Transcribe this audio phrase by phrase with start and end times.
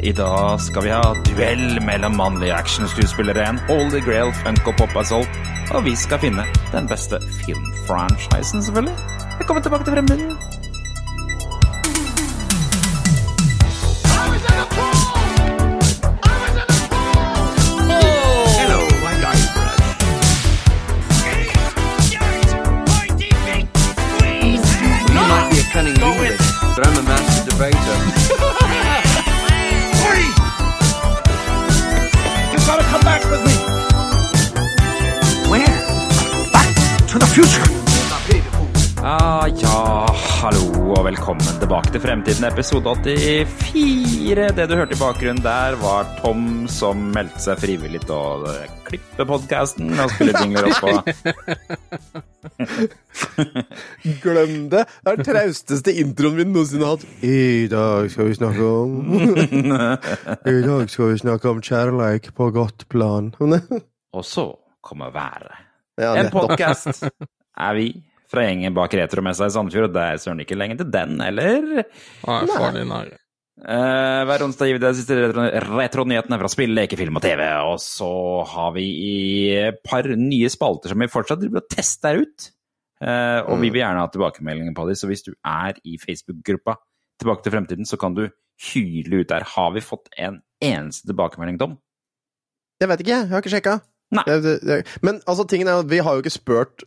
[0.00, 4.96] I dag skal vi ha duell mellom mannlige actionskuespillere, en holy grail funk og pop
[5.00, 5.38] assault,
[5.72, 8.96] og vi skal finne den beste filmfranchisen, selvfølgelig.
[9.38, 10.36] Velkommen tilbake til Fremtiden.
[42.36, 44.52] Tilbake episode 84.
[44.56, 48.50] Det du hørte i bakgrunnen der, var Tom som meldte seg frivillig til å
[48.84, 51.00] klippe podkasten og spille jingler oppå.
[54.24, 54.82] Glem det!
[54.84, 57.06] Det er den trausteste introen vi noensinne har hatt.
[57.24, 58.90] I dag skal vi snakke om
[60.52, 63.32] I dag skal vi snakke om kjærleik på godt plan.
[64.16, 64.50] Og så
[64.84, 65.56] kommer været.
[65.96, 67.88] Ja, En podkast er vi
[68.32, 71.70] fra gjengen bak Retromessa i Sandefjord, og det er søren ikke lenge til den, eller?
[72.26, 73.20] Nei, farlig nære.
[73.56, 77.40] Uh, hver onsdag gir vi deg de siste retro- retronyhetene fra spill, lekefilm og TV.
[77.70, 78.10] Og så
[78.50, 78.88] har vi
[79.56, 82.50] et par nye spalter som vi fortsatt driver og tester ut.
[83.00, 86.76] Uh, og vi vil gjerne ha tilbakemeldinger på dem, så hvis du er i Facebook-gruppa
[87.16, 88.26] Tilbake til fremtiden, så kan du
[88.72, 89.44] hyle ut der.
[89.54, 91.78] Har vi fått en eneste tilbakemelding, Tom?
[92.80, 93.76] Jeg vet ikke, jeg har ikke sjekka.
[94.26, 96.84] Jeg- det- det- Men altså, tingen er at vi har jo ikke spurt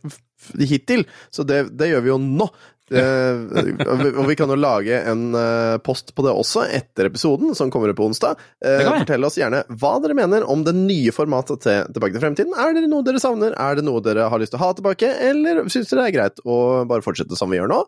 [0.58, 2.46] hittil, så det, det gjør vi jo nå.
[2.90, 3.38] Eh,
[3.86, 7.92] og vi- kan jo lage en eh, post på det også etter episoden, som kommer
[7.94, 8.36] på onsdag.
[8.64, 12.20] Eh, Det fortell oss gjerne hva dere mener om det nye formatet til Tilbake til
[12.24, 12.56] fremtiden.
[12.58, 13.54] Er det noe dere savner?
[13.54, 15.06] Er det noe dere har lyst til å ha tilbake?
[15.20, 17.84] Eller syns dere det er greit å bare fortsette som vi gjør nå?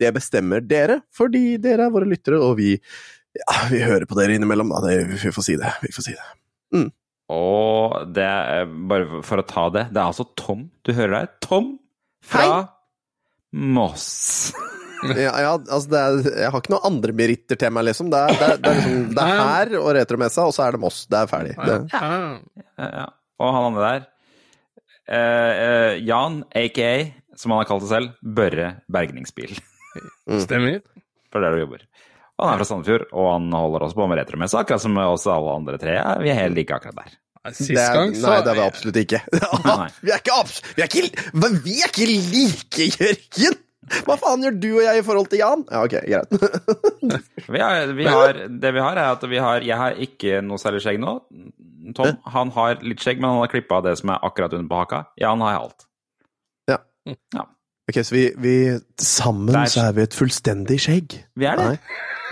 [0.00, 2.78] Det bestemmer dere, fordi dere er våre lyttere, og vi,
[3.36, 4.70] ja, vi hører på dere innimellom.
[4.70, 4.80] Da.
[4.86, 5.74] Det, vi får si det.
[5.82, 6.86] Vi får si det.
[7.32, 11.30] Og det er bare for å ta det Det er altså Tom du hører der.
[11.44, 11.74] Tom
[12.24, 12.66] fra Hei.
[13.76, 14.08] Moss.
[14.98, 18.08] Ja, ja altså det er, jeg har ikke noen andre meritter til meg, liksom.
[18.10, 20.74] Det er, det er, det er, liksom, det er her og retromessa, og så er
[20.74, 21.04] det Moss.
[21.06, 21.52] Det er ferdig.
[21.54, 22.08] Det, Ja.
[22.82, 23.04] Ja, ja.
[23.38, 24.08] Og han andre der
[25.06, 26.90] eh, eh, Jan, aka,
[27.38, 29.54] som han har kalt seg selv, Børre Bergningsbil.
[30.42, 30.82] Stemmer.
[31.30, 31.87] For det er der du jobber.
[32.38, 35.54] Han er fra Sandefjord, og han holder også på med retromesse, akkurat som oss alle
[35.58, 35.96] andre tre.
[36.22, 37.16] Vi er helt like akkurat der.
[37.54, 39.20] Sist er, gang så nei, det er vi absolutt ikke.
[40.04, 40.58] Vi er ikke abs...
[40.76, 41.04] Vi er ikke,
[41.64, 43.64] vi er ikke like, Jørgen!
[44.04, 45.62] Hva faen gjør du og jeg i forhold til Jan?
[45.72, 46.34] Ja, ok, greit.
[47.54, 50.60] Vi har, vi har, det vi har, er at vi har Jeg har ikke noe
[50.60, 51.14] særlig skjegg nå.
[51.96, 54.80] Tom han har litt skjegg, men han har klippa det som er akkurat under på
[54.82, 54.98] haka.
[55.16, 55.86] Jan har alt.
[56.68, 56.82] Ja.
[57.32, 57.46] Ja.
[57.88, 58.54] Ok, så vi, vi
[59.00, 59.64] Sammen Der.
[59.72, 61.20] så er vi et fullstendig skjegg.
[61.36, 61.68] Vi er det.
[61.72, 61.78] Nei.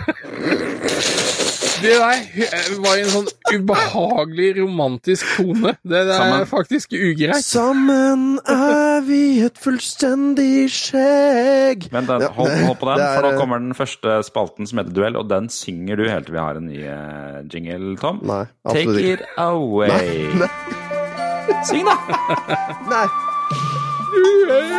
[1.77, 5.75] Det der eh, var i en sånn ubehagelig romantisk tone.
[5.85, 7.45] Det, det er faktisk ugreit.
[7.45, 11.85] Sammen er vi et fullstendig skjegg.
[11.93, 14.81] Vent, den, hold, hold på den, er, for nå eh, kommer den første spalten som
[14.81, 18.25] heter Duell, og den synger du helt til vi har en ny eh, jingle, Tom.
[18.25, 19.13] Nei, Take absolutt ikke.
[19.13, 20.27] it away.
[20.41, 21.57] Nei.
[21.67, 21.99] Syng, da!
[22.95, 23.07] Nei.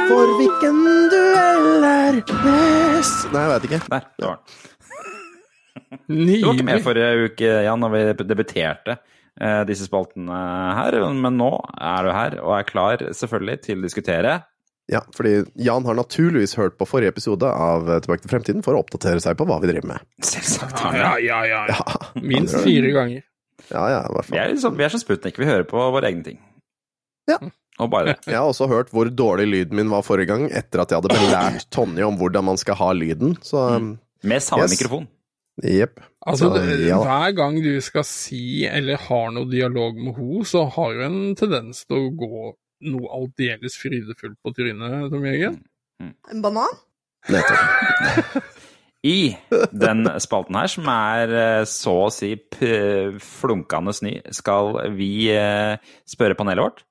[0.09, 0.81] For hvilken
[1.12, 3.81] duell er best Nei, jeg vet ikke.
[3.93, 4.66] Der, det var den.
[6.09, 8.97] Du var ikke med forrige uke, Jan, da vi debuterte
[9.41, 10.38] eh, disse spaltene
[10.78, 14.38] her, men nå er du her og er klar selvfølgelig til å diskutere.
[14.88, 18.81] Ja, fordi Jan har naturligvis hørt på forrige episode av Tilbake til fremtiden for å
[18.81, 20.06] oppdatere seg på hva vi driver med.
[20.25, 21.65] Selvsagt Ja, har ja, ja, ja.
[21.76, 23.26] Ja, Minst fire ganger.
[23.69, 26.09] ja, ja i hvert Vi er, som, vi er som Sputnik, vi hører på våre
[26.09, 26.41] egne ting.
[27.28, 27.37] Ja.
[27.78, 28.16] Og bare det.
[28.27, 31.15] Jeg har også hørt hvor dårlig lyden min var forrige gang, etter at jeg hadde
[31.15, 33.37] belært Tonje om hvordan man skal ha lyden.
[33.44, 33.93] Så mm.
[34.27, 34.75] Med samme Yes.
[34.75, 35.06] mikrofon.
[35.62, 36.00] jepp.
[36.27, 36.99] Altså, Så, det, ja.
[37.03, 41.21] Hver gang du skal si eller har noe dialog med henne, så har du en
[41.38, 42.44] tendens til å gå
[42.91, 45.56] noe aldeles frydefullt på trynet, Tom Jørgen.
[46.31, 46.77] En banan?
[47.31, 48.44] Nettopp.
[49.06, 49.37] I
[49.71, 52.33] den spalten her, som er eh, så å si
[53.23, 56.85] flunkende ny, skal vi eh, spørre panelet vårt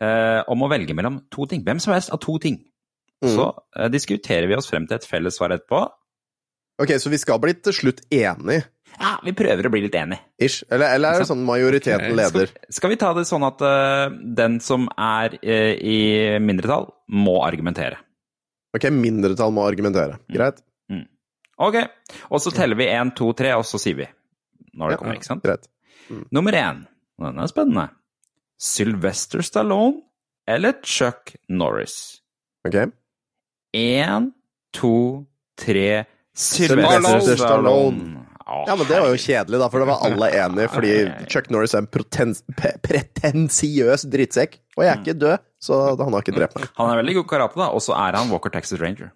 [0.00, 1.62] eh, om å velge mellom to ting.
[1.66, 2.58] Hvem som helst av to ting.
[3.20, 3.32] Mm.
[3.34, 5.84] Så eh, diskuterer vi oss frem til et felles svar etterpå.
[6.80, 8.62] Ok, så vi skal bli til slutt enige,
[9.00, 10.18] Ja, vi prøver å bli litt enige.
[10.40, 10.64] ish?
[10.72, 12.48] Eller, eller er det sånn majoriteten leder?
[12.50, 14.08] Skal, skal vi ta det sånn at uh,
[14.40, 15.98] den som er uh, i
[16.42, 18.00] mindretall, må argumentere?
[18.74, 20.18] Ok, mindretall må argumentere.
[20.32, 20.58] Greit?
[21.60, 21.76] Ok,
[22.32, 24.06] og så teller vi én, to, tre, og så sier vi
[24.72, 24.98] når det Ja.
[25.02, 25.44] kommer, ikke sant?
[25.44, 25.68] Greit.
[26.32, 26.86] Nummer én,
[27.20, 27.88] Den denne er spennende.
[28.60, 30.02] Sylvester Stallone
[30.50, 32.18] eller Chuck Norris?
[32.68, 32.76] Ok?
[33.76, 34.30] Én,
[34.76, 35.24] to,
[35.60, 36.04] tre
[36.36, 38.16] Sylvester Sylvester Stallone.
[38.50, 40.92] Å, Ja, men det var jo kjedelig, da, for det var alle enige, fordi
[41.30, 41.90] Chuck Norris er en
[42.82, 44.56] pretensiøs drittsekk.
[44.74, 46.72] Og jeg er ikke død, så han har ikke drept meg.
[46.80, 49.12] Han er veldig god karate, da, og så er han Walker Texas Ranger.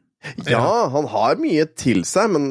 [0.46, 0.62] Ja,
[0.94, 2.46] han har mye til seg, men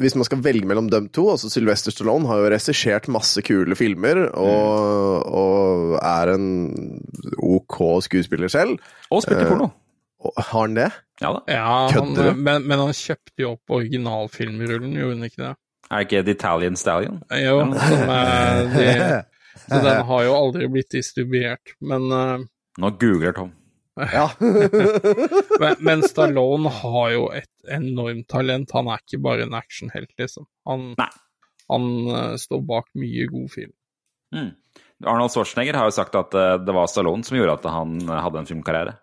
[0.00, 3.76] hvis man skal velge mellom dem to altså Sylvester Stallone har jo regissert masse kule
[3.78, 6.46] filmer, og, og er en
[7.38, 8.78] OK skuespiller selv.
[9.10, 9.68] Og spilte Eh, porno.
[10.26, 10.88] Og Har han det?
[11.22, 11.40] Ja da.
[11.52, 12.40] Ja, Kødder du?
[12.40, 15.52] men, men han kjøpte jo opp originalfilmrullen, gjorde han ikke det?
[15.86, 17.20] Er det ikke The Italian Stallion?
[17.30, 18.88] Jo, som er de,
[19.68, 21.76] så den har jo aldri blitt distribuert.
[21.80, 22.42] Men, uh,
[22.82, 23.52] Nå googler Tom.
[23.96, 24.26] Ja.
[25.60, 28.74] men, men Stallone har jo et enormt talent.
[28.76, 30.44] Han er ikke bare en actionhelt, liksom.
[30.68, 30.90] Han,
[31.72, 33.72] han uh, står bak mye god film.
[34.34, 34.52] Mm.
[35.06, 38.18] Arnold Schwarzenegger har jo sagt at uh, det var Stallone som gjorde at han uh,
[38.26, 38.96] hadde en filmkarriere.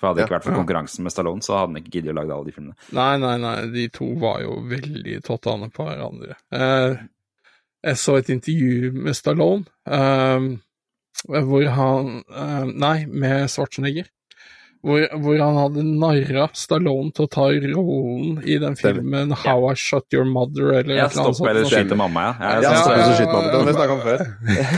[0.00, 0.38] For hadde det ikke Ja.
[0.40, 2.74] vært for konkurransen med Stallone, så hadde han ikke giddet å lage alle de filmene.
[2.98, 6.34] Nei, nei, nei, de to var jo veldig tottane på hverandre.
[6.58, 6.96] Eh,
[7.86, 9.62] jeg så et intervju med Stallone,
[11.30, 12.10] hvor han
[12.74, 14.10] Nei, med Schwarzenegger.
[14.84, 19.74] Hvor, hvor han hadde narra Stallone til å ta rollen i den filmen How I
[19.80, 21.30] Shot Your Mother, eller noe sånt.
[21.30, 21.76] «Jeg stopper eller sånt.
[21.78, 22.32] skyter mamma, ja.
[22.52, 23.48] Jeg, Ja, eller skyt mamma.
[23.48, 24.24] det har vi snakket om før.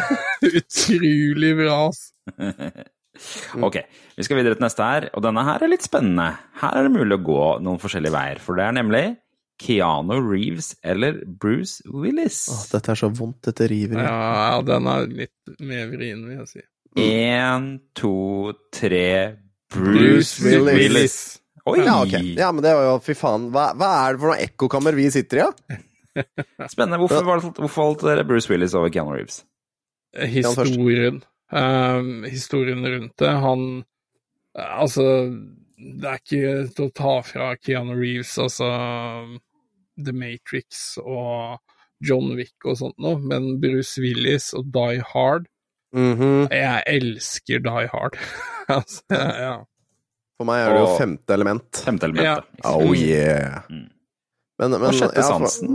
[0.61, 2.05] Utrolig bra, ass.
[3.65, 3.79] Ok,
[4.19, 6.27] vi skal videre til neste her, og denne her er litt spennende.
[6.61, 9.05] Her er det mulig å gå noen forskjellige veier, for det er nemlig
[9.63, 12.43] Keanu Reeves eller Bruce Willis.
[12.53, 14.05] Åh, dette er så vondt, dette river i.
[14.05, 14.19] Ja,
[14.53, 16.65] ja, den er litt mer vrien, vil jeg si.
[17.07, 18.13] Én, to,
[18.73, 19.09] tre
[19.75, 20.75] Bruce, Willis.
[20.79, 21.17] Willis.
[21.67, 21.81] Oi!
[21.83, 22.35] Ja, okay.
[22.39, 23.49] Ja, men det var jo Fy faen.
[23.55, 25.81] Hva, hva er det for noe ekkokammer vi sitter i, da?
[26.73, 27.01] Spennende.
[27.03, 29.43] Hvorfor, valgte- hvorfor valgte dere Bruce Willis over Keanu Reeves?
[30.17, 31.19] historien.
[31.53, 33.33] Um, historien rundt det.
[33.43, 33.85] Han
[34.57, 35.03] Altså,
[35.77, 38.69] det er ikke til å ta fra Keanu Reeves, altså
[40.01, 41.59] The Matrix og
[42.01, 45.51] John Wick og sånt noe, men Bruce Willis og Die Hard
[45.97, 46.49] Mhm.
[46.53, 48.19] Jeg elsker Die Hard.
[48.77, 49.55] altså, ja.
[50.37, 51.83] For meg er det jo femte element.
[51.87, 52.45] Femte elementet.
[52.69, 53.63] Oh yeah.
[53.73, 53.87] Mm.
[54.61, 55.69] Men, men, Og sjette ja, for-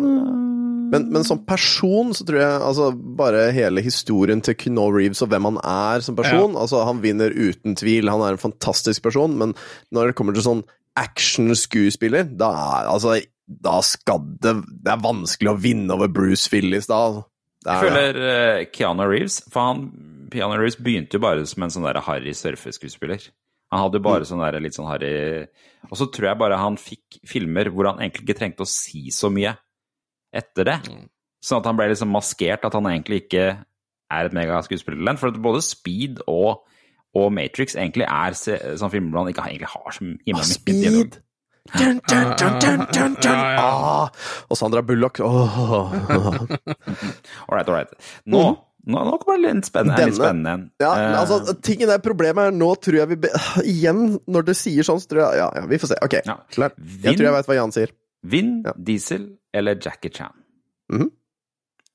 [0.91, 5.29] Men, men som person så tror jeg altså bare hele historien til Keanu Reeves og
[5.31, 9.37] hvem han er som person altså Han vinner uten tvil, han er en fantastisk person,
[9.39, 9.53] men
[9.95, 10.63] når det kommer til sånn
[10.99, 12.49] action-skuespiller, da
[12.81, 13.17] er altså
[13.47, 16.99] Da skal det Det er vanskelig å vinne over Bruce Willis da.
[17.07, 17.23] altså.
[17.63, 17.91] Det Jeg er det.
[17.93, 19.81] føler eh, Keanu Reeves For han,
[20.31, 23.29] Keanu Reeves begynte jo bare som en sånn der harry surfeskuespiller.
[23.71, 25.45] Han hadde jo bare sånn der litt sånn harry
[25.87, 29.05] Og så tror jeg bare han fikk filmer hvor han egentlig ikke trengte å si
[29.15, 29.53] så mye
[30.35, 30.77] etter det.
[31.43, 33.45] Sånn at han ble liksom maskert at han egentlig ikke
[34.11, 35.19] er et megaskuespillertalent.
[35.21, 36.65] For at både Speed og,
[37.15, 41.11] og Matrix egentlig er sånn filmer hvor han ikke egentlig har som himmelen Ah, dialog.
[41.15, 41.21] Speed!
[41.71, 43.37] Dun, dun, dun, dun, dun, dun.
[43.37, 43.63] Ja, ja.
[43.63, 44.07] Ah,
[44.49, 45.59] og Sandra Bullock åh.
[47.47, 47.91] All right, all right.
[48.25, 48.41] Nå,
[48.87, 50.63] nå, nå kommer det litt spennende, litt spennende igjen.
[50.81, 53.29] Ja, uh, altså, tingen er problemet er nå tror jeg vi be
[53.73, 55.99] Igjen, når du sier sånn, så tror jeg Ja, ja, vi får se.
[56.01, 56.37] Ok, Ja.
[56.49, 56.73] klar.
[56.77, 57.91] Vinn- Jeg tror jeg vet hva Jan sier.
[58.23, 58.73] Vind, Ja.
[58.77, 60.33] Diesel eller Jackie Chan?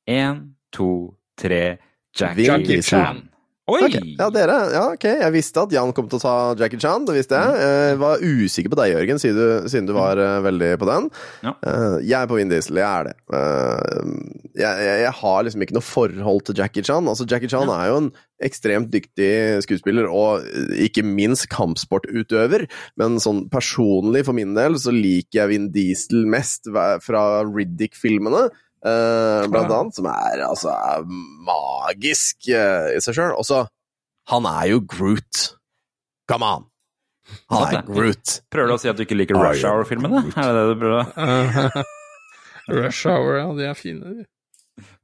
[0.07, 1.79] Én, to, tre
[2.15, 3.03] Jackie, Jackie Chan.
[3.05, 3.29] Chan.
[3.67, 3.81] Oi!
[3.83, 4.13] Okay.
[4.15, 4.57] Ja, dere.
[4.71, 5.05] Ja, ok.
[5.11, 7.57] Jeg visste at Jan kom til å ta Jackie Chan, det visste jeg.
[7.67, 11.09] Jeg var usikker på deg, Jørgen, siden du, du var eh, veldig på den.
[11.43, 11.53] Ja.
[11.67, 13.17] Eh, jeg er på Vin Diesel, jeg er det.
[13.35, 14.13] Eh,
[14.61, 17.11] jeg, jeg, jeg har liksom ikke noe forhold til Jackie Chan.
[17.11, 18.13] Altså, Jackie Chan er jo en
[18.47, 19.33] ekstremt dyktig
[19.67, 22.69] skuespiller, og eh, ikke minst kampsportutøver.
[23.03, 28.47] Men sånn personlig, for min del, så liker jeg Vin Diesel mest fra Riddick-filmene.
[28.85, 29.81] Eh, blant Ja.
[29.81, 31.05] annet, som er altså er
[31.47, 33.35] magisk eh, i seg sjøl.
[33.39, 33.67] Og så
[34.29, 35.43] Han er jo Groot.
[36.29, 36.65] Come on!
[37.51, 38.41] Han er Groot.
[38.51, 39.63] Prøver du å si at du ikke liker Rush.
[39.67, 40.25] Hour-filmene?
[40.35, 41.87] Er det det du prøver?
[42.83, 44.27] Rush Hour, ja, de er fine, de.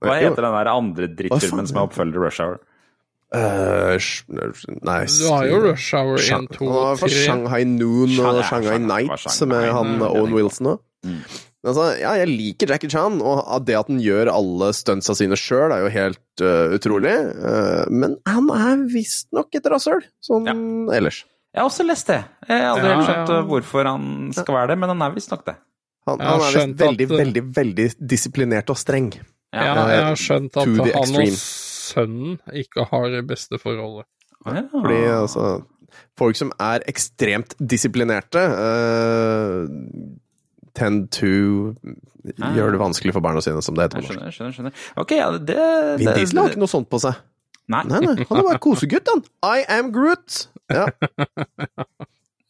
[0.03, 2.59] Hva heter den der andre drittfilmen som er oppfølger til Rush Hour?
[3.33, 3.95] Uh,
[4.85, 5.23] nice.
[5.23, 7.23] Du har jo Rush Hour 1, 2, Han var fra 3.
[7.23, 10.83] Shanghai Noon og Shanghai Night, som er han Owen er Wilson òg.
[11.07, 11.23] Mm.
[11.63, 15.71] Altså, ja, jeg liker Jackie Chan, og det at han gjør alle stuntsa sine sjøl,
[15.71, 17.13] er jo helt uh, utrolig.
[17.39, 20.49] Uh, men han er visstnok et rasshøl, sånn
[20.91, 21.21] ellers.
[21.53, 22.17] Jeg har også lest det.
[22.49, 23.37] Jeg har aldri Ja, helt skjønt ja.
[23.39, 25.55] uh, hvorfor han skal være det, men han er visstnok det.
[26.11, 29.13] Han, han er visst veldig, at, veldig, veldig disiplinert og streng.
[29.55, 29.85] Ja, Ja.
[29.93, 31.29] jeg har skjønt at han extreme.
[31.29, 31.39] og
[31.93, 34.09] sønnen ikke har det beste forholdet.
[34.49, 34.65] Ja.
[34.73, 35.53] Fordi altså
[36.17, 39.69] Folk som er ekstremt disiplinerte, uh,
[40.79, 41.75] tend to
[42.39, 42.53] Ah.
[42.55, 44.15] gjøre det vanskelig for barna sine, som det heter på norsk.
[44.15, 44.53] skjønner, skjønner.
[44.55, 44.73] skjønner.
[45.03, 45.57] Ok, ja, det,
[45.99, 47.17] Vin det Diesel har ikke noe sånt på seg.
[47.73, 47.81] Nei.
[47.89, 49.25] Nei, nei, han er bare kosegutt, han.
[49.43, 50.47] I am Groot.
[50.71, 50.85] Ja.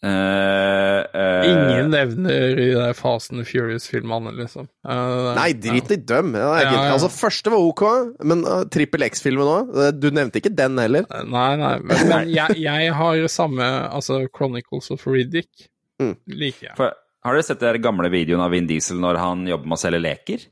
[0.03, 4.67] Uh, uh, Ingen nevner i de Fasten and Furious-filmene, liksom.
[4.85, 6.33] Uh, Nei, drit i dem.
[6.35, 6.81] Ja, Ja, ja.
[6.93, 7.85] Altså, første var ok,
[8.29, 9.71] men uh, Trippel X-filmen òg.
[10.03, 11.07] Du nevnte ikke den heller.
[11.25, 13.63] Nei, nei, men, men jeg, jeg har samme
[13.93, 15.69] Altså, Chronicles of Riddick
[16.01, 16.17] Mm.
[16.27, 16.73] liker jeg.
[16.75, 16.91] For,
[17.23, 20.03] har dere sett den gamle videoen av Vin Diesel når han jobber med å selge
[20.03, 20.47] leker?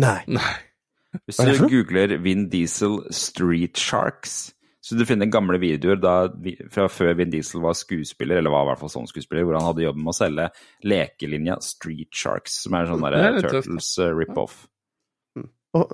[0.00, 0.18] Nei.
[0.28, 0.54] Nei.
[1.26, 6.12] Hvis du googler Vin Diesel Street Sharks, så du finner gamle videoer da,
[6.72, 9.66] fra før Vin Diesel var skuespiller, eller var i hvert fall sånn skuespiller, hvor han
[9.66, 10.46] hadde jobbet med å selge
[10.86, 13.68] lekelinja Street Sharks, som er sånn Det der er litt tøft.
[13.68, 14.56] Turtles uh, rip-off.
[15.76, 15.92] Og,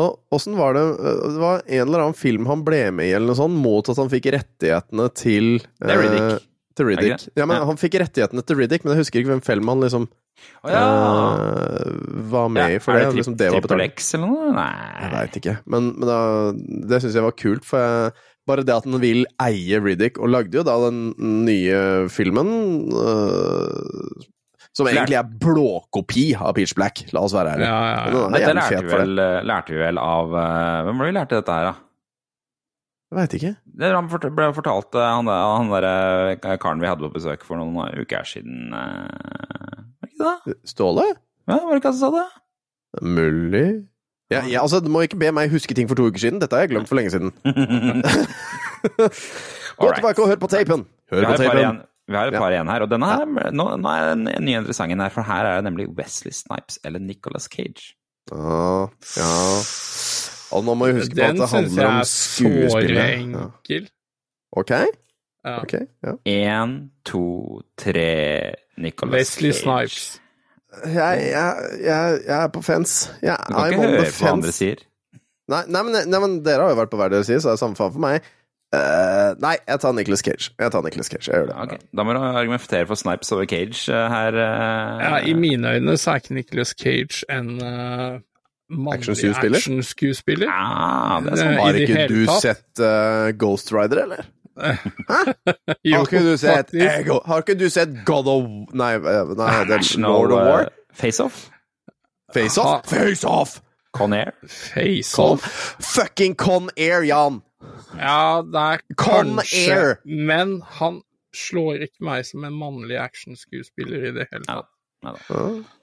[0.00, 3.14] og åssen var det uh, Det var en eller annen film han ble med i,
[3.16, 6.26] eller noe sånt, mot at han fikk rettighetene til Det er Riddick.
[6.34, 7.28] eh, til Riddick.
[7.38, 7.64] Ja, men Ja.
[7.68, 10.82] Han fikk rettighetene til Riddick, men jeg husker ikke hvem film han liksom oh, ja!
[10.82, 11.96] eh,
[12.32, 12.82] var med i.
[12.82, 13.86] For er det, det liksom, det var betalt.
[13.94, 14.52] X eller noe?
[14.56, 14.68] Nei.
[15.04, 15.56] Jeg veit ikke.
[15.70, 16.20] Men, men da,
[16.90, 18.14] det syns jeg var kult, for jeg,
[18.48, 21.14] bare det at han vil eie Riddick, og lagde jo da den
[21.46, 21.78] nye
[22.12, 22.50] filmen
[22.92, 24.26] øh,
[24.76, 27.70] Som egentlig er blåkopi av Peach Black, la oss være ærlige.
[27.70, 28.26] Ja, ja, ja.
[28.34, 29.00] Dette lærte vi, det.
[29.00, 31.80] vel, eh, lærte vi vel av Hvem var det vi lærte dette her, da?
[33.14, 33.52] Jeg veit ikke.
[33.78, 37.60] Det han ble fortalt eh, han, der- han derre karen vi hadde på besøk for
[37.60, 40.56] noen uker siden eh, Var det ikke det?
[40.66, 41.04] Ståle?
[41.46, 42.26] Ja, var det ikke han som sa det?
[43.06, 43.66] Mulig
[44.32, 46.40] ja, ja, altså, Du må ikke be meg huske ting for to uker siden.
[46.42, 47.30] Dette har jeg glemt for lenge siden.
[49.78, 50.82] Gå tilbake og hør på tapen!
[51.12, 51.82] Hør på tapen.
[52.08, 53.22] Vi har et par igjen her, og denne her,
[53.56, 57.00] nå, nå er den nye interessante her, for her er det nemlig Wesley Snipes eller
[57.00, 57.94] Nicolas Cage.
[58.32, 59.28] Ah, ja.
[60.54, 62.64] Og nå må vi huske på at det handler handler skuespillet.
[62.64, 63.88] om syns jeg er så enkel.
[64.54, 64.70] Ok?
[65.44, 65.54] Ja.
[65.60, 65.74] ok,
[66.06, 66.12] ja.
[66.30, 67.24] Én, to,
[67.76, 69.60] tre Nicolas Wesley Cage.
[69.60, 70.20] Snipes.
[70.84, 73.12] Jeg, jeg, jeg, jeg er på fence.
[73.22, 74.80] Jeg, Du kan I'm ikke høre hva andre sier.
[75.52, 77.58] Nei, nei, men, nei, men dere har jo vært på hver deres side, så det
[77.58, 78.24] er samme faen for meg.
[78.74, 80.50] Uh, nei, jeg tar Nicholas Cage.
[80.58, 81.58] Jeg tar Nicolas Cage, jeg gjør det.
[81.66, 81.82] Okay.
[81.94, 84.38] Da må du argumentere for Snipes over Cage uh, her.
[84.38, 85.02] Uh...
[85.04, 88.16] Ja, I mine øyne så er ikke Nicolas Cage en uh,
[88.92, 89.58] Actionskuespiller?
[89.58, 90.46] actionskuespiller.
[90.48, 91.58] Ja, det er Eh, sånn.
[91.62, 92.40] Har ikke du tatt.
[92.42, 94.24] sett uh, Ghost Rider, eller?
[95.84, 96.74] Jo, har ikke du sett.
[96.74, 97.20] Ego?
[97.26, 98.44] Har ikke du sett God of
[98.76, 100.62] Nei, eh, nei det er Lord of War?
[100.68, 101.50] eh, Face-Off.
[102.34, 102.86] Face Off?
[102.90, 103.60] Face Off!
[103.94, 104.32] Con Air.
[104.50, 105.42] Face-Off?
[105.82, 107.42] fucking Con Air, Jan!
[107.98, 109.98] Ja, det er Con kanskje Air.
[110.04, 111.00] Men han
[111.34, 114.70] slår ikke meg som en mannlig actionskuespiller i det hele tatt.
[115.04, 115.14] Ja.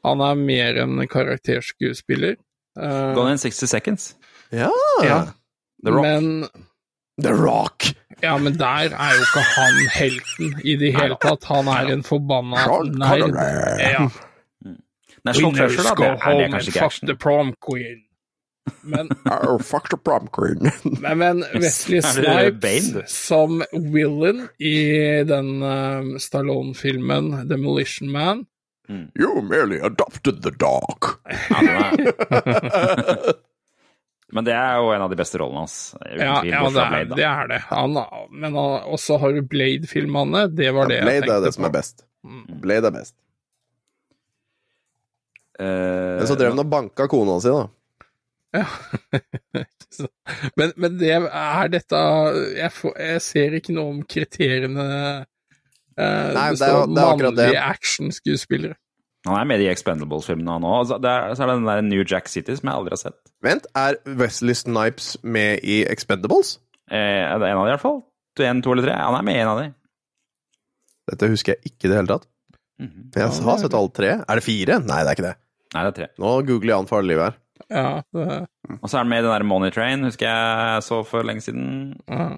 [0.08, 2.36] Han er mer en karakterskuespiller.
[2.80, 4.16] Eh, Gone in 60 Seconds.
[4.52, 4.70] ja.
[5.04, 5.28] ja,
[5.84, 6.02] The Rock.
[6.04, 6.48] men
[7.22, 7.84] The Rock!
[8.22, 11.44] Ja, men der er jo ikke han helten i det hele tatt.
[11.50, 13.34] Han er en forbanna nerd.
[13.82, 14.08] Ja.
[15.26, 15.96] National Winners Treasure, da.
[15.96, 17.08] go Det er, det er kanskje ikke fuck action.
[17.10, 18.00] the prom queen.
[18.84, 19.10] Men,
[19.50, 20.70] Oh, fuck the prom queen.
[21.02, 24.76] men, men Wesley Snipes som villain i
[25.30, 28.46] den um, Stallone-filmen Demolition Man
[29.20, 31.06] you merely adopted the dog.
[31.50, 31.92] Ja,
[34.32, 35.74] Men det er jo en av de beste rollene hans.
[36.16, 37.58] Ja, tvil, ja det, er, Blade, det er det.
[37.68, 37.98] Han,
[38.32, 40.46] men han, også har du Blade-filmene.
[40.56, 42.06] Det var det jeg Blade tenkte er det som er best.
[42.24, 42.46] Mm.
[42.64, 43.16] Blade er best.
[45.60, 45.66] Uh,
[46.22, 47.68] Men så drev han og banka kona si, da.
[48.56, 48.66] Ja.
[50.60, 52.00] Men, men det er dette
[52.56, 55.24] jeg, får, jeg ser ikke noe om kriteriene uh,
[56.00, 56.96] Nei, Det det står det er det.
[56.96, 58.78] mannlige actionskuespillere.
[59.28, 60.70] Han er med i Expendables-filmene nå.
[60.82, 63.20] og er, så er det den der New Jack City som jeg aldri har sett.
[63.46, 66.56] Vent, er Wesley Snipes med i Expendables?
[66.90, 66.98] Eh,
[67.28, 68.02] er det en av de i hvert fall?
[68.42, 68.96] En, to eller tre?
[68.98, 69.68] Han er med i en av de.
[71.12, 72.28] Dette husker jeg ikke i det hele tatt.
[72.82, 73.12] Mhm.
[73.14, 74.12] Jeg har sett alle tre.
[74.26, 74.80] Er det fire?
[74.82, 75.36] Nei, det er ikke det.
[75.76, 76.08] Nei, det er tre.
[76.24, 77.38] Nå googler Jan for livet her.
[77.70, 78.24] Ja, det,
[78.82, 81.46] Og så er han med i den der Money Train, husker jeg så for lenge
[81.46, 82.00] siden.
[82.10, 82.32] ja.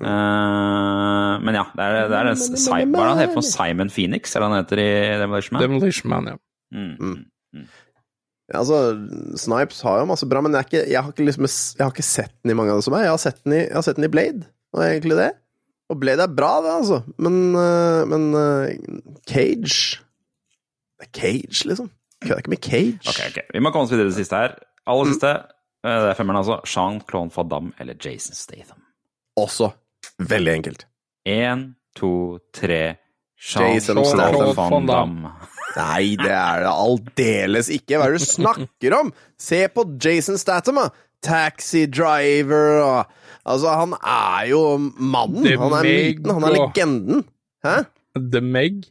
[0.00, 3.46] Eh, men ja, det er, det er den Si- Hva er det han heter for
[3.46, 4.34] Simon Phoenix?
[4.34, 4.88] Er det han heter i
[5.20, 5.62] Demolition Man?
[5.66, 6.36] Demolition Man, ja.
[6.70, 7.26] Mm.
[7.52, 7.66] Mm.
[8.54, 8.76] altså,
[9.42, 12.06] Snipes har jo masse bra, men jeg, ikke, jeg, har ikke liksom, jeg har ikke
[12.06, 13.06] sett den i mange av det som er.
[13.08, 15.30] Jeg har sett den i, jeg har sett den i Blade, og egentlig det.
[15.90, 17.00] Og Blade er bra, det, altså.
[17.18, 18.68] Men, øh, men øh,
[19.28, 19.98] Cage
[21.00, 21.90] Det er Cage, liksom.
[22.22, 23.00] Kødder ikke med Cage.
[23.10, 23.38] Ok, ok.
[23.54, 24.54] Vi må komme oss videre til det siste her.
[24.86, 25.32] Aller siste.
[25.40, 25.56] mm.
[25.82, 26.60] Det er femmeren, altså.
[26.68, 28.82] Jean-Claude Van Damme eller Jason Statham.
[29.40, 29.70] Også
[30.30, 30.86] veldig enkelt.
[31.28, 32.98] Én, to, tre.
[33.40, 34.54] Jason Statham.
[34.56, 35.32] Van Damme.
[35.76, 37.96] Nei, det er det aldeles ikke.
[37.96, 39.12] Hva er det du snakker om?
[39.40, 40.90] Se på Jason Statham, da!
[41.20, 43.16] Taxi driver og
[43.50, 45.44] Altså, han er jo mannen.
[45.44, 46.30] The Han er myten.
[46.36, 47.24] Han er legenden.
[47.64, 47.76] Hæ?
[48.16, 48.84] The Meg.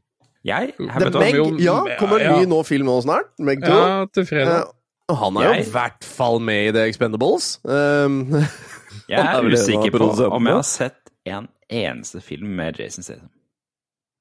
[0.45, 0.73] Jeg?
[0.79, 3.29] The Meg, ja, kommer en ny nå film nå snart.
[3.37, 3.69] Meg 2.
[3.69, 4.71] Ja, til fredag.
[5.09, 7.59] Eh, han er jo i hvert fall med i The Expendables.
[7.63, 8.23] Um,
[9.09, 13.29] jeg er er usikker på om jeg har sett en eneste film med Jason Statham.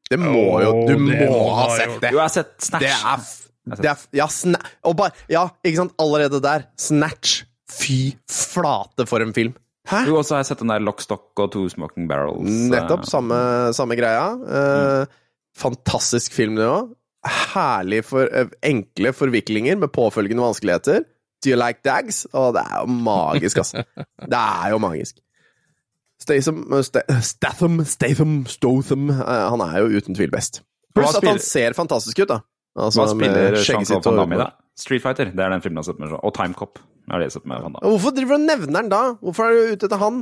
[0.09, 2.11] Det må jo Du må må ha sett det!
[2.15, 2.87] Jo, jeg har sett Snatch.
[2.89, 5.93] Det er, det er Ja, sna og bare, ja, ikke sant?
[6.01, 6.65] Allerede der.
[6.81, 7.43] Snatch.
[7.69, 9.53] Fy flate for en film.
[9.89, 10.03] Hæ?
[10.09, 12.49] Jo, også har jeg sett den der Lockstock og Two Smoking Barrels.
[12.73, 13.05] Nettopp.
[13.05, 13.39] eh, Samme,
[13.77, 14.25] samme greia.
[14.45, 15.05] Eh,
[15.57, 16.91] fantastisk film, det òg.
[17.29, 21.05] Herlig for eh, enkle forviklinger med påfølgende vanskeligheter.
[21.45, 22.25] Do you like dags?
[22.35, 23.85] Å, det er jo magisk, altså.
[24.33, 25.21] Det er jo magisk.
[26.19, 30.65] Statham, eh, Statham, Statham, Stotham eh, Han er jo uten tvil best.
[30.99, 32.41] Pluss at han ser fantastisk ut, da.
[32.79, 34.49] Altså, Hva spiller Jean-Claude Van Damme i da?
[34.79, 35.31] Street Fighter.
[35.35, 36.15] Det er den filmen jeg har sett med.
[36.19, 36.79] Og Time Cop.
[37.09, 37.93] Er det jeg har sett med Van Damme.
[37.95, 39.01] Hvorfor driver du og nevner han da?
[39.23, 40.21] Hvorfor er du ute etter han?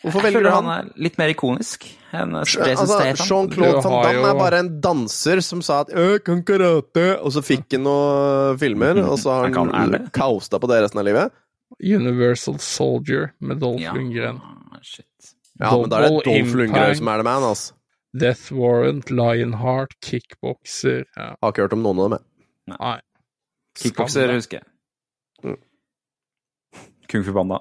[0.00, 0.64] Hvorfor Jeg velger du føler han?
[0.64, 1.84] han er litt mer ikonisk
[2.16, 3.26] enn Jason Altså, Statham.
[3.28, 7.30] Jean-Claude Van Damme jo- er bare en danser som sa at 'jeg kan karate', og
[7.32, 10.98] så fikk han noen filmer, og så har Han kaosta han kausta på det resten
[11.00, 11.32] av livet.
[11.82, 14.40] Universal Soldier med Dolph Ja, Lundgren.
[14.82, 15.04] shit.
[15.60, 17.72] Ja, men da er det Dolph Lundgren som er the man, altså.
[18.16, 21.34] Death Warrant, Lionheart, Kickboxer ja.
[21.42, 22.18] Har ikke hørt om noen av dem.
[22.66, 22.76] jeg.
[22.80, 23.00] Nei.
[23.78, 24.60] Kickbokser husker
[25.44, 25.56] jeg.
[27.08, 27.58] Kung Fu Panda.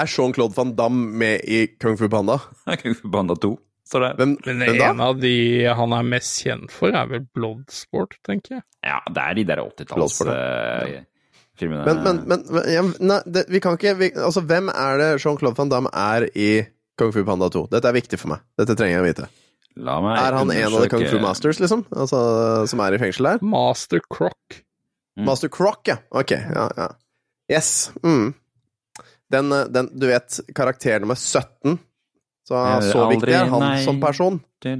[0.00, 2.38] Er Jean-Claude Van Damme med i Kung Fu Panda?
[2.82, 3.58] Kung Fu Panda 2.
[3.90, 4.90] Hvem, Men hvem da?
[4.92, 8.62] en av de han er mest kjent for, er vel Bloodsport, tenker jeg.
[8.86, 11.04] Ja, det er de der 80-tallsfilmene.
[11.60, 15.58] Men, men, men ja, nei, det, vi kan ikke vi, Altså, hvem er det Jean-Claude
[15.58, 16.62] Van Damme er i
[16.96, 17.66] Kung Fu Panda 2?
[17.74, 18.46] Dette er viktig for meg.
[18.60, 19.26] Dette trenger jeg å vite.
[19.80, 21.84] La meg Er han en av de Kung Fu Masters, liksom?
[21.90, 22.18] Altså,
[22.70, 23.38] som er i fengsel der?
[23.44, 24.62] Master Croc.
[25.18, 25.26] Mm.
[25.28, 25.98] Master Croc, ja.
[26.14, 26.88] Ok, ja, ja.
[27.50, 27.90] Yes.
[28.04, 28.32] Mm.
[29.30, 31.78] Den, eh, den, du vet, karakter nummer 17.
[32.48, 33.84] Så, Eh, så aldri, viktig er han nei.
[33.84, 34.40] som person.
[34.60, 34.70] Du.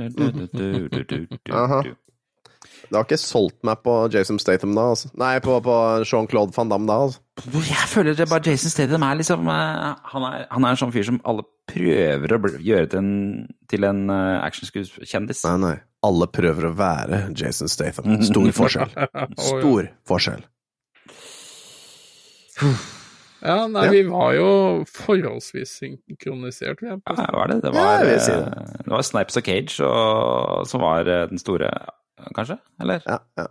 [2.91, 5.11] Det har ikke solgt meg på Jason Statham da, altså.
[5.21, 7.21] Nei, på, på Jean-Claude Van Damme da, altså.
[7.71, 10.95] Jeg føler det bare Jason Statham er liksom eh, han, er, han er en sånn
[10.95, 13.12] fyr som alle prøver å gjøre til en,
[13.71, 15.45] til en uh, actionskuespillerkjendis.
[15.47, 15.77] Nei, nei.
[16.11, 18.19] Alle prøver å være Jason Statham.
[18.31, 18.97] Stor forskjell.
[19.39, 20.43] Stor forskjell.
[23.40, 23.90] Ja, nei, Ja.
[23.95, 24.49] vi var jo
[24.85, 27.33] forholdsvis synkronisert, vil jeg Ja, påstå.
[27.33, 27.61] var det.
[27.62, 28.85] Det var, ja, si det.
[28.85, 31.70] det var Snipes og Cage og, som var eh, den store,
[32.37, 32.59] kanskje?
[32.83, 33.01] Eller?
[33.09, 33.46] Ja, ja.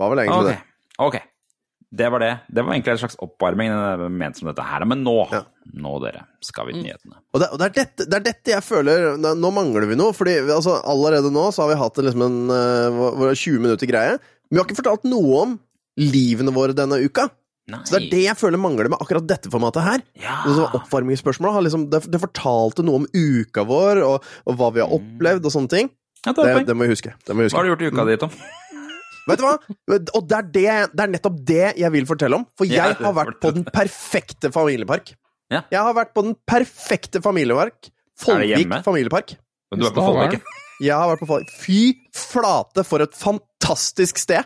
[0.00, 0.54] Var vel egentlig okay.
[0.56, 0.98] det.
[0.98, 1.18] ok.
[1.94, 2.32] Det var det.
[2.50, 3.70] Det var egentlig en slags oppvarming
[4.18, 4.82] ment som dette her.
[4.88, 5.44] Men nå, Ja.
[5.78, 7.20] nå dere, skal vi til nyhetene.
[7.34, 10.10] Og, det, og det, er dette, det er dette jeg føler Nå mangler vi noe,
[10.16, 12.88] fordi altså, allerede nå så har vi hatt en, liksom en eh,
[13.20, 14.16] hva- 20 minutter greie.
[14.50, 15.54] Men vi har ikke fortalt noe om
[16.00, 17.28] livene våre denne uka.
[17.72, 17.80] Nei.
[17.88, 20.02] Så det er det jeg føler mangler med akkurat dette formatet her.
[20.20, 20.42] Ja.
[20.76, 25.48] Oppvarmingsspørsmålet liksom, det, det fortalte noe om uka vår, og, og hva vi har opplevd,
[25.48, 25.88] og sånne ting.
[26.26, 27.14] Ja, det Det, det må vi huske.
[27.24, 28.36] Det må vi Hva har du gjort i uka di, Tom?
[29.28, 29.54] Vet du hva?
[29.56, 32.44] Og det er, det, det er nettopp det jeg vil fortelle om.
[32.60, 35.14] For jeg har vært på den perfekte familiepark.
[35.52, 35.62] Ja.
[35.72, 37.88] Jeg har vært på den perfekte familiepark.
[38.20, 39.34] Folvik familiepark.
[39.72, 40.04] Men Du er på.
[40.04, 40.44] Folvik?
[40.84, 41.54] Jeg har vært på Folvik.
[41.56, 41.80] Fy
[42.12, 44.44] flate, for et fantastisk sted!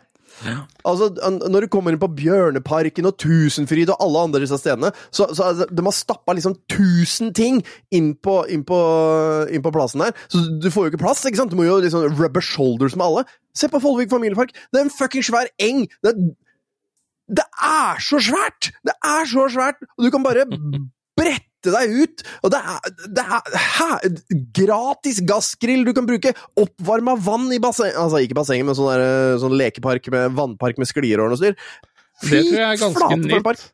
[0.87, 1.09] Altså,
[1.51, 5.51] Når du kommer inn på Bjørneparken og Tusenfryd og alle andre disse stedene, så, så
[5.59, 8.79] det- de har stappa liksom tusen ting inn på, inn, på,
[9.51, 10.13] inn på plassen der.
[10.29, 11.51] Så du får jo ikke plass, ikke sant?
[11.51, 13.25] Du må jo liksom rubber shoulders med alle.
[13.59, 14.53] Se på Follvik familiepark!
[14.73, 15.87] Det er en fucking svær eng!
[16.05, 16.21] Det er,
[17.41, 18.71] det er så svært!
[18.87, 19.83] Det er så svært!
[19.99, 20.47] Og du kan bare
[21.19, 22.23] brette deg ut!
[22.47, 23.89] Og det er, det er hæ,
[24.55, 26.35] gratis gassgrill du kan bruke!
[26.57, 30.87] Oppvarma vann i basseng Altså ikke bassenget, men sånn, der, sånn lekepark med vannpark med
[30.91, 31.59] sklier og noe styr.
[32.23, 33.67] Det tror jeg er ganske flate for en nytt.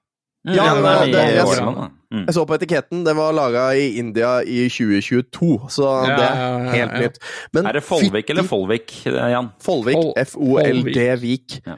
[0.44, 1.90] Ja, det- er det- jeg-.
[2.14, 2.26] Mm.
[2.28, 6.92] Jeg så på etiketten, det var laga i India i 2022, så det er helt
[7.00, 7.16] nytt.
[7.52, 9.48] Men Er det Folvik eller Folvik, Jan?
[9.58, 9.96] Folvik.
[10.16, 11.60] F-O-L-D-Vik.
[11.66, 11.76] Ja.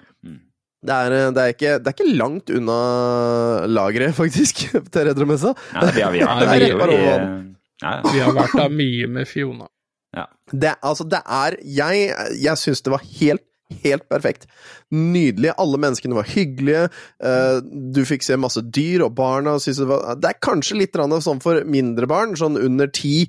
[0.86, 2.76] Det er, det, er ikke, det er ikke langt unna
[3.70, 5.54] lageret, faktisk, til Redromessa.
[5.72, 7.16] Ja, vi har, vi har, vi har, vi, over ja,
[7.82, 7.96] ja.
[8.12, 9.70] Vi har vært der mye med Fiona.
[10.52, 13.42] Det, altså, det er Jeg, jeg syns det var helt,
[13.82, 14.46] helt perfekt.
[14.94, 15.50] Nydelig.
[15.58, 16.86] Alle menneskene var hyggelige.
[17.20, 17.58] eh,
[17.92, 21.42] du fikk se masse dyr, og barna syntes det var Det er kanskje litt sånn
[21.42, 23.26] for mindre barn, sånn under ti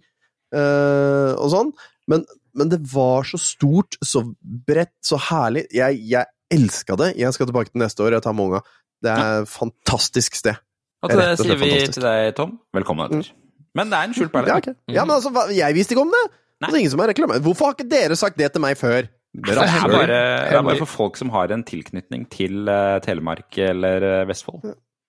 [0.54, 1.74] eh, og sånn,
[2.08, 2.24] men,
[2.56, 5.68] men det var så stort, så bredt, så herlig.
[5.76, 7.12] Jeg, jeg elska det.
[7.20, 8.64] Jeg skal tilbake til neste år, jeg tar med unga.
[9.04, 10.58] Det er et fantastisk sted.
[11.06, 13.30] Og til det sier vi til deg, Tom, velkommen etter.
[13.78, 14.50] Men det er en skjult perle.
[14.50, 14.72] Ja, ok.
[14.90, 16.24] ja, men altså, jeg visste ikke om det!
[16.58, 16.66] Nei.
[16.72, 17.44] Altså, ingen som har reklamert.
[17.46, 19.06] Hvorfor har ikke dere sagt det til meg før?
[19.38, 23.54] Det er, bare, det er bare for folk som har en tilknytning til uh, Telemark
[23.62, 24.64] eller eh, Vestfold.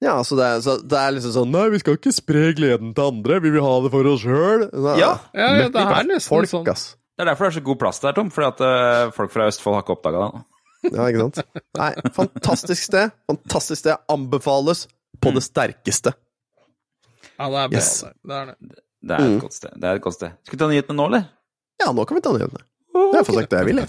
[0.04, 2.92] Ja, så det, er, så det er liksom sånn Nei, vi skal ikke spre gleden
[2.94, 4.66] til andre, vi vil ha det for oss sjøl.
[4.68, 5.14] Ja.
[5.32, 6.68] Ja, ja, det er nesten folk, sånn.
[6.68, 6.90] ass.
[7.16, 8.28] Det er derfor det er så god plass der, Tom.
[8.34, 10.44] Fordi at uh, folk fra Østfold har ikke oppdaga det.
[10.86, 11.38] Ja, ikke sant?
[11.78, 13.10] Nei, fantastisk sted.
[13.30, 13.96] Fantastisk sted.
[14.12, 14.84] Anbefales
[15.20, 16.12] på det sterkeste.
[17.38, 17.90] Ja, det er bra, Yes.
[18.02, 18.12] det.
[18.30, 18.56] det, er det.
[19.02, 19.40] Det er et Mm.
[19.42, 19.70] godt sted.
[19.78, 20.30] Det er et godt sted.
[20.46, 21.24] Skal vi ta nyhetene nå, eller?
[21.82, 22.64] Ja, nå kan vi ta nyhetene.
[22.98, 23.88] Jeg har fått sagt det jeg vil, jeg.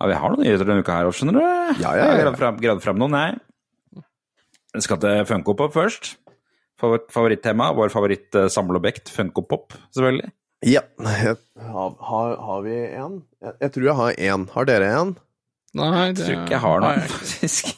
[0.00, 1.42] Ja, vi har noen nyheter denne uka her òg, skjønner du.
[1.44, 2.06] Ja, ja, ja.
[2.18, 3.36] Jeg har fram, gravd fram noen, jeg.
[4.74, 6.14] Jeg skal til Funko Pop først.
[6.80, 10.30] Favor- Favorittema, vår favoritt-samleobjekt, Funko Pop, selvfølgelig.
[10.64, 10.80] Ja.
[10.98, 13.22] Jeg- Har, har, har vi en?
[13.42, 14.48] Jeg, jeg tror jeg har en.
[14.54, 15.16] Har dere en?
[15.74, 17.72] Nei, Jeg tror ikke jeg har noen, faktisk.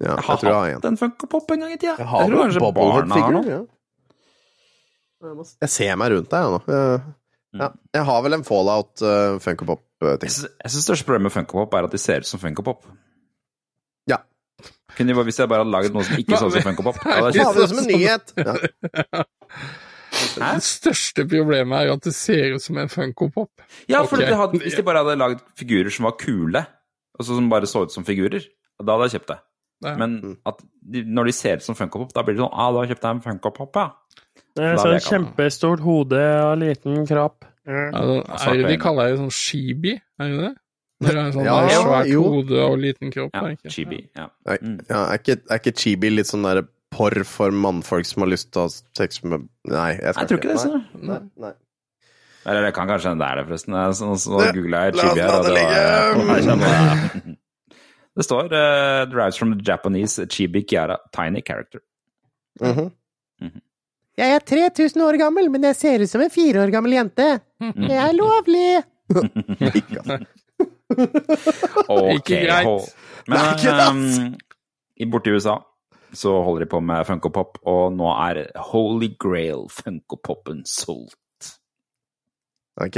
[0.00, 1.94] Ja, Jeg jeg har jeg har hatt en Funko Pop en gang i tida.
[1.98, 3.48] Jeg har tror vel kanskje barna har noen.
[3.50, 3.60] Ja.
[5.20, 6.60] Jeg Jeg ser meg rundt deg jeg nå.
[6.72, 7.00] Jeg,
[7.60, 7.68] ja.
[7.98, 10.30] jeg har vel en Fallout uh, Funko Jeg Pop-ting.
[10.32, 12.62] syns jeg syns største problemet med Funko Pop er at de ser ut som Funko
[12.64, 12.86] Pop.
[12.86, 12.96] Ja.
[14.96, 16.98] Kunne bare, hvis jeg bare hadde laget noe som ikke så ut som Funko Pop
[17.06, 18.34] har vi det som en nyhet!
[18.36, 18.56] Ja.
[20.10, 23.62] Det største problemet er at det ser ut som en Funko Pop.
[23.88, 24.28] Ja, for okay.
[24.28, 26.64] de hadde, hvis de bare hadde laget figurer som var kule,
[27.18, 28.44] altså som bare så ut som figurer,
[28.80, 29.38] da hadde jeg kjøpt det.
[29.86, 29.94] Ja.
[29.96, 30.16] Men
[30.48, 30.58] at
[30.92, 33.06] de, når de ser ut som Funko Pop, da blir det sånn Ah, da kjøpte
[33.06, 33.86] jeg en Funko Pop, ja.
[34.58, 37.46] Det er sånn kjempestort hode og liten kropp.
[37.70, 40.52] Altså, er det de kaller det sånn Shibi, Er det det?
[41.00, 42.22] Når det er sånn Ja, der svært jo.
[42.34, 43.32] hode og liten kropp?
[43.34, 43.70] ja ikke?
[43.72, 44.02] Chibi.
[44.18, 44.26] Ja.
[44.60, 44.76] Mm.
[44.88, 48.50] ja, er, ikke, er ikke chibi litt sånn der porr for mannfolk som har lyst
[48.52, 50.58] til å ha sex med Nei, jeg, Jeg tror ikke det.
[50.60, 50.80] Så.
[51.00, 51.52] Nei, nei.
[52.50, 53.76] Eller det kan kanskje hende det er det, forresten.
[53.96, 57.36] Så, så googla jeg Chibi her, og det var ligge.
[58.20, 61.80] Det står uh, 'Derives from the Japanese Chibi Kiara Tiny Character'.
[62.60, 62.90] Mhm.
[63.40, 63.60] Mhm.
[64.18, 67.28] Jeg er 3000 år gammel, men jeg ser ut som en fire år gammel jente.
[67.60, 68.82] Det er lovlig!
[70.90, 71.98] Altså.
[72.16, 72.66] Ikke greit.
[72.66, 72.88] hold-
[73.28, 75.58] Men Det er ikke um, borti USA
[76.12, 78.40] så holder de på med Funko Pop, og nå er
[78.72, 81.52] Holy Grail Funko Popen solgt.
[82.80, 82.96] Ok,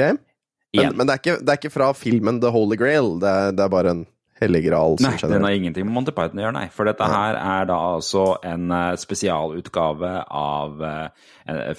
[0.72, 3.52] men, men det, er ikke, det er ikke fra filmen The Holy Grail, det er,
[3.56, 4.02] det er bare en
[4.42, 6.64] hellig gral som Nei, den har ingenting med Monty Python å gjøre, nei.
[6.74, 11.26] For dette her er da altså en eh, spesialutgave av uh,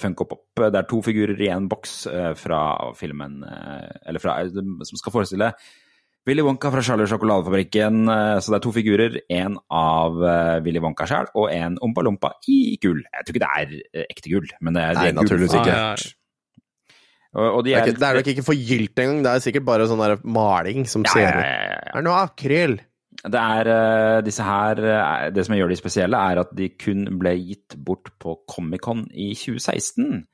[0.04, 0.44] Funko Pop.
[0.62, 2.60] Det er to figurer i en boks uh, fra
[2.96, 5.50] filmen uh, Eller fra, som skal forestille
[6.26, 8.08] Willy Wonka fra Charlie sjokoladefabrikken.
[8.08, 9.18] eh, Så det er to figurer.
[9.28, 13.02] En av eh, Willy Wonka sjøl, og en Ompa Lompa i gull.
[13.12, 15.52] Jeg tror ikke det er eh, ekte gull, men det er, Nei, det er naturligvis
[15.52, 15.68] gull.
[15.68, 16.14] ikke.
[17.34, 19.44] Og, og de Det er, er, ikke, det er nok ikke forgylt engang, det er
[19.44, 21.40] sikkert bare sånn der maling som ja, ser ut.
[21.42, 21.80] ja, ja.
[21.90, 22.76] Det er noe akryl!
[23.24, 23.68] Det er
[24.26, 24.80] disse her
[25.32, 29.30] Det som gjør de spesielle, er at de kun ble gitt bort på Comic-Con i
[29.38, 30.24] 2016.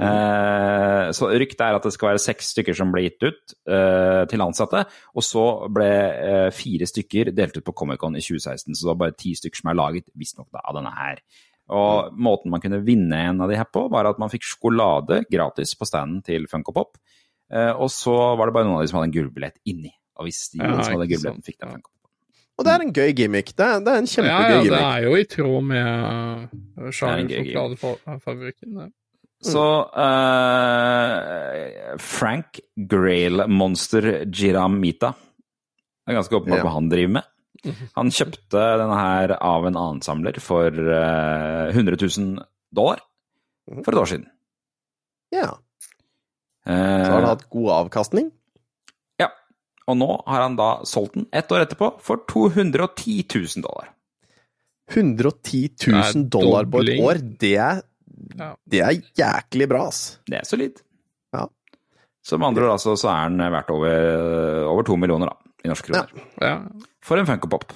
[0.00, 4.22] Eh, så ryktet er at det skal være seks stykker som ble gitt ut eh,
[4.30, 4.84] til ansatte.
[5.14, 9.00] Og så ble eh, fire stykker delt ut på Comic-Con i 2016, så det var
[9.04, 11.22] bare ti stykker som er laget, visstnok da, av denne her.
[11.70, 15.20] Og måten man kunne vinne en av de her på, var at man fikk sjokolade
[15.30, 16.98] gratis på standen til Funko Pop.
[17.52, 19.92] Eh, og så var det bare noen av de som hadde en gullbillett inni.
[20.18, 21.96] Og hvis de Ja, som hadde gullbilletten, fikk den Funko Pop.
[22.60, 23.54] Og det er en gøy gimmick.
[23.56, 24.66] Det er, det er en Ja, gimmick.
[24.68, 26.42] ja, det er jo i tråd med uh,
[26.76, 26.90] Det
[28.84, 28.90] er
[29.40, 29.62] Så
[31.00, 36.64] uh, Frank Grail Monster Jiramita Det er ganske åpenbart Ja.
[36.66, 37.28] hva han driver med.
[37.96, 42.38] Han kjøpte denne her av en annen samler for uh, 100 000
[42.72, 43.00] dollar
[43.84, 44.26] for et år siden.
[45.32, 45.50] Ja.
[46.66, 48.30] Eh, Så har han hatt god avkastning.
[49.20, 49.28] ja.
[49.86, 53.92] Og nå har han da solgt den ett år etterpå for 210 000 dollar.
[54.90, 57.82] 110 000 er dollar på et år, det er,
[58.38, 58.52] Ja.
[58.70, 60.18] det er jæklig bra, ass.
[60.28, 60.80] Det er solid.
[61.34, 61.46] Ja.
[62.22, 65.68] Så med andre ord altså, så er den verdt over, over to millioner da, i
[65.72, 66.26] norske kroner.
[66.40, 66.58] Ja,
[67.02, 67.72] For en Funko Pop.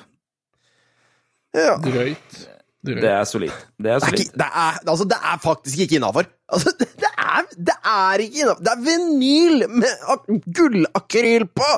[1.55, 1.77] Ja.
[1.85, 2.40] drøyt.
[2.85, 3.49] Det er solid.
[3.81, 6.27] Det er Det er, ikke, det, er, altså, det er faktisk ikke innafor.
[6.53, 8.61] Altså, det, det, er, det er ikke innafor.
[8.67, 11.71] Det er vinyl med gullakryl på!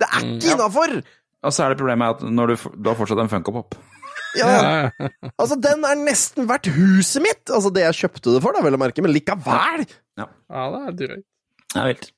[0.00, 0.32] Det er Mm.
[0.38, 0.94] ikke innafor!
[1.44, 3.74] Og så er det problemet at når du, du har fortsatt en Funko Pop.
[4.38, 5.08] Ja, Ja, ja.
[5.38, 7.44] altså, den er nesten verdt huset mitt!
[7.48, 9.86] Altså, det jeg kjøpte det for, da, vel å merke, men likevel!
[10.20, 10.28] ja,
[10.74, 11.24] det er drøyt.
[11.74, 12.10] Ja, vilt.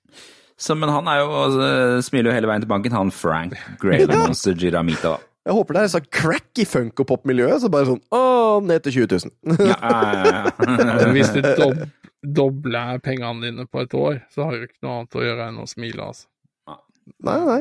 [0.56, 1.66] Så, men han er jo, altså,
[2.06, 5.16] smiler jo hele veien til banken, han Frank Grave Monster Giramita.
[5.16, 5.32] da.
[5.46, 8.22] Jeg håper det er så crack i funkopop-miljøet, så bare sånn Å,
[8.66, 9.60] ned til 20 000.
[9.68, 11.12] Ja, ja, ja, ja.
[11.14, 11.84] hvis du dob
[12.26, 15.60] dobler pengene dine på et år, så har du ikke noe annet å gjøre enn
[15.62, 16.26] å smile, altså.
[17.22, 17.60] nei, nei.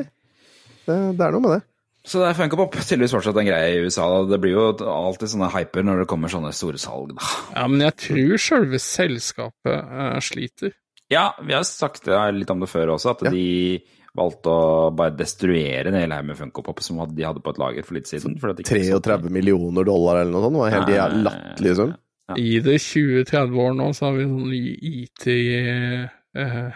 [0.86, 1.60] Det, det er noe med det.
[2.06, 4.04] Så det er Funko Pop tydeligvis fortsatt en greie i USA.
[4.12, 4.20] da.
[4.30, 7.16] Det blir jo alltid sånne hyper når det kommer sånne store salg.
[7.18, 7.30] da.
[7.56, 10.76] Ja, men jeg tror selve selskapet uh, sliter.
[11.10, 13.30] Ja, vi har sagt det litt om det før også, at Ja.
[13.34, 13.82] de
[14.16, 17.58] valgte å bare destruere en hel haug med Funko Pop som de hadde på et
[17.60, 18.38] lager for litt siden.
[18.40, 20.56] For at de ikke 33 millioner dollar eller noe sånt.
[20.56, 21.92] Det var helt jævlig latterlig liksom.
[22.30, 22.38] Ja.
[22.42, 26.72] I det 20-30 år nå, så har vi sånn IT eh,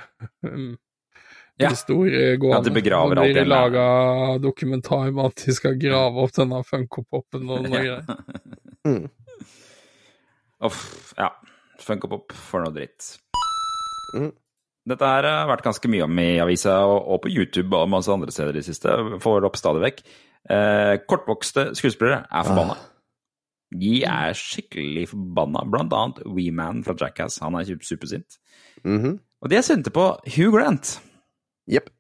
[1.65, 1.71] Ja.
[1.75, 2.59] historie gående.
[2.59, 3.85] At de begraver alt igjen, laga
[4.43, 8.05] dokumentar med at de skal grave opp denne funko-popen og noe greier.
[8.87, 9.09] Mm.
[10.65, 11.31] Uff, ja.
[11.81, 13.15] Funkopop for noe dritt.
[14.15, 14.33] Mm.
[14.91, 18.11] Dette her har vært ganske mye om i avisa og, og på YouTube og masse
[18.13, 18.97] andre steder i det siste.
[19.23, 20.03] Får det opp stadig vekk.
[20.51, 22.79] Eh, kortvokste skuespillere er forbanna.
[23.81, 25.63] De er skikkelig forbanna.
[25.71, 27.39] Blant annet Weeman fra Jackass.
[27.45, 28.23] Han er super-
[28.85, 29.19] Mm -hmm.
[29.43, 31.01] Og de er sinte på Hugh Grant.
[31.71, 31.91] Jepp.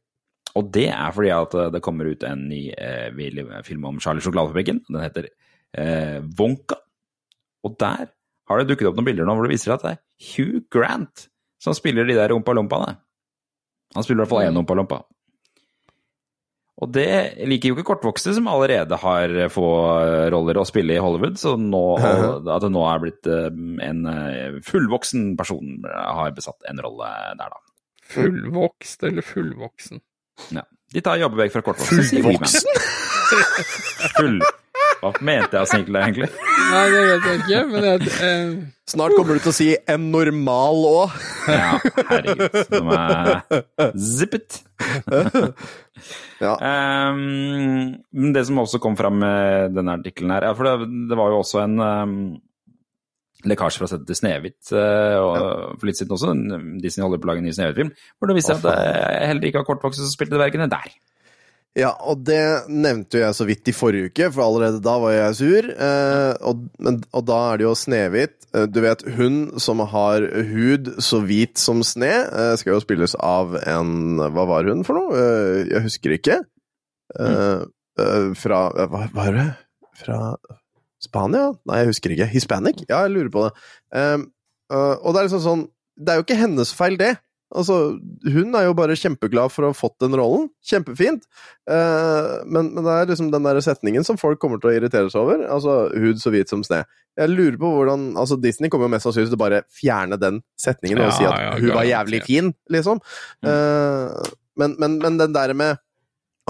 [0.58, 3.10] Og det er fordi at eh, det kommer ut en ny eh,
[3.66, 4.82] film om Charlie Sjokoladefabrikken.
[4.88, 5.28] Den heter
[5.78, 6.80] eh, Wonka.
[7.66, 8.10] Og der
[8.50, 10.64] har det dukket opp noen bilder nå hvor det viser seg at det er Hugh
[10.72, 11.28] Grant
[11.60, 12.96] som spiller de der ompa-lompaene.
[13.94, 15.02] Han spiller i hvert fall én ompa-lompa.
[16.80, 19.66] Og det liker jo ikke kortvokste, som allerede har få
[20.32, 21.36] roller å spille i Hollywood.
[21.40, 21.82] Så nå,
[22.56, 23.50] at det nå er blitt eh,
[23.84, 27.69] en eh, fullvoksen person har besatt en rolle der, da.
[28.10, 30.00] Fullvokst eller fullvoksen?
[30.56, 30.64] Ja.
[30.92, 32.22] De tar jobbevei fra kortvoksen.
[32.24, 32.80] Fullvoksen?
[34.16, 34.40] Full.
[35.00, 36.28] Hva mente jeg å snikle, egentlig?
[36.70, 38.50] Nei, det vet jeg ikke, men jeg, eh,
[38.90, 41.14] Snart kommer du til å si en normal òg.
[41.48, 41.70] Ja,
[42.10, 42.58] herregud.
[42.68, 43.40] Som er
[43.96, 44.60] zippet.
[46.40, 46.54] Ja.
[46.56, 47.96] um,
[48.32, 51.42] det som også kom fram med denne artikkelen her, ja, for det, det var jo
[51.42, 52.14] også en ehm,
[53.48, 56.34] lekkasje fra settet til Snehvit eh, og for litt siden også.
[56.82, 59.48] Disney holder på å lage en ny Snehvit-film, hvor det viste seg at jeg heller
[59.50, 60.92] ikke var kortvokste som spilte dvergene der.
[61.78, 65.36] Ja, og det nevnte jeg så vidt i forrige uke, for allerede da var jeg
[65.38, 65.68] sur.
[65.70, 68.34] Eh, og, men, og da er det jo Snehvit.
[68.50, 73.14] Eh, du vet, hun som har hud så hvit som sne, eh, skal jo spilles
[73.22, 75.14] av en Hva var hun for noe?
[75.14, 76.40] Eh, jeg husker ikke.
[77.18, 77.62] Eh,
[78.02, 79.48] eh, fra eh, Hva er det?
[80.02, 80.20] Fra
[81.00, 81.48] Spania?
[81.68, 82.28] Nei, jeg husker ikke.
[82.34, 82.84] Hispanic?
[82.88, 83.54] Ja, jeg lurer på det.
[83.96, 84.28] Um,
[84.72, 85.66] uh, og det er liksom sånn
[86.00, 87.14] Det er jo ikke hennes feil, det.
[87.50, 87.98] Altså,
[88.30, 90.46] hun er jo bare kjempeglad for å ha fått den rollen.
[90.64, 91.24] Kjempefint.
[91.66, 95.10] Uh, men, men det er liksom den der setningen som folk kommer til å irritere
[95.10, 95.42] seg over.
[95.50, 96.84] Altså, hud så hvit som sne.
[97.18, 100.40] Jeg lurer på hvordan Altså, Disney kommer jo mest sannsynlig til å bare fjerne den
[100.60, 103.02] setningen og Ja, si at ja, hun var jævlig fin, liksom.
[103.42, 105.80] Eh, men, men, men den der med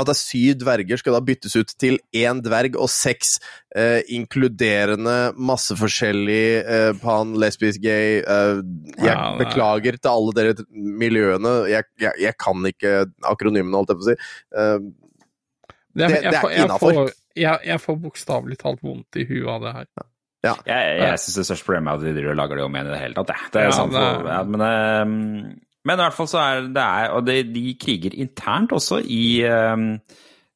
[0.03, 3.39] at det er syv dverger skal da byttes ut til én dverg og seks
[3.77, 8.61] eh, inkluderende masse forskjellig eh, pan, lesbisk, gay eh,
[8.99, 12.95] Jeg Ja, beklager til alle dere miljøene, jeg, jeg, jeg kan ikke
[13.31, 14.19] akronymene, holdt jeg på å si.
[14.57, 14.79] Eh,
[15.91, 17.13] det, Det- det er ikke innafor.
[17.37, 19.87] jeg, jeg får bokstavelig talt vondt i huet av det her.
[20.41, 23.01] Jeg, jeg syns det største problemet er at de lager det om igjen i det
[23.03, 23.29] hele tatt.
[23.35, 23.51] jeg.
[23.53, 26.40] Det er Ja, sant, det er- for, ja, men, ehm, men i hvert fall så
[26.43, 29.79] er det er, Og det, de kriger internt også i eh,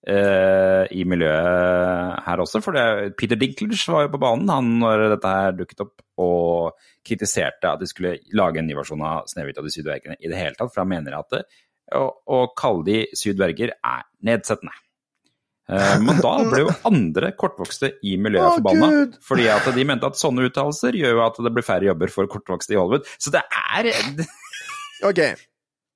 [0.04, 5.30] i miljøet her også, for det, Peter Dinklage var jo på banen han når dette
[5.32, 9.64] her dukket opp, og kritiserte at de skulle lage en ny versjon av Snehvit og
[9.64, 11.42] de syv dvergene i det hele tatt, for han mener at det,
[11.96, 14.76] å, å kalle de syv dverger er nedsettende.
[15.72, 18.90] Eh, Men da ble jo andre kortvokste i miljøet oh, forbanna.
[18.92, 19.18] Gud!
[19.24, 22.28] Fordi at de mente at sånne uttalelser gjør jo at det blir færre jobber for
[22.30, 23.08] kortvokste i Hollywood.
[23.16, 23.88] Så det er
[25.04, 25.20] Ok.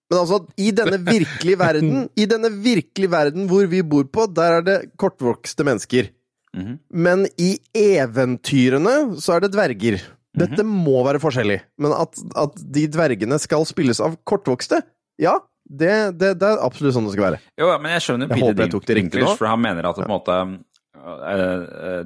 [0.09, 4.61] Men altså, i denne virkelige verden, i denne virkelige verden hvor vi bor på, der
[4.61, 6.12] er det kortvokste mennesker.
[6.57, 6.79] Mhm.
[6.92, 10.01] Men i eventyrene så er det dverger.
[10.38, 11.59] Dette må være forskjellig.
[11.83, 14.81] Men at, at de dvergene skal spilles av kortvokste,
[15.18, 17.40] ja, det, det, det er absolutt sånn det skal være.
[17.61, 19.33] Jo, men jeg skjønner Jeg håper jeg tok det riktig nå.
[19.37, 21.57] for han mener at på en måte eh,
[21.90, 21.99] eh,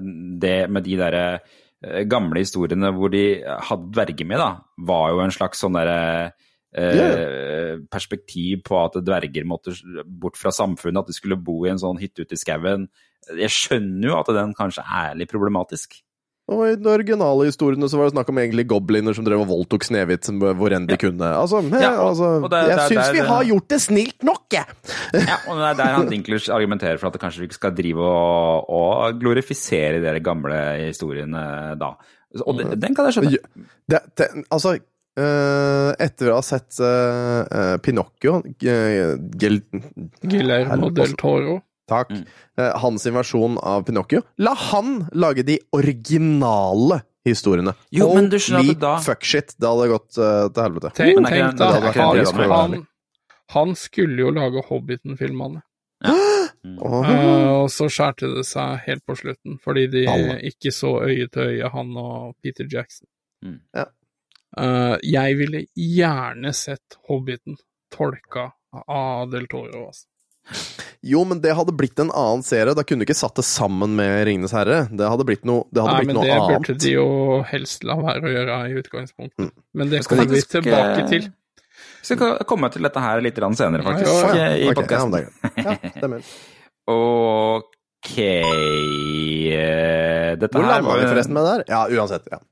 [0.43, 3.27] Det med de derre eh, gamle historiene hvor de
[3.69, 4.49] hadde dverger med, da,
[4.91, 6.33] var jo en slags sånn derre
[6.75, 9.75] eh, perspektiv på at dverger måtte
[10.07, 12.89] bort fra samfunnet, at de skulle bo i en sånn hytte ute i skauen.
[13.39, 16.01] Jeg skjønner jo at den kanskje er litt problematisk.
[16.51, 19.47] Og i de originale historiene så var det snakk om egentlig gobliner som drev og
[19.53, 21.23] voldtok Snehvit som- hvor enn de kunne.
[21.23, 24.43] Altså, he, Ja, og- altså og der, Jeg syns vi har gjort det snilt nok,
[24.51, 24.67] jeg!
[25.31, 27.71] Ja, og det er der han Dinklers argumenterer for at det kanskje vi ikke skal
[27.79, 30.59] drive og, og glorifisere de gamle
[30.89, 31.95] historiene da.
[32.45, 33.39] Og det, den kan jeg skjønne.
[33.89, 34.81] Det, det, altså eh,
[35.17, 39.59] Etter å ha sett eh, eh, Pinocchio eh, Gel,
[40.23, 41.59] Guillermo del Toro.
[41.91, 42.11] Takk.
[42.15, 42.23] Mm.
[42.59, 44.23] Eh, hans versjon av Pinocchio.
[44.39, 47.75] La han lage de originale historiene.
[47.95, 50.91] Jo, men du skjønner at da- fuck shit, det hadde gått uh, til helvete.
[50.97, 52.87] Tenk, Men tenk den- da, han, han,
[53.55, 55.63] han skulle jo lage Hobbiten-filmene.
[56.05, 56.17] Ja.
[56.63, 56.77] Mm.
[56.79, 60.37] Uh, og så skjærte det seg helt på slutten, fordi de Alle.
[60.47, 63.09] ikke så øye til øye, han og Peter Jackson.
[63.43, 63.57] Mm.
[63.75, 63.85] Ja.
[64.61, 67.55] Eh, jeg ville gjerne sett Hobbiten
[67.95, 68.45] tolka
[68.87, 69.87] av Del Toro.
[69.89, 70.07] Altså.
[71.07, 72.75] Jo, men det hadde blitt en annen serie.
[72.75, 74.79] Da kunne du ikke satt det sammen med Ringenes herre.
[74.91, 76.59] Det hadde blitt noe, det hadde Nei, blitt men noe det annet.
[76.67, 77.07] burde de jo
[77.51, 79.45] helst la være å gjøre i utgangspunktet.
[79.47, 79.53] Mm.
[79.79, 81.25] Men det skal kommer vi faktisk, tilbake eh, til.
[82.03, 84.47] Vi skal komme til dette her litt senere, faktisk, Ja, ja, ja.
[84.59, 85.23] i okay, ja, det.
[85.63, 86.21] Ja, stemmer.
[86.93, 91.63] Ok eh, Dette Hvor her landa vi forresten med det der?
[91.71, 92.27] Ja, uansett.
[92.27, 92.43] ja.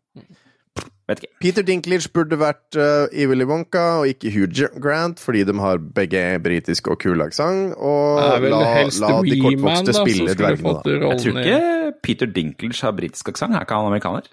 [1.10, 1.32] Vet ikke.
[1.42, 5.80] Peter Dinklage burde vært uh, i Willy Wonka og ikke Hugh Grant, fordi de har
[5.96, 7.74] begge britisk og kul aksent.
[7.74, 10.98] Og la, la de kortvokste da, spille dvergene, da.
[11.08, 13.56] Jeg tror ikke Peter Dinklage har britisk aksent.
[13.58, 14.30] Er ikke han amerikaner?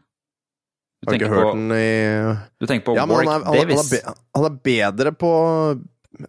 [1.02, 1.90] Du Har ikke hørt på, den i
[2.58, 3.92] du tenker på Ja, Warwick han er, han, Davis?
[3.92, 5.30] han, er han er bedre på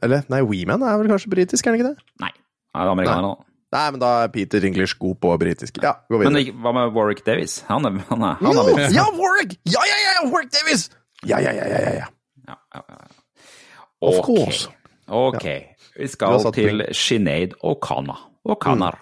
[0.05, 2.09] Eller, nei, Weeman er vel kanskje britisk, er han ikke det?
[2.21, 2.33] Nei,
[2.77, 3.31] han er amerikaner nå.
[3.73, 5.77] Nei, men da er Peter English god på britisk.
[5.85, 6.33] Ja, gå videre.
[6.33, 7.59] Men hva med Warwick Davis?
[7.69, 9.59] Han er, han er, han er Jo, ja, Warwick!
[9.69, 10.87] Ja, ja, ja, Warwick Davis!
[11.29, 12.07] Ja, ja, ja, ja, ja, ja.
[12.49, 12.97] Ja, ja.
[14.01, 14.25] Of Ok.
[14.27, 14.69] course.
[15.09, 15.45] Ok.
[15.99, 18.19] Vi skal til Sinead O'Connor.
[18.49, 18.97] O'Connor.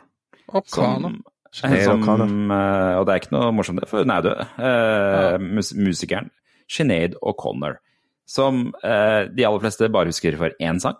[0.48, 1.18] O'Connor.
[1.52, 4.42] Som, som eh, Og det er ikke noe morsomt, det, for hun er død.
[4.66, 6.30] Eh, mus musikeren
[6.68, 7.78] Sinead O'Connor.
[8.26, 10.98] Som eh, de aller fleste bare husker for én sang.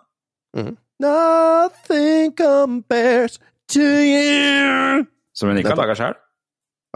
[1.01, 3.39] Nothing compares
[3.73, 5.05] to you
[5.37, 6.15] Som hun ikke har laga sjøl.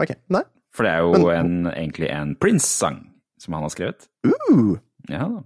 [0.02, 0.42] Ok, nei.
[0.72, 3.02] For det er jo Men- en, egentlig en Prince-sang
[3.38, 4.08] som han har skrevet.
[4.26, 4.76] Uh,
[5.10, 5.42] Ja da.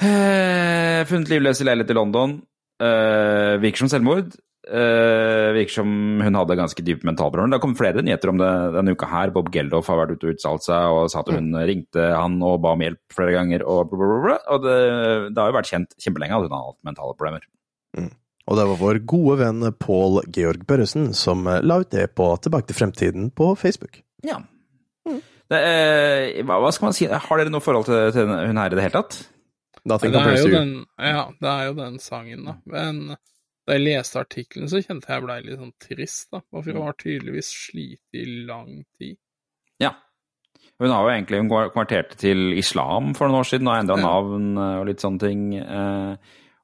[0.00, 2.38] Eh, funnet livløs i leilighet i London.
[2.80, 4.32] Eh, virker som selvmord.
[4.70, 5.88] Eh, virker som
[6.20, 7.50] hun hadde ganske dype mentalproblemer.
[7.56, 9.32] Det kommet flere nyheter om det denne uka her.
[9.34, 12.60] Bob Geldof har vært ute og uttalt seg og sa at hun ringte han og
[12.64, 13.64] ba om hjelp flere ganger.
[13.66, 14.38] Og, bla, bla, bla.
[14.54, 14.78] og det,
[15.34, 17.48] det har jo vært kjent kjempelenge at hun har hatt mentale problemer.
[18.50, 22.26] Og det var vår gode venn Pål Georg Børresen som eh, la ut det på
[22.42, 24.00] Tilbake til fremtiden på Facebook.
[24.26, 24.40] Ja.
[25.50, 27.06] Det, eh, hva, skal man si?
[27.10, 29.16] Har dere noe forhold til, til hun her i det hele tatt?
[29.88, 32.54] Nothing Det er jo den, ja, det er jo den sangen, da.
[32.68, 36.42] Men da jeg leste artikkelen, så kjente jeg blei litt sånn trist, da.
[36.50, 39.16] For hun har tydeligvis slitt i lang tid.
[39.80, 39.94] Ja.
[40.80, 44.04] Hun har jo egentlig hun konverterte til islam for noen år siden og endra Ja.
[44.04, 45.42] navn og litt sånne ting.
[45.56, 46.16] eh,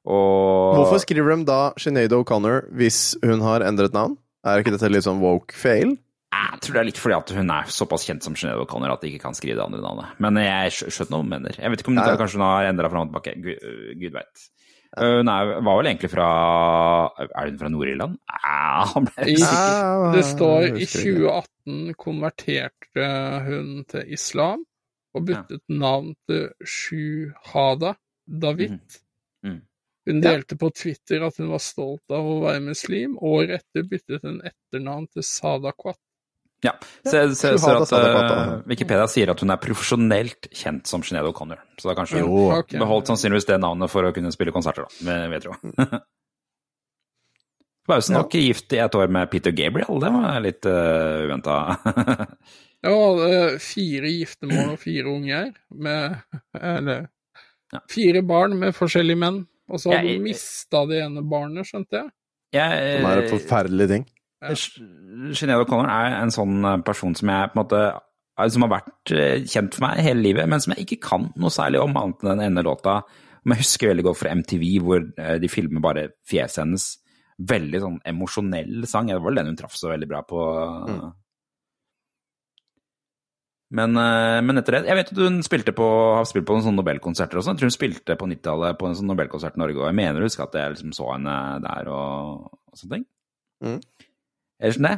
[0.07, 4.17] Og Hvorfor skriver de da Sinead O'Connor hvis hun har endret navn?
[4.47, 5.97] Er ikke dette litt sånn woke fail?
[6.37, 9.01] Jeg tror det er litt fordi at hun er såpass kjent som Sinead O'Connor at
[9.03, 10.13] de ikke kan skrive det andre navnet.
[10.23, 11.57] Men jeg skjønner hva hun mener.
[11.59, 13.35] Jeg vet ikke om det kanskje hun har endra fram og tilbake.
[13.43, 14.45] Gud, Gud veit.
[14.97, 16.27] Hun er, var vel egentlig fra
[17.27, 18.15] Er hun fra Nord-Irland?
[18.93, 23.07] Han ble I- Det står i 2018 konverterte
[23.49, 24.63] hun til islam
[25.17, 27.95] og byttet navn til Shuhada
[28.27, 28.71] David.
[29.43, 29.49] Mm.
[29.51, 29.61] Mhm.
[30.07, 33.17] Hun delte på Twitter at hun var stolt av å være muslim.
[33.21, 35.99] Året etter byttet hun etternavn til Sadakwat.
[36.65, 36.71] Ja.
[37.05, 41.27] så jeg ser at eh, han- Wikipedia sier at hun er profesjonelt kjent som Sinead
[41.29, 41.59] O'Connor.
[41.77, 42.47] Så da kanskje hun Jo.
[42.55, 42.71] Ok.
[42.81, 45.27] beholdt sannsynligvis det navnet for å kunne spille konserter, da.
[45.29, 46.01] Vet jeg
[47.87, 48.21] Klausen Ja.
[48.21, 51.77] var ikke gift i et år med Peter Gabriel, det var litt uh, uventa.
[52.83, 52.95] ja,
[53.63, 56.17] fire giftermål og fire unger med
[56.59, 57.07] Eller
[57.71, 57.79] Ja.
[57.91, 59.41] fire barn med forskjellige menn.
[59.69, 62.09] Og så har Jeg- hun mista det ene barnet, skjønte jeg.
[62.53, 64.05] jeg, Som er en forferdelig ting.
[64.41, 64.53] Ja.
[65.33, 67.81] Sinead O'Connor er en sånn eh, person som jeg på en måte
[68.39, 71.33] eh, som har vært eh, kjent for meg hele livet, men som jeg ikke kan
[71.35, 73.01] noe særlig om annet enn den ene låta.
[73.43, 76.97] Men jeg husker veldig godt fra MTV, hvor eh, de filmer bare fjeset hennes.
[77.39, 79.07] Veldig sånn emosjonell sang.
[79.07, 80.39] Det var vel den hun traff så veldig bra på.
[80.89, 81.11] Mm.
[83.67, 86.63] Men, eh, men etter det Jeg vet at hun spilte på, har spilt på noen
[86.63, 87.51] sånne Nobelkonserter også.
[87.51, 90.23] Jeg tror hun spilte på 90-tallet på en sånn Nobelkonsert i Norge, og jeg mener
[90.23, 93.07] å huske at jeg liksom så henne der og, og sånne ting.
[93.65, 93.79] Mm.
[94.61, 94.93] Ellers enn det,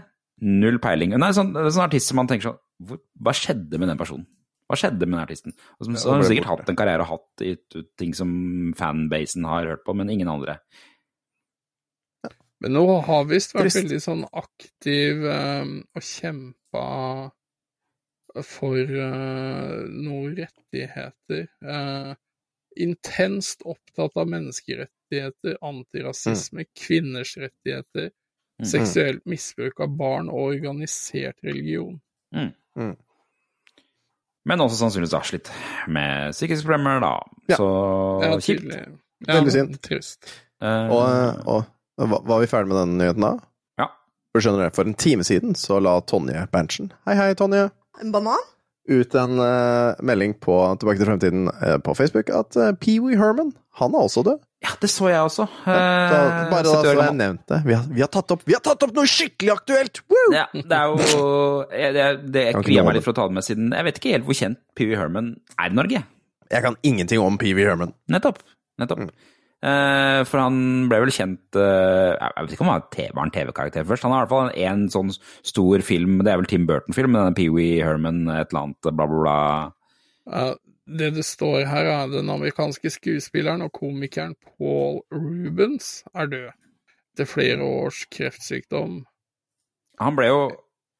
[0.65, 1.15] null peiling.
[1.15, 4.27] Hun er sånn, sånn artist som man tenker sånn hvor, Hva skjedde med den personen?
[4.69, 5.57] Hva skjedde med den artisten?
[5.79, 7.55] Og som, så har hun sikkert hatt en karriere og hatt i
[7.97, 8.29] ting som
[8.77, 10.59] fanbasen har hørt på, men ingen andre.
[12.61, 13.79] Men nå har visst vært Trist.
[13.81, 16.85] veldig sånn aktiv um, og kjempa
[18.45, 21.47] for uh, noen rettigheter.
[21.65, 22.13] Uh,
[22.79, 28.11] intenst opptatt av menneskerettigheter, antirasisme, kvinners rettigheter,
[28.59, 28.65] Mm.
[28.67, 31.93] seksuelt misbruk av barn og organisert religion.
[34.49, 35.51] Men også sannsynligvis slitt
[35.87, 37.11] med psykiske problemer, da.
[37.47, 37.55] Ja.
[37.55, 37.67] Så
[38.23, 38.67] Ja, kjipt.
[38.73, 39.77] Ja, Veldig synd.
[39.83, 40.27] Trist.
[40.63, 41.63] Uh, Og,
[41.95, 43.31] og var vi ferdig med den nyheten da?
[43.79, 43.87] Ja.
[44.33, 47.69] For skjønner dere, for en time siden så la Tonje Berntsen Hei, hei, Tonje.
[47.99, 48.41] En banan?
[48.89, 53.51] Ut en uh, melding på Tilbake til fremtiden uh, på Facebook at uh, Pee-wee Herman,
[53.77, 54.39] han er også død.
[54.65, 55.45] ja, det så jeg også.
[55.65, 57.59] Da, Eh, bare da så jeg nevnte det.
[57.67, 60.01] Vi har, vi, har tatt opp, vi har tatt opp noe skikkelig aktuelt!
[60.11, 60.33] Woo!
[60.35, 61.21] Ja, det er jo
[61.71, 64.01] Jeg, det, det, jeg kvier meg litt for å ta det med, siden jeg vet
[64.01, 66.01] ikke helt hvor kjent Pee Wee Herman er i Norge.
[66.49, 67.93] Jeg kan ingenting om Pee-wee Herman.
[68.09, 68.41] Nettopp.
[68.81, 69.05] Nettopp.
[69.05, 69.13] Mm.
[69.59, 73.83] Eh, for han ble vel kjent eh, Jeg vet ikke om han var en TV-karakter
[73.87, 74.05] først.
[74.07, 77.35] Han har i hvert fall en sånn stor film, det er vel Tim Burton-film, denne
[77.35, 79.35] Pee Wee Herman, et eller annet, bla, bla, bla.
[80.29, 80.45] Ja,
[80.99, 86.49] det det står her, er den amerikanske skuespilleren og komikeren Paul Rubens er død.
[87.13, 89.01] Etter flere års kreftsykdom.
[89.99, 90.43] Han ble jo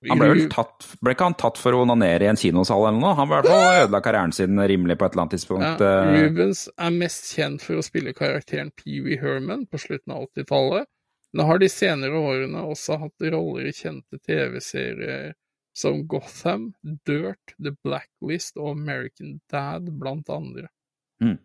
[0.07, 3.01] han ble, vel tatt, ble ikke han tatt for å onanere i en kinosal eller
[3.01, 3.15] noe?
[3.19, 5.83] Han ble i hvert fall ødela karrieren sin rimelig på et eller annet tidspunkt.
[5.83, 10.29] Ja, Rubens er mest kjent for å spille karakteren Pee Wee Herman på slutten av
[10.29, 10.87] 80-tallet,
[11.35, 15.33] men har de senere årene også hatt roller i kjente TV-serier
[15.75, 16.71] som Gotham,
[17.05, 20.71] Dirt, The Blacklist og American Dad, blant andre.
[21.19, 21.35] Hmm.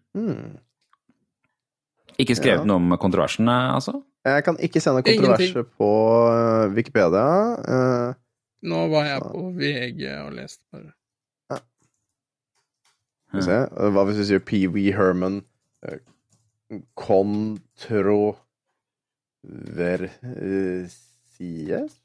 [2.19, 2.65] Ikke skrevet Ja.
[2.71, 3.99] noe om kontroversen, eh, altså?
[4.25, 5.89] Jeg kan ikke se noe kontroverser på
[6.31, 8.15] eh, Wikipedia.
[8.65, 10.93] Eh, Nå var jeg på VG og leste bare.
[13.29, 13.59] Skal vi se.
[13.93, 15.41] Hva hvis vi sier Pee Wee Herman
[15.85, 15.99] eh,
[16.97, 18.41] Kontroversies?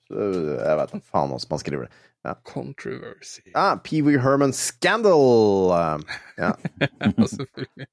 [0.09, 1.93] Jeg vet da faen hvordan man skriver det.
[2.43, 3.51] Controversy.
[3.55, 5.71] Ah, Pee Wee Herman Scandal!
[5.71, 5.97] Eh,
[6.37, 6.53] Ja.
[6.99, 7.15] Ja.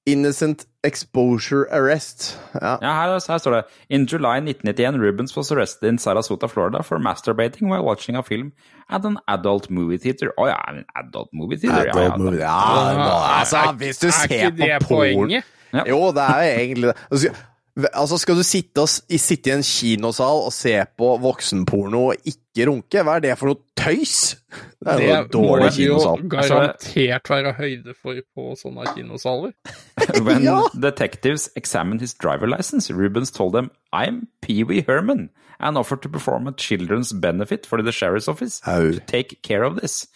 [0.05, 2.39] Innocent Exposure Arrest.
[2.55, 2.79] Ja.
[2.83, 6.99] Ja, her, her står det In July 1991, Rubens was arrested in Sarasota, Florida for
[6.99, 8.53] masturbating while watching a film
[8.89, 10.31] at an adult movie theater.
[10.39, 11.91] Å ja, en adult movie theater?
[11.91, 12.39] Ja, ja, movie.
[12.39, 13.11] Ja, nå,
[13.41, 15.45] altså, hvis du er ser på porn poenget?
[15.87, 17.35] Jo, det er jo egentlig det.
[17.77, 22.07] Altså, Altså, skal du sitte, og, i- sitte i en kinosal og se på voksenporno
[22.09, 23.03] og ikke runke?
[23.05, 24.37] Hva er det for noe tøys?
[24.81, 26.16] Det er jo Det en kinosal.
[26.16, 29.53] Det det jo garantert være høyde for på sånne kinosaler.
[30.24, 30.62] When Ja.
[30.81, 35.29] detectives examined his driver license, Rubens told them, I'm Pee Wee Herman,
[35.61, 38.93] and offered to perform a children's benefit for the sheriff's office Au.
[38.93, 40.07] to take care of this.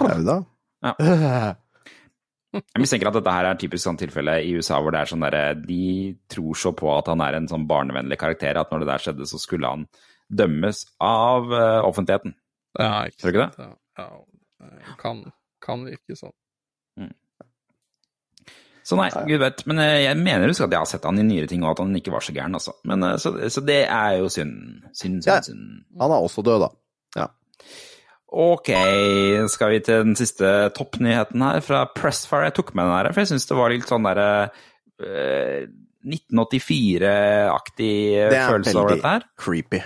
[0.00, 0.42] Au da.
[0.82, 1.54] Ja.
[2.56, 5.24] Jeg mistenker at dette her er typisk sånn tilfelle i USA hvor det er sånn
[5.26, 8.90] derre De tror så på at han er en sånn barnevennlig karakter at når det
[8.92, 9.86] der skjedde, så skulle han
[10.28, 12.34] dømmes av eh, offentligheten.
[12.78, 13.78] Ja, ikke Tror du ikke sant?
[13.98, 15.22] Ja, ja, det kan,
[15.64, 16.34] kan virke sånn.
[18.86, 19.64] Så nei, gud vet.
[19.66, 21.80] Men eh, jeg mener husk at jeg har sett han i nyere ting, og at
[21.82, 22.76] han ikke var så gæren, altså.
[22.86, 24.52] Men, eh, så, så det er jo synd.
[24.92, 25.40] Synd, synd, Ja.
[25.42, 25.64] synd.
[25.98, 26.68] Han er også død, da.
[28.36, 28.68] Ok,
[29.48, 32.50] skal vi til den siste toppnyheten her fra Pressfire.
[32.50, 35.62] Jeg tok med den her, for jeg syns det var litt sånn derre uh,
[36.06, 39.24] 1984-aktig er følelse over dette her.
[39.24, 39.80] Det er veldig creepy.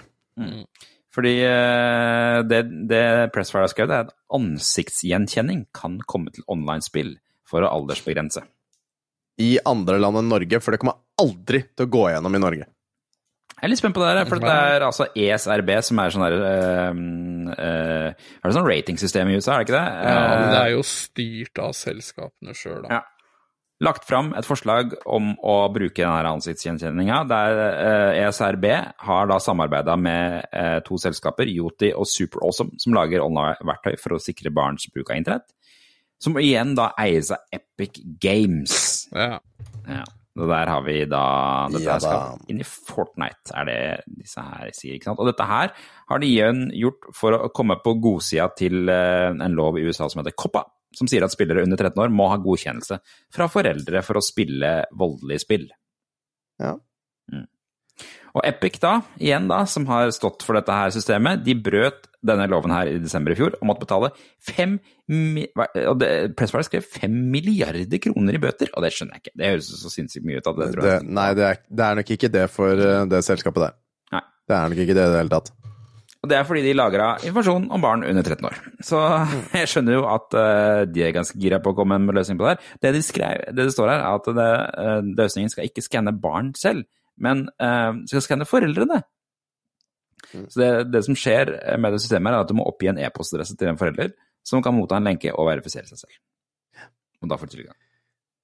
[1.10, 7.16] Fordi eh, det, det Pressfire har skrevet, er at ansiktsgjenkjenning kan komme til online-spill
[7.50, 8.44] for å aldersbegrense.
[9.42, 12.68] I andre land enn Norge, for det kommer aldri til å gå gjennom i Norge.
[13.60, 16.22] Jeg er litt spent på det her, for det er altså ESRB som er sånn
[16.24, 17.00] der uh,
[17.52, 19.86] uh, Er det sånn ratingsystem i USA, er det ikke det?
[20.08, 23.00] Ja, men det Eh, er jo styrt av selskapene sjøl, da.
[23.00, 23.02] Ja.
[23.80, 28.66] Lagt fram et forslag om å bruke denne ansiktsgjenkjenninga, der eh, ESRB
[29.06, 34.16] har da samarbeida med eh, to selskaper, Yoti og Super Awesome, som lager online-verktøy for
[34.16, 35.48] å sikre barns bruk av internett.
[36.20, 39.06] Som igjen da eies av Epic Games.
[39.16, 39.38] Ja.
[39.88, 40.04] Ja.
[40.38, 41.22] Og der har vi da
[41.72, 42.02] Dette Ja da.
[42.04, 43.78] skal inn i Fortnite, er det
[44.20, 44.94] disse her sier.
[44.94, 45.22] ikke sant?
[45.22, 45.72] Og dette her
[46.12, 50.06] har de igjen gjort for å komme på godsida til eh, en lov i USA
[50.08, 50.62] som heter COPPA,
[50.96, 53.00] som sier at spillere under 13 år må ha godkjennelse
[53.34, 55.66] fra foreldre for å spille voldelige spill.
[56.62, 56.76] Ja.
[57.32, 57.48] Mm.
[58.36, 62.46] Og Epic, da, igjen da, som har stått for dette her systemet, de brøt denne
[62.52, 64.10] loven her i desember i fjor og måtte betale
[64.44, 64.76] fem
[65.10, 69.36] og det, Pressfire skrev fem milliarder kroner i bøter, og det skjønner jeg ikke.
[69.40, 70.50] Det høres så sinnssykt mye ut.
[70.50, 73.24] av det, tror Det, nei, det er, det er nok ikke det for eh, det
[73.26, 73.80] selskapet der.
[74.14, 74.22] Nei.
[74.46, 75.50] Det er nok ikke det i det hele tatt.
[76.20, 78.58] Og det er fordi de lagra informasjon om barn under 13 år.
[78.84, 79.00] Så
[79.56, 82.46] jeg skjønner jo at uh, de er ganske gira på å komme med løsning på
[82.46, 82.72] det her.
[82.84, 86.12] Det de skrev, det det står her, er at det, uh, løsningen skal ikke skanne
[86.20, 86.84] barn selv,
[87.22, 89.02] men uh, skal skanne foreldrene.
[90.30, 93.56] Så det, det som skjer med det systemet, er at du må oppgi en e-postadresse
[93.58, 94.12] til en forelder,
[94.46, 96.18] som kan motta en lenke og verifisere seg selv.
[97.20, 97.78] Og da får du tilgang.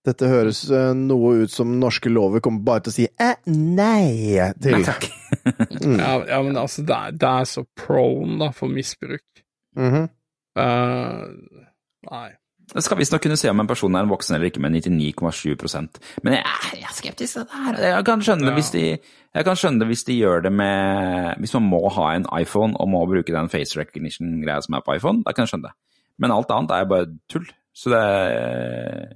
[0.07, 4.39] Dette høres eh, noe ut som norske lover kommer bare til å si eh, nei
[4.61, 4.79] til.
[4.79, 5.09] Nei takk.
[5.47, 9.43] Ja, ja, men altså, det er, det er så prone da, for misbruk.
[9.79, 10.09] Mm -hmm.
[10.59, 11.61] uh,
[12.11, 12.31] nei.
[12.67, 16.01] Det skal visstnok kunne se om en person er en voksen eller ikke med 99,7%
[16.27, 16.45] Men jeg,
[16.81, 17.79] jeg er skeptisk til det her.
[17.85, 18.83] Jeg kan, skjønne det hvis de,
[19.39, 22.75] jeg kan skjønne det hvis de gjør det med Hvis man må ha en iPhone
[22.77, 25.77] og må bruke den face recognition-greia som er på iPhone, da kan jeg skjønne det.
[26.19, 27.47] Men alt annet er jo bare tull.
[27.77, 29.15] Så det er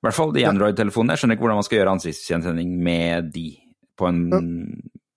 [0.00, 1.14] I hvert fall de Android-telefonene.
[1.14, 3.46] Jeg skjønner ikke hvordan man skal gjøre ansiktsgjenkjenning med de
[3.98, 4.24] på en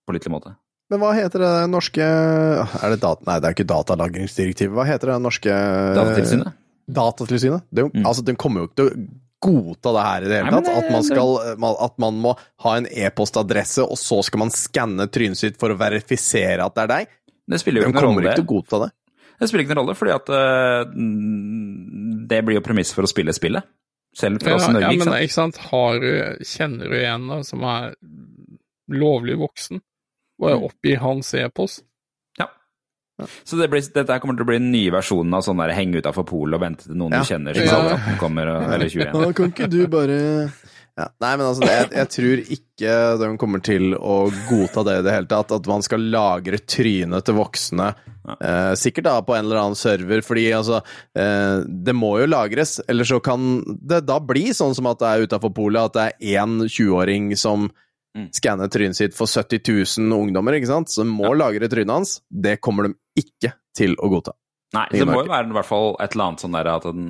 [0.06, 0.54] pålitelig måte.
[0.94, 3.18] Men hva heter det norske Er det data...
[3.26, 4.74] Nei, det er ikke datalagringsdirektivet.
[4.78, 5.54] Hva heter det norske
[5.98, 6.52] Datatilsynet.
[6.86, 7.64] Datatilsynet?
[7.74, 8.04] Det, Mm.
[8.06, 9.06] Altså, den kommer jo ikke til å
[9.46, 10.70] godta det her i det hele tatt.
[10.84, 11.34] At man, skal,
[11.88, 15.78] at man må ha en e-postadresse, og så skal man skanne trynet sitt for å
[15.78, 17.16] verifisere at det er deg.
[17.50, 18.32] Det spiller jo Den ikke noen kommer rolle.
[18.34, 18.92] ikke til å godta det.
[19.42, 23.12] Det spiller ikke noen rolle, fordi at eh, mm, det blir jo premiss for å
[23.12, 23.66] spille spillet.
[24.16, 25.26] Selv for Ja, oss i Norge, ja, ikke men sant?
[25.28, 26.10] ikke sant, har du,
[26.48, 27.96] kjenner du en da, som er
[28.96, 29.82] lovlig voksen,
[30.42, 31.84] og jeg oppgir hans e-post?
[32.40, 32.48] Ja.
[33.48, 36.02] Så det blir, dette kommer til å bli den nye versjonen av sånn der henge
[36.04, 37.22] utafor polet og vente til noen Ja.
[37.24, 38.18] du kjenner som Ja.
[38.20, 39.14] kommer, og- eller 21.
[39.24, 40.52] Ja, kan ikke du bare
[40.98, 41.10] ja.
[41.20, 45.12] Nei, men altså, jeg, jeg tror ikke de kommer til å godta det i det
[45.12, 45.52] hele tatt.
[45.52, 47.90] At man skal lagre trynet til voksne.
[48.40, 50.80] Eh, sikkert da på en eller annen server, fordi altså
[51.14, 55.08] eh, Det må jo lagres, eller så kan det da bli sånn som at det
[55.12, 57.70] er utafor polet, at det er én 20-åring som
[58.16, 58.30] Mm.
[58.32, 59.60] skanner trynet sitt for 70
[60.00, 60.92] 000 ungdommer, ikke sant?
[60.94, 62.14] Som må lagre trynet hans.
[62.30, 64.36] Det kommer de ikke til å godta.
[64.76, 66.88] Nei, Ingen det må jo være i hvert fall et eller annet sånn der at
[66.88, 67.10] den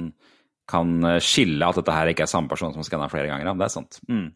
[0.69, 3.53] kan eh, skille at dette her ikke er samme person som skanna flere ganger.
[3.53, 3.99] Det er sant.
[4.09, 4.27] Mm.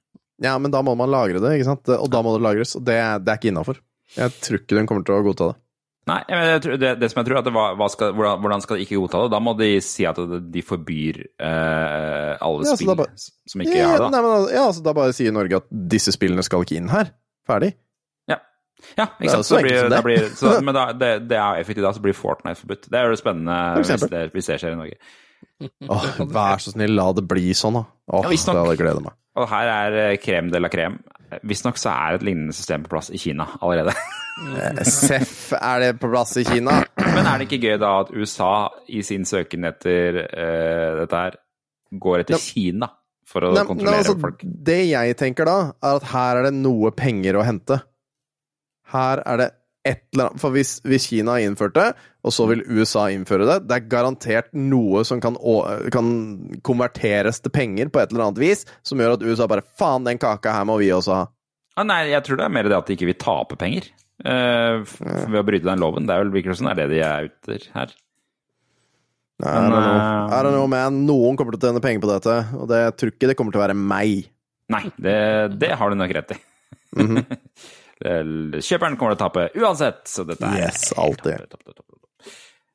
[0.45, 1.89] Ja, men da må man lagre det, ikke sant?
[1.97, 3.81] Og da må det lagres, og det, det er ikke innafor.
[4.15, 5.59] Jeg tror ikke den kommer til å godta det.
[6.07, 6.19] Nei,
[6.63, 8.79] tror, det, det som jeg tror, er at det, hva, hva skal, hvordan, hvordan skal
[8.79, 9.31] de ikke godta det?
[9.35, 10.17] Da må de si at
[10.53, 14.09] de forbyr eh, alle Ja, spill bare- som ikke ja, har det.
[14.15, 17.11] Nei, men, ja, altså da bare sier Norge at disse spillene skal ikke inn her.
[17.49, 17.75] Ferdig.
[18.29, 18.39] Ja,
[18.97, 19.49] ja ikke sant.
[19.51, 20.01] så blir, det.
[20.07, 22.89] blir, så, men da, det, det er effektivt da, så blir Fortnite forbudt.
[22.89, 24.97] Det er jo spennende hvis det, hvis det skjer i Norge.
[25.59, 27.85] Åh, vær så snill, la det bli sånn, da.
[28.13, 28.55] Åh, Ja, nok.
[28.55, 29.17] det jeg meg.
[29.39, 30.99] Og her er eh, krem de la krem.
[31.45, 33.93] Visstnok så er et lignende system på plass i Kina allerede.
[34.39, 36.77] Eh, Seff, er det på plass i Kina?
[36.95, 41.35] Men er det ikke gøy da at USA i sin søken etter uh, dette her
[41.91, 42.87] går etter ne Kina
[43.29, 44.45] for å ne kontrollere kontrollere altså, folk?
[44.69, 47.81] det jeg tenker da, er at her er det noe penger å hente.
[48.93, 49.49] Her er det
[49.89, 51.87] et eller annet For hvis, hvis Kina har innført det,
[52.25, 55.37] og så vil USA innføre det, det er garantert noe som kan,
[55.93, 56.09] kan
[56.67, 60.19] konverteres til penger på et eller annet vis, som gjør at USA bare Faen, den
[60.21, 61.23] kaka her må vi også ha.
[61.79, 63.85] Ah, nei, jeg tror det er mer det at de ikke vil tape penger
[64.27, 64.81] uh,
[65.31, 66.09] ved å bryte den loven.
[66.09, 67.93] Det er vel det er det de er ute her.
[69.39, 69.93] I Men, don't know.
[69.95, 70.97] med I don't know, man.
[71.07, 73.61] Noen kommer til å tjene penger på dette, og det tror ikke det kommer til
[73.61, 74.25] å være meg.
[74.69, 75.15] Nei, det,
[75.61, 76.39] det har du nok rett i.
[76.99, 77.21] Mhm.
[77.23, 77.39] Det-
[77.99, 81.55] Kjøperen kommer til å tape uansett, så dette er Yes, alltid.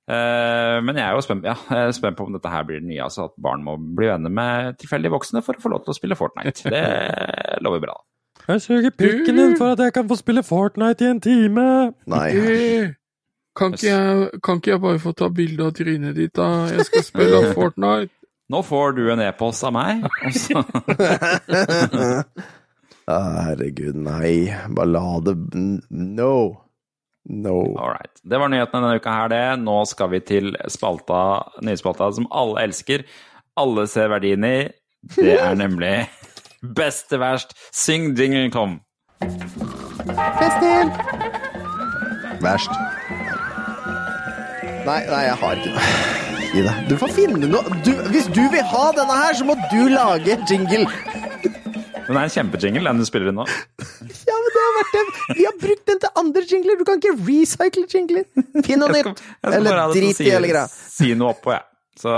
[0.05, 2.83] Eh, men jeg er jo spent, ja, jeg er spent på om dette her blir
[2.83, 3.07] det nye.
[3.07, 5.97] Altså at barn må bli venner med tilfeldige voksne for å få lov til å
[5.97, 6.69] spille Fortnite.
[6.75, 6.83] Det
[7.65, 7.97] lover bra.
[8.45, 11.65] Jeg suger pikken din for at jeg kan få spille Fortnite i en time.
[12.13, 12.27] Nei.
[13.57, 16.51] Kan ikke, jeg, kan ikke jeg bare få ta bilde av trynet ditt, da?
[16.75, 18.13] Jeg skal spille Fortnite.
[18.53, 20.05] Nå får du en e-post av meg.
[23.09, 24.55] Herregud, nei.
[24.73, 25.35] Ballade
[25.91, 26.61] No.
[27.25, 27.57] No.
[27.79, 28.21] All right.
[28.25, 29.45] Det var nyhetene denne uka her, det.
[29.65, 31.21] Nå skal vi til spalta,
[31.65, 33.05] nyspalta som alle elsker.
[33.61, 34.57] Alle ser verdien i.
[35.17, 36.07] Det er nemlig
[36.77, 37.53] Best til verst.
[37.77, 38.79] Syng jingle, Tom.
[42.45, 42.73] Verst.
[44.85, 45.93] Nei, nei, jeg har ikke noe
[46.55, 46.81] Gi deg.
[46.91, 50.37] Du får finne noe du, Hvis du vil ha denne her, så må du lage
[50.51, 50.85] jingle.
[52.05, 53.45] Den er en kjempejingle, den du spiller inn nå.
[53.49, 55.05] Ja, men det har vært det.
[55.39, 56.77] Vi har brukt den til andre jingler.
[56.81, 58.27] Du kan ikke recycle jingler.
[58.67, 59.23] Finn noe nytt.
[59.49, 60.67] Eller drit i hele greia.
[60.69, 61.65] si, noe oppå, jeg.
[61.95, 62.11] Så,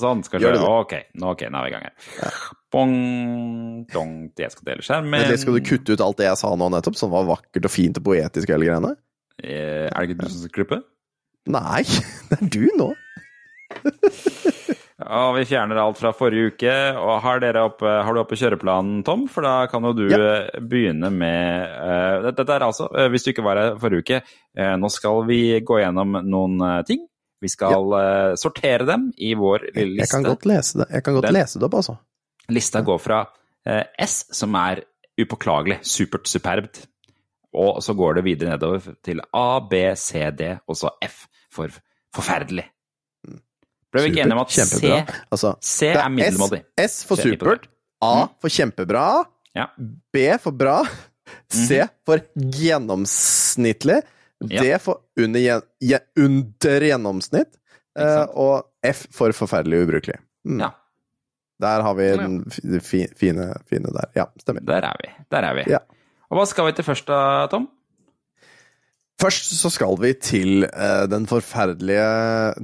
[0.00, 2.38] Sånn skal Gjør det nå, ok, nå er vi i gang her.
[2.74, 2.94] Bong,
[3.92, 5.12] dong, jeg skal dele skjermen.
[5.14, 7.72] Men skal du kutte ut alt det jeg sa nå nettopp, som var vakkert og
[7.72, 8.92] fint og poetisk og hele greiene?
[9.40, 10.80] Eh, Er det ikke du som skal klippe?
[11.50, 11.84] Nei,
[12.32, 12.90] det er du nå.
[15.00, 16.72] Ja, vi fjerner alt fra forrige uke.
[17.00, 19.26] Og har, oppe, har du oppe kjøreplanen, Tom?
[19.32, 20.18] For da kan jo du Ja.
[20.18, 24.20] eh, begynne med uh, dette- er altså, uh, hvis du ikke var her forrige uke,
[24.58, 27.06] uh, nå skal vi gå gjennom noen ting.
[27.40, 30.28] Vi skal eh, sortere dem i vår lille Jeg kan liste.
[30.28, 31.94] godt lese det, jeg kan godt Den- lese det opp, altså.
[32.52, 33.20] Lista går fra
[33.98, 34.82] S, som er
[35.18, 36.82] upåklagelig, supert, superbt,
[37.56, 41.68] og så går det videre nedover til A, B, C, D, og så F for
[42.14, 42.66] forferdelig.
[43.92, 44.90] Ble vi ikke enige om at C,
[45.32, 46.60] Altså, C er middelmådig?
[46.78, 47.66] S, S for er supert.
[48.02, 48.28] A Mm.
[48.40, 49.06] for kjempebra.
[49.56, 49.66] Ja.
[50.12, 50.76] B for bra.
[51.52, 54.02] C for gjennomsnittlig.
[54.40, 55.62] D for under,
[56.16, 57.56] under gjennomsnitt.
[57.98, 60.16] Eh, og F for forferdelig ubrukelig.
[60.46, 60.60] Mm.
[60.62, 60.70] Ja.
[61.60, 64.06] Der har vi den fi- fi, fine, fine der.
[64.16, 64.62] Ja, stemmer.
[64.64, 65.10] Der er vi.
[65.30, 65.64] Der er vi.
[65.68, 65.78] Ja.
[66.30, 67.18] Og hva skal vi til først da,
[67.52, 67.66] Tom?
[69.20, 72.04] Først så skal vi til uh, den forferdelige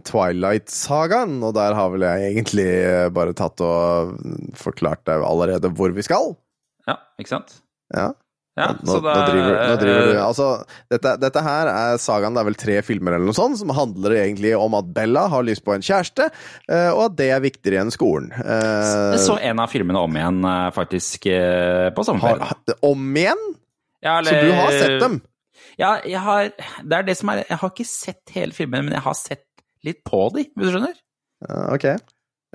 [0.09, 2.69] Twilight-sagaen, og der har vel jeg egentlig
[3.17, 4.15] bare tatt og
[4.57, 6.33] forklart deg allerede hvor vi skal.
[6.89, 7.59] Ja, ikke sant?
[7.95, 8.15] Ja.
[8.57, 10.47] Ja, nå, så da nå, driver, nå driver du eh, Altså,
[10.89, 14.15] dette, dette her er sagaen, det er vel tre filmer eller noe sånt, som handler
[14.23, 16.31] egentlig om at Bella har lyst på en kjæreste,
[16.71, 18.33] uh, og at det er viktigere enn skolen.
[18.33, 20.41] Uh, så en av filmene om igjen,
[20.73, 22.79] faktisk, på sommerferien.
[22.89, 23.45] om igjen?
[24.01, 25.21] Ja, Så du har sett dem?
[25.77, 28.95] Ja, jeg har Det er det som er Jeg har ikke sett hele filmen, men
[28.97, 29.45] jeg har sett
[29.85, 30.97] litt på de, hvis du skjønner.
[31.45, 31.85] Uh, ok.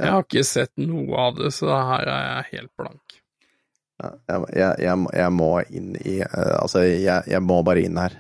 [0.02, 3.18] Jeg har ikke sett noe av det, så her er jeg helt blank.
[4.02, 7.84] Ja, jeg, jeg, jeg, må- jeg må inn i uh, Altså, jeg, jeg må bare
[7.86, 8.16] inn her.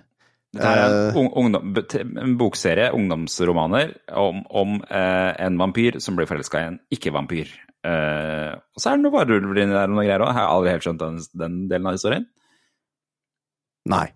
[0.52, 1.74] Det er en, uh, ungdom,
[2.22, 7.54] en bokserie, ungdomsromaner, om, om eh, en vampyr som blir forelska i en ikke-vampyr.
[7.88, 10.34] Eh, og så er det noe varulver inni der og noe greier òg.
[10.34, 12.28] Jeg har aldri helt skjønt den, den delen av historien.
[13.96, 14.10] Nei.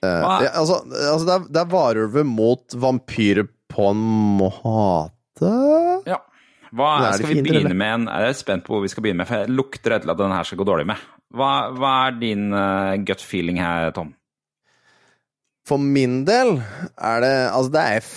[0.00, 4.04] Eh, ja, altså, altså det, er, det er varulver mot vampyrer på en
[4.40, 5.50] måte
[6.08, 6.22] Ja.
[6.70, 7.94] Hva er skal vi fiender, begynne med?
[7.98, 10.20] En, jeg er spent på hvor vi skal begynne med, for jeg lukter etter at
[10.20, 11.08] den her skal gå dårlig med.
[11.34, 14.12] Hva, hva er din uh, gut feeling her, Tom?
[15.66, 16.56] For min del
[16.94, 18.12] er det Altså, det er F.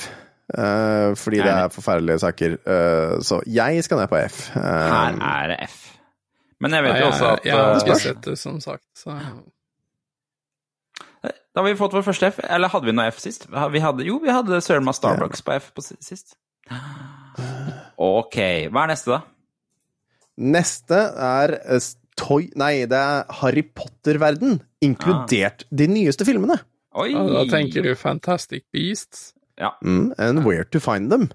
[0.54, 2.56] Uh, fordi det er forferdelige saker.
[2.62, 4.46] Uh, så jeg skal ned på F.
[4.54, 5.82] Her er det F.
[6.62, 8.86] Men jeg vet jo også at jeg har ikke sett det, som sagt.
[8.96, 9.18] Så.
[11.54, 12.40] Da har vi fått vår første F.
[12.50, 13.46] Eller hadde vi noe F sist?
[13.50, 16.34] Vi hadde, jo, vi hadde søren meg Starbucks på F på sist.
[18.02, 18.40] Ok.
[18.74, 19.22] Hva er neste, da?
[20.42, 26.58] Neste er eh, Toy Nei, det er Harry Potter-verden, inkludert de nyeste filmene.
[26.98, 27.12] Oi!
[27.14, 29.32] Ja, da tenker du Fantastic Beasts.
[29.62, 29.76] Ja.
[29.86, 31.30] Mm, and where to find them.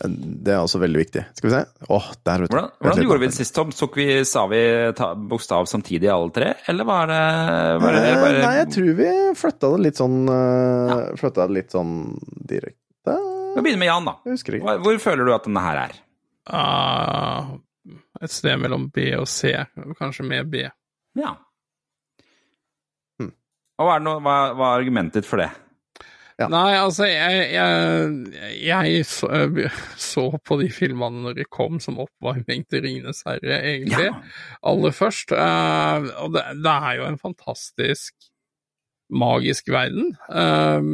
[0.00, 1.22] Det er også veldig viktig.
[1.36, 1.60] Skal vi se.
[1.92, 2.56] Åh, der, vet du.
[2.56, 3.72] Hvordan, hvordan gjorde vi det sist, Tom?
[3.96, 4.60] Vi, sa vi
[4.96, 7.18] ta, bokstav samtidig alle tre, eller var det,
[7.82, 10.96] var det Eh, bare Nei, jeg tror vi flytta det litt sånn ja.
[11.20, 11.92] Flytta det litt sånn
[12.48, 13.16] direkte.
[13.56, 14.16] Vi begynner med Jan, da.
[14.24, 15.98] Hva- Hvor føler du at denne her er?
[16.50, 17.56] Uh,
[18.22, 19.52] et sted mellom B og C.
[20.00, 20.64] Kanskje med B.
[21.18, 21.34] Ja.
[23.20, 23.32] Hmm.
[23.80, 25.50] Og hva er, noe, hva, hva er argumentet ditt for det?
[26.40, 26.46] Ja.
[26.48, 29.28] Nei, altså, jeg, jeg, jeg så,
[30.00, 34.06] så på de filmene når de kom som oppvarming til Ringenes herre, egentlig.
[34.08, 34.16] Ja.
[34.70, 35.34] Aller først.
[35.36, 38.16] Uh, og det, det er jo en fantastisk
[39.10, 40.12] magisk verden.
[40.30, 40.84] Eh,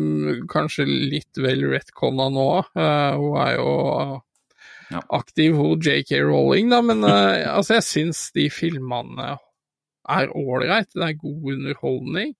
[0.48, 2.46] kanskje litt vel retconna nå.
[2.64, 3.72] uh, hun er jo
[4.90, 5.00] Ja.
[5.10, 9.32] aktiv, hun JK Rowling, da, men eh, altså, jeg syns de filmene
[10.08, 10.88] er ålreit.
[10.94, 12.32] Det er god underholdning.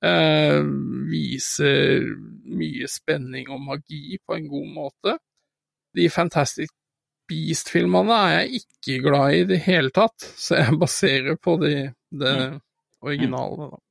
[0.00, 0.60] Eh,
[1.10, 2.06] viser
[2.48, 5.16] mye spenning og magi på en god måte.
[5.96, 6.72] De Fantastic
[7.30, 11.74] Beast-filmene er jeg ikke glad i i det hele tatt, så jeg baserer på de,
[12.10, 12.36] det
[13.04, 13.70] originale.
[13.70, 13.82] Da.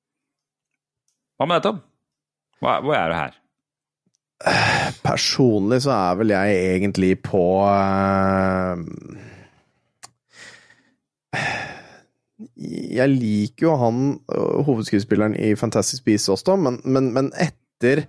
[1.39, 1.85] Hva med dette?
[2.59, 3.37] Hva, hvor er du her?
[5.03, 8.77] Personlig så er vel jeg egentlig på eh,
[12.59, 18.05] Jeg liker jo han øh, hovedskuespilleren i Fantastic Beasts også, men, men, men etter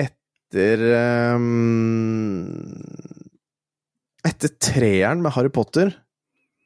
[0.00, 0.80] Etter
[1.36, 2.72] um,
[4.26, 5.92] Etter treeren med Harry Potter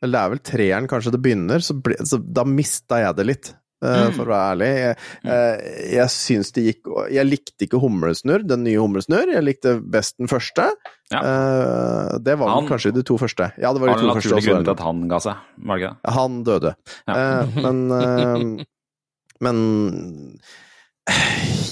[0.00, 3.26] Eller det er vel treeren kanskje det begynner, så, ble, så da mista jeg det
[3.28, 3.50] litt.
[3.84, 4.68] Eh, For å være ærlig.
[4.80, 9.32] Jeg, eh, jeg syns det gikk Jeg likte ikke Humlesnurr, den nye Humlesnurr.
[9.36, 10.70] Jeg likte best den første.
[11.12, 11.20] Ja.
[11.20, 13.50] Eh, det var vel kanskje de to første.
[13.60, 14.50] Ja, det var de to første naturlige også.
[14.50, 15.36] grunner til at han ga seg?
[15.58, 16.14] Var det ikke det?
[16.18, 16.74] Han døde.
[17.06, 17.18] Ja.
[17.60, 18.64] Men
[19.44, 19.58] Men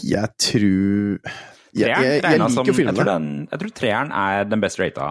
[0.03, 1.21] jeg tror
[1.73, 4.61] jeg, Treeren jeg, jeg liker som- liker Jeg tror, den, jeg tror treeren er den
[4.61, 5.07] best rata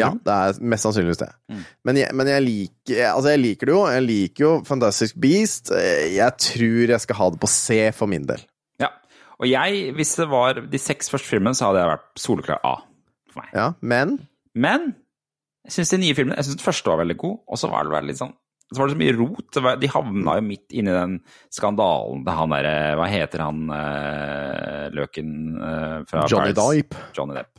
[0.00, 1.28] Ja, det er mest sannsynligvis det.
[1.52, 1.62] Mm.
[1.88, 3.80] Men, jeg, men jeg liker Altså, jeg liker det jo.
[3.92, 5.72] Jeg liker jo Fantastic Beast.
[5.76, 8.40] Eh, Jeg tror jeg skal ha det på C for min del.
[8.82, 8.88] Ja.
[9.40, 12.74] Og jeg, hvis det var de seks første filmene, så hadde jeg vært soleklar A
[13.32, 13.52] for meg.
[13.52, 14.16] Ja, men
[14.56, 14.94] Men
[15.66, 17.88] jeg syns de nye filmene Jeg synes den første var veldig god, og så var
[17.90, 18.34] det litt sånn
[18.66, 19.58] så var det så mye rot.
[19.78, 21.12] De havna jo midt inni den
[21.54, 26.50] skandalen til han derre Hva heter han eh, løken eh, fra Johnny?
[26.56, 26.96] Depp.
[27.14, 27.52] Johnny Depp.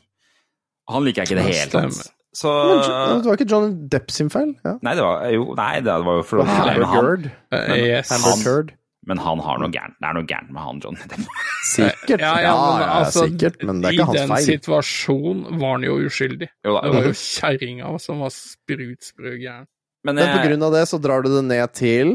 [0.92, 2.14] Han liker jeg ikke i det hele tatt.
[2.38, 4.52] Så Men Det var ikke John Depp sin feil?
[4.66, 4.76] Ja.
[4.86, 6.46] Nei, det var jo Nei, det var jo for å.
[6.46, 8.12] Eh, Men yes.
[8.46, 8.76] Heard.
[9.08, 9.96] men han har noe gærent.
[10.04, 11.24] Det er noe gærent med han John Depp.
[11.72, 12.22] Sikkert.
[12.22, 14.32] Ja, Ja, men altså, sikkert, men det er ikke hans feil.
[14.32, 16.50] I den situasjonen var han jo uskyldig.
[16.68, 16.84] Jo da.
[16.86, 19.68] Det var jo kjerringa som var sprutsprø gæren.
[20.06, 22.14] Men, Men på eh, grunn av det så drar du det ned til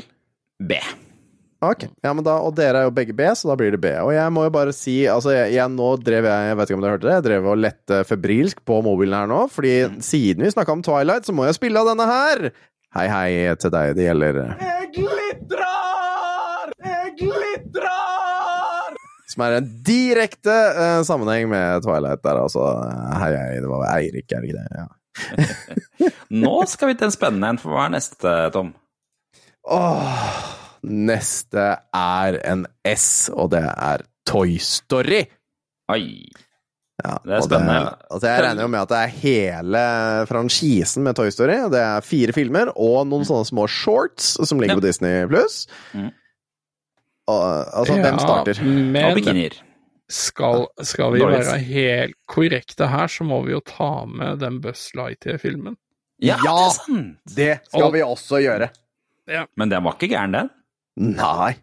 [0.62, 0.78] B.
[1.62, 3.92] Ok, ja, men da, og dere er jo begge B, så da blir det B.
[4.02, 6.78] Og jeg må jo bare si, altså jeg, jeg nå drev jeg, jeg vet ikke
[6.78, 10.42] om dere hørte det, jeg drev og lette febrilsk på mobilen her nå, fordi siden
[10.42, 12.48] vi snakka om Twilight, så må jeg spille av denne her!
[12.96, 13.28] Hei, hei
[13.62, 16.72] til deg, det gjelder Jeg glitrer!
[16.82, 18.98] Jeg glitrer!
[19.30, 22.64] Som er en direkte uh, sammenheng med Twilight der, altså.
[23.22, 24.82] Hei, hei, det var Eirik, er det ikke det?
[24.82, 26.10] Ja.
[26.42, 28.74] Nå skal vi til en spennende en, for hva er neste, Tom?
[29.70, 30.42] Åh,
[30.82, 35.24] neste er en S, og det er Toy Story!
[35.92, 36.28] Oi.
[37.02, 37.96] Ja, Det er og spennende.
[38.12, 39.80] altså jeg regner jo med at det er hele
[40.28, 41.56] franchisen med Toy Story.
[41.64, 44.80] og Det er fire filmer og noen sånne små shorts som ligger Ja.
[44.80, 45.66] på Disney pluss.
[45.94, 46.10] Mm.
[47.28, 48.58] Altså, hvem starter?
[48.60, 49.54] Og Men bikinier.
[50.12, 54.90] Skal, skal vi være helt korrekte her, så må vi jo ta med den Buzz
[54.94, 55.76] Lightyear-filmen.
[56.20, 56.68] Ja, Ja.
[57.26, 57.34] det!
[57.34, 58.68] Det skal Og- vi også gjøre.
[59.56, 60.50] Men den var ikke gæren, den.
[60.96, 61.54] Nei.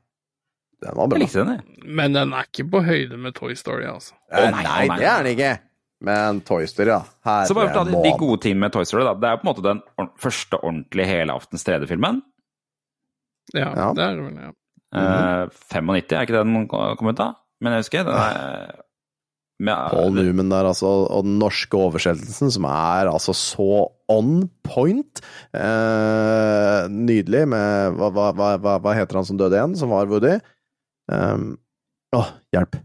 [0.82, 1.18] Den var Jeg bra.
[1.20, 1.86] likte den, jeg.
[2.00, 4.14] Men den er ikke på høyde med Toy Story, altså.
[4.32, 5.60] Eh, nei, nei, nei, det er den ikke.
[6.02, 7.02] Men Toy Story, da.
[7.28, 9.14] Her Så bare for å ta de, de gode tingene med Toy Story, da.
[9.20, 12.22] Det er jo på en måte den or- første ordentlige helaftens 3D-filmen.
[13.54, 13.94] Ja, Ja.
[13.94, 14.52] det er det vel, ja.
[14.96, 17.34] Eh, 95, er ikke det den kom ut da?
[17.62, 18.04] Men jeg husker.
[18.08, 18.80] Den er,
[19.60, 25.20] med, Paul Newman der, altså, og den norske oversettelsen, som er altså så on point.
[25.54, 30.38] Eh, nydelig med hva, hva, hva, hva- heter han som døde igjen, som var Woody?
[31.12, 31.58] Um,
[32.16, 32.80] Åh, hjelp.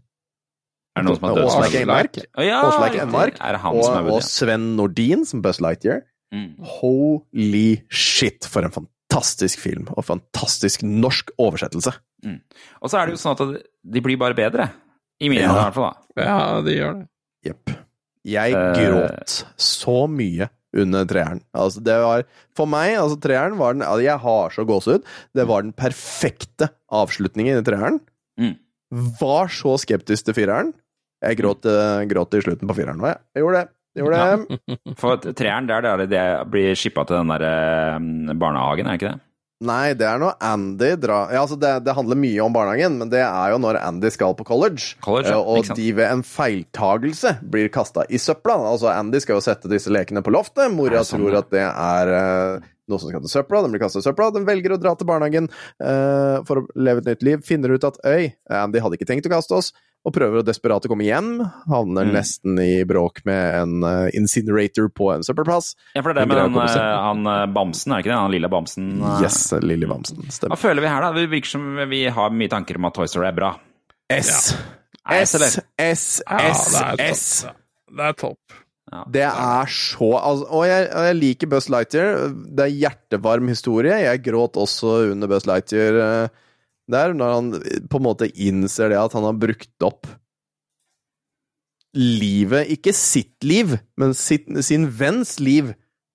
[0.95, 1.47] Er det noen som har dødd?
[1.51, 2.18] Åsleik Enmark.
[2.39, 2.59] Å ja.
[3.03, 3.39] Enmark.
[3.72, 6.03] Og, og Sven Nordin som Buzz Lightyear.
[6.35, 6.51] Mm.
[6.81, 11.95] Holy shit, for en fantastisk film, og fantastisk norsk oversettelse.
[12.81, 13.62] Og så er det jo sånn at
[13.95, 14.68] de blir bare bedre.
[15.21, 15.49] I mine Ja.
[15.51, 15.95] øyne, i hvert fall.
[16.17, 16.23] da.
[16.25, 17.07] Ja, de gjør det.
[17.45, 17.75] Jepp.
[18.25, 21.43] Jeg uh, gråt så mye under treeren.
[21.55, 22.25] Altså, det var
[22.57, 25.05] For meg, altså, treeren var den altså, Jeg har så gåsehud.
[25.35, 28.01] Det var den perfekte avslutningen i treeren.
[28.41, 28.57] Mm.
[29.21, 30.73] Var så skeptisk til fireren.
[31.25, 33.21] Jeg gråt, eh, gråt i slutten på fireren òg, jeg.
[33.35, 33.69] Jeg gjorde det.
[33.95, 34.79] Jeg gjorde det.
[35.01, 39.01] For treeren, det er der det blir shippa til den der eh, barnehagen, er det
[39.03, 39.21] ikke det?
[39.65, 43.11] Nei, det er når Andy drar ja, altså det, det handler mye om barnehagen, men
[43.12, 44.95] det er jo når Andy skal på college.
[45.05, 48.59] College, ja, eh, og de ved en feiltagelse blir kasta i søpla.
[48.75, 50.69] Altså Andy skal jo sette disse lekene på loftet.
[50.75, 53.65] Moria Mora sånn, tror at det er uh, noe som skal til søpla.
[53.65, 54.31] Den blir kasta i søpla.
[54.35, 57.45] Den velger å dra til barnehagen uh, for å leve et nytt liv.
[57.47, 59.73] Finner ut at øy, Andy hadde ikke tenkt å kaste oss.
[60.05, 61.31] Og prøver å desperat å komme hjem.
[61.71, 62.13] Havner Mm.
[62.13, 65.71] nesten i bråk med en uh, incinerator på en søppelplass.
[65.95, 66.77] Ja, for det er det med Den seg.
[66.83, 68.19] eh, han eh, bamsen, er det ikke det?
[68.21, 68.91] Han lille bamsen.
[69.23, 70.21] Yes, lille Bamsen.
[70.29, 70.53] Stemmer.
[70.53, 71.13] Hva føler vi her, da?
[71.17, 73.55] Det virker som vi har mye tanker om at Toy Story er bra.
[74.13, 74.55] S.
[75.09, 75.47] S, eller?
[75.49, 77.25] S, S, Ja, S, det er S.
[77.47, 77.57] topp.
[77.97, 78.61] Det er topp.
[78.93, 79.03] Ja.
[79.11, 82.29] Det er så altså, Og jeg, jeg liker Buzz Lightyear.
[82.55, 83.97] Det er hjertevarm historie.
[84.05, 86.29] Jeg gråt også under Buzz Lightyear eh,
[86.91, 87.51] der, når han
[87.89, 90.09] på en måte innser det at han har brukt opp
[91.95, 95.72] livet Ikke sitt liv, men sitt, sin venns liv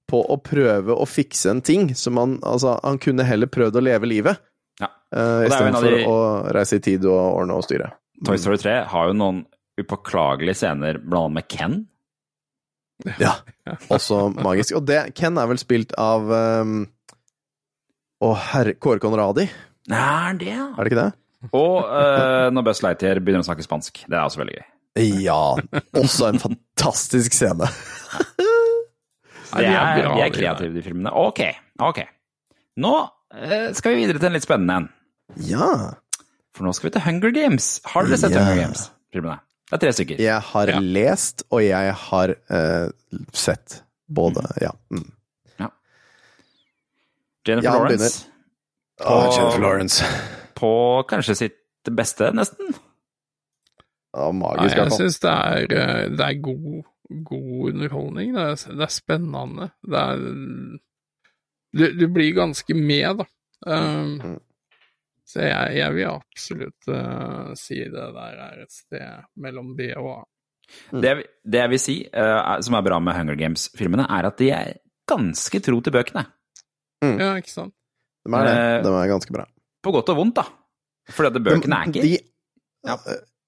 [0.10, 3.84] på å prøve å fikse en ting som han Altså, han kunne heller prøvd å
[3.86, 4.42] leve livet.
[4.82, 4.90] Ja.
[5.14, 6.18] Uh, Istedenfor de- å
[6.56, 7.94] reise i tid og ordne og styre.
[8.26, 9.46] Toy Story 3 har jo noen
[9.80, 11.78] upåklagelige scener, blant annet med Ken.
[13.22, 13.38] Ja,
[13.88, 14.76] også magisk.
[14.76, 16.82] Og det, Ken er vel spilt av um,
[18.20, 19.46] Å, herre Kåre Conradi,
[19.90, 20.68] Er det, ja?
[20.76, 21.12] er det ikke det?
[21.56, 24.04] Og uh, når Buzz Lightyear begynner å snakke spansk.
[24.06, 24.68] Det er også veldig gøy.
[25.24, 25.40] Ja.
[26.02, 27.70] Også en fantastisk scene.
[29.50, 31.14] De er de er kreative, de filmene.
[31.16, 31.42] Ok,
[31.82, 32.02] ok.
[32.84, 34.90] Nå uh, skal vi videre til en litt spennende en.
[35.48, 35.70] Ja.
[36.58, 37.70] For nå skal vi til Hunger Games.
[37.88, 38.44] Har dere sett Ja.
[38.44, 39.40] Hunger Games-filmene?
[39.70, 40.22] Det er tre stykker.
[40.22, 40.80] Jeg har Ja.
[40.82, 44.74] lest, og jeg har uh, sett både Ja.
[44.92, 45.08] Mm.
[47.48, 48.26] Jennifer Ja, han Lawrence
[49.00, 50.04] Å, Jennifer Lawrence.
[50.60, 50.72] på
[51.10, 52.74] kanskje sitt beste, nesten.
[54.16, 56.80] Ja, magisk, Nei, jeg syns det er, eh, det er god,
[57.30, 58.34] god underholdning.
[58.36, 59.68] Det er, det er spennende.
[59.86, 60.24] Det er
[61.78, 63.28] du, du blir ganske med, da.
[63.70, 64.38] Um, Mm.
[65.30, 70.08] så jeg, jeg vil absolutt uh, si det der er et sted mellom B og
[70.16, 70.20] A.
[70.94, 71.02] Mm.
[71.04, 71.12] Det,
[71.46, 74.74] det jeg vil si, er- som er bra med Hunger Games-filmene, er at de er
[75.10, 76.26] ganske tro til bøkene.
[77.06, 77.76] Ja, ikke sant?
[78.28, 78.56] De er det.
[78.56, 79.46] Eh, De er ganske bra.
[79.84, 80.46] På godt og vondt, da.
[81.10, 82.18] Fordi at bøkene er ikke de,
[82.88, 82.98] Ja.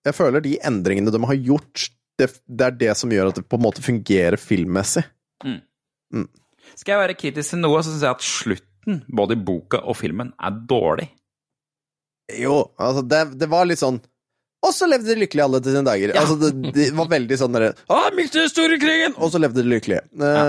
[0.05, 3.43] Jeg føler de endringene de har gjort, det, det er det som gjør at det
[3.49, 5.03] på en måte fungerer filmmessig.
[6.76, 9.97] Skal jeg være kritisk til noe, så syns jeg at slutten, både i boka og
[9.99, 11.07] filmen, er dårlig.
[12.39, 13.99] Jo, altså, det, det var litt sånn
[14.62, 16.12] Og så levde de lykkelig alle til sine dager.
[16.22, 18.01] Altså, det, de var veldig sånn derre Å,
[18.51, 19.16] store krigen!
[19.18, 20.03] Og så levde de lykkelig.
[20.14, 20.43] Uh, ja.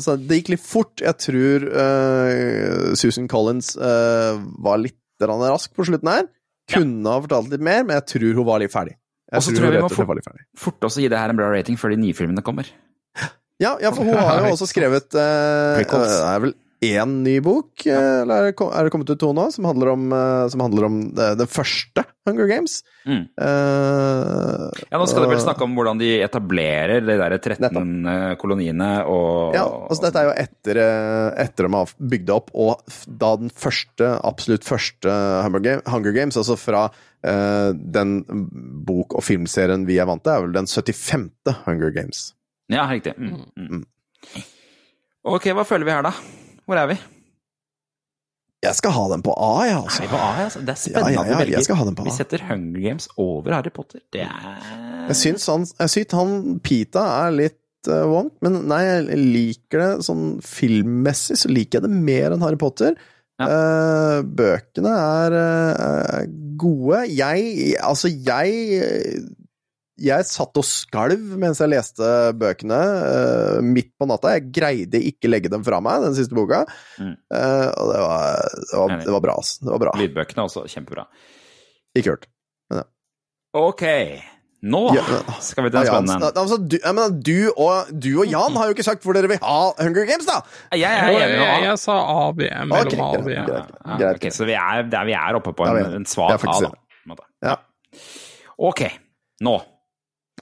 [0.00, 0.94] Så det gikk litt fort.
[1.04, 6.30] Jeg tror uh, Susan Collins uh, var litt rask på slutten her.
[6.72, 8.96] Kunne ha fortalt litt mer, men jeg tror hun var litt ferdig.
[9.30, 10.46] Og så tror tror jeg vi må fort, slett få- var litt.
[10.58, 12.70] Fort også gi det her en bra rating før de nye filmene kommer.
[13.60, 16.48] Ja, ja, for hun har jo også skrevet eh,
[16.80, 19.66] Det én ny bok, eh, eller er det, kom- det kommet ut to nå, som
[19.68, 22.78] handler om, eh, som handler om det, den første Hunger Games.
[23.04, 23.26] Mm.
[23.36, 28.88] Uh, Ja, Nå skal de vel snakke om hvordan de etablerer de der 13 koloniene
[29.08, 32.80] og Ja, altså dette er jo etter, eh, etter de har bygd det opp, og
[33.08, 35.12] da den første, absolutt første
[35.44, 38.22] Hunger Game- Hunger Games, altså fra uh, den
[38.86, 41.30] bok- og filmserien vi er vant til, er vel den 75.
[41.66, 42.30] Hunger Games.
[42.72, 43.16] Ja, riktig.
[43.18, 43.44] Mm.
[43.58, 43.84] Mm.
[45.28, 46.12] Ok, hva føler vi her, da?
[46.70, 46.94] Hvor er vi?
[48.62, 50.02] Jeg skal ha den på A, jeg, Er altså.
[50.04, 50.26] vi på A?
[50.44, 50.60] Altså?
[50.60, 53.08] Det er spennende ja, ja, ja, jeg skal ha den på Vi setter Hunger Games
[53.18, 54.02] over Harry Potter.
[54.12, 54.60] Det er
[55.08, 59.82] Jeg syns han, jeg syns han Pita er litt uh, wonk, men nei, jeg liker
[59.82, 62.94] det sånn filmmessig, så liker jeg det mer enn Harry Potter.
[63.40, 66.26] Eh, bøkene er, eh, er
[66.60, 67.06] gode.
[67.08, 69.24] Jeg Altså, jeg
[70.00, 72.08] Jeg satt og skalv mens jeg leste
[72.40, 74.32] bøkene uh, midt på natta.
[74.38, 76.62] Jeg greide ikke legge dem fra meg, den siste boka.
[76.96, 77.14] Mm.
[77.28, 79.64] Uh, og det var, det, var, det var bra, altså.
[79.66, 79.94] Det var bra.
[80.00, 81.06] Lydbøkene også kjempebra.
[81.98, 82.28] Ikke hørt.
[83.50, 83.82] Ok,
[84.62, 87.50] nå Ja, men- skal vi til en Ja, Jan, spennende altså, du, jeg mener, du,
[87.56, 90.36] og, du og Jan har jo ikke sagt hvor dere vil ha Hunger Games, da!
[90.70, 92.46] Jeg jeg, Jeg, jeg, jeg sa A og B.
[92.46, 93.32] Mellom Ok, A og B.
[93.34, 93.98] greit, greit.
[93.98, 94.20] Greit.
[94.20, 96.70] ok, så vi er, der vi er oppe på en, en svak A,
[97.10, 97.26] da.
[97.42, 97.56] Ja.
[98.70, 98.84] Ok,
[99.42, 99.56] nå.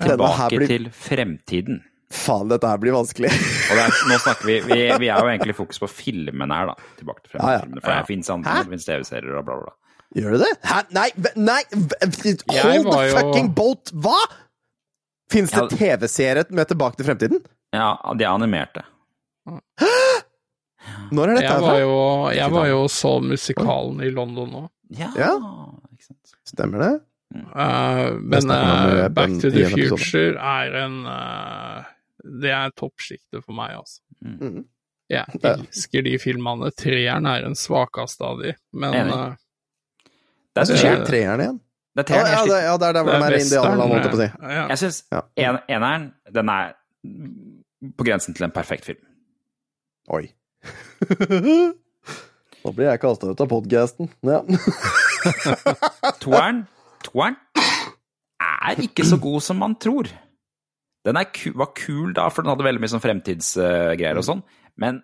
[0.01, 1.81] Tilbake blir- til fremtiden.
[2.11, 3.29] Faen, dette her blir vanskelig.
[3.29, 6.67] Og det er, nå snakker vi, vi Vi er jo egentlig fokus på filmen her,
[6.71, 6.75] da.
[6.97, 7.59] Tilbake til Ja, ja.
[7.61, 7.83] fremtiden.
[7.83, 7.99] For Ja.
[7.99, 8.63] det fins andre, Hæ?
[8.65, 9.75] det finnes TV-serier og bla, bla, bla.
[10.17, 10.53] Gjør du det?
[10.65, 10.79] Hæ?
[10.97, 13.93] Nei, nei Hold the jo- fucking boat!
[13.93, 14.17] Hva?!
[15.31, 15.77] Fins det Ja.
[15.77, 17.43] TV-serie med Tilbake til fremtiden?
[17.75, 18.83] Ja, de er animerte.
[21.13, 24.63] Når er dette Jeg her var jo, jeg var jo så musikalen i London nå.
[24.97, 25.35] Ja, Ja.
[26.49, 27.01] Stemmer det?
[27.35, 29.66] Eh, men i Back to the.
[29.68, 31.85] Future er en uh,
[32.41, 34.01] Det er toppsjiktet for meg, altså.
[34.24, 34.64] Mhm.
[35.09, 35.55] Jeg Ja.
[35.55, 36.68] elsker de filmene.
[36.76, 41.41] Treeren er den svakeste av de, men Det er sånn skjer treeren.
[41.41, 41.61] igjen?
[41.97, 42.26] Det er treeren.
[42.29, 44.12] ja, Jeg, det, ja, det er der hvor det de er er indianerland, holdt jeg
[44.12, 44.29] på å si.
[44.53, 44.66] ja.
[44.68, 45.20] jeg syns Ja.
[45.49, 46.05] en, eneren,
[46.37, 46.74] den er
[47.97, 49.01] på grensen til en perfekt film.
[50.12, 50.29] Oi.
[52.64, 54.09] Nå blir jeg kasta ut av podkasten.
[54.29, 54.43] Ja.
[56.22, 56.66] Toeren,
[57.05, 57.37] toeren
[58.39, 60.11] er ikke så god som man tror.
[61.07, 64.43] Den ku, var kul da, for den hadde veldig mye sånn fremtidsgreier og sånn,
[64.83, 65.01] men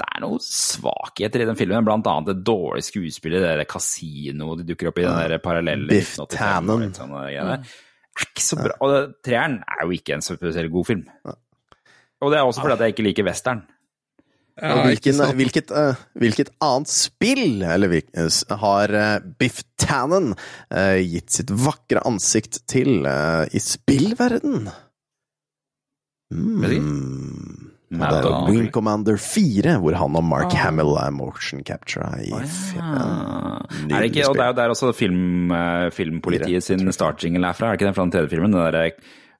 [0.00, 4.62] det er noen svakheter i den filmen, blant annet det dårlige skuespillet, det der kasinoet
[4.62, 7.68] de dukker opp i, den der parallelle Biff 1985 og Tannen.
[8.12, 8.78] Er ikke så bra.
[8.84, 11.04] Og treeren er jo ikke en spesielt god film.
[12.22, 13.62] Og det er også fordi at jeg ikke liker western.
[14.62, 20.36] Ja, Og hvilken, hvilket, uh, hvilket annet spill eller, eh, har uh, Biff Tannen
[21.02, 24.68] gitt sitt vakre ansikt til i spillverden?
[26.32, 27.72] Mm.
[27.92, 30.68] Ja, det er Wing Commander 4, hvor han og Mark Ah.
[30.68, 33.58] Hamill er motion capture i Ja.
[33.90, 35.50] Er det ikke, og det er jo der også film,
[35.92, 38.54] filmpolitiet sin startjingle er fra, er det ikke den fra den tredje filmen?
[38.54, 38.86] Den derre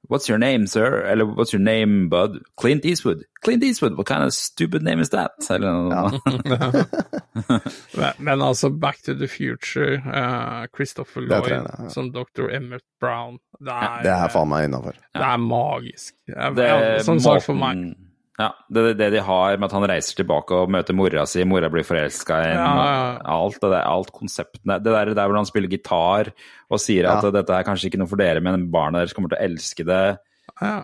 [0.09, 1.03] What's your name, sir?
[1.03, 2.43] Eller what's your name, bud?
[2.57, 3.25] Clint Eastwood.
[3.43, 5.33] Clint Eastwood, what kind of stupid name is that?
[5.49, 6.11] Eller.
[7.95, 11.89] Men, men altså, Back to the Future, uh, Christopher Lloyd tror ja.
[11.89, 12.51] som Dr.
[12.51, 14.99] Emmett Brown, det er, Det er faen meg innafor.
[15.15, 16.15] det er magisk.
[16.27, 17.95] Det er, Det, ja, som sagt for meg.
[18.43, 21.69] Ja, det, det de har med at han reiser tilbake og møter mora si, mora
[21.71, 23.11] blir forelska i en Ja, ja.
[23.39, 24.81] Alt det der, alt konseptene.
[24.83, 26.33] Det der, der hvor han spiller gitar
[26.73, 27.31] og sier at Ja.
[27.39, 30.03] dette er kanskje ikke noe for dere, men barna deres kommer til å elske det.
[30.61, 30.81] Ja.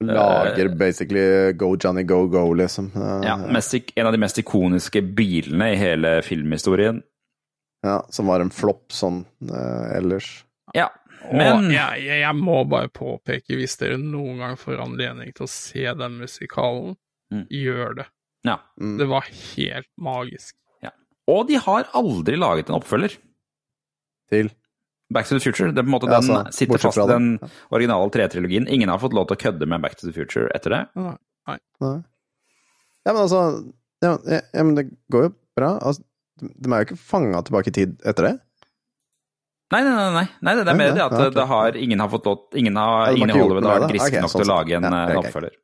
[0.00, 2.92] Lager basically Go Johnny Go Go, liksom.
[2.94, 7.02] Eh, Ja, mest, en av de mest ikoniske bilene i hele filmhistorien.
[7.82, 10.44] ja, som var en flopp sånn eh, ellers.
[10.74, 10.88] Ja,
[11.32, 15.50] men jeg, jeg, jeg må bare påpeke, hvis dere noen gang får anledning til å
[15.52, 16.96] se den musikalen,
[17.28, 17.42] Mm.
[17.52, 18.04] gjør det.
[18.48, 18.54] ja.
[18.80, 18.94] Mm.
[18.96, 20.54] Det var helt magisk.
[21.28, 23.18] Og de har aldri laget en oppfølger.
[24.32, 24.48] Til
[25.12, 25.68] Back to the Future.
[25.72, 27.26] Det er på en måte, Ja, den altså, sitter fast i den
[27.70, 28.64] originale tretrilogien.
[28.66, 30.80] Ingen har fått lov til å kødde med Back to the Future etter det.
[30.96, 31.58] Nei.
[31.84, 33.42] Ja, men altså
[34.00, 35.74] ja, ja, ja, men det går jo bra.
[35.84, 36.00] Altså,
[36.40, 38.34] de er jo ikke fanga tilbake i tid etter det.
[39.70, 40.12] Nei, nei, nei.
[40.14, 40.26] nei.
[40.40, 41.34] nei det er Nei, mer det at ja, ok.
[41.34, 43.96] det har, ingen har fått lov Ingen, har, Ja, ingen i Hollywood har vært det.
[43.98, 45.56] griske Ok, nok sånn til å lage en, Ja, okay, en oppfølger.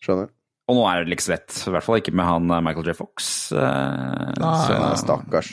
[0.00, 0.30] Skjønner.
[0.70, 1.56] Og nå er det ikke så lett.
[1.66, 2.94] I hvert fall ikke med han eh, Michael J.
[2.94, 3.26] Fox.
[3.52, 5.50] eh, Nei, så- Ja, stakkars.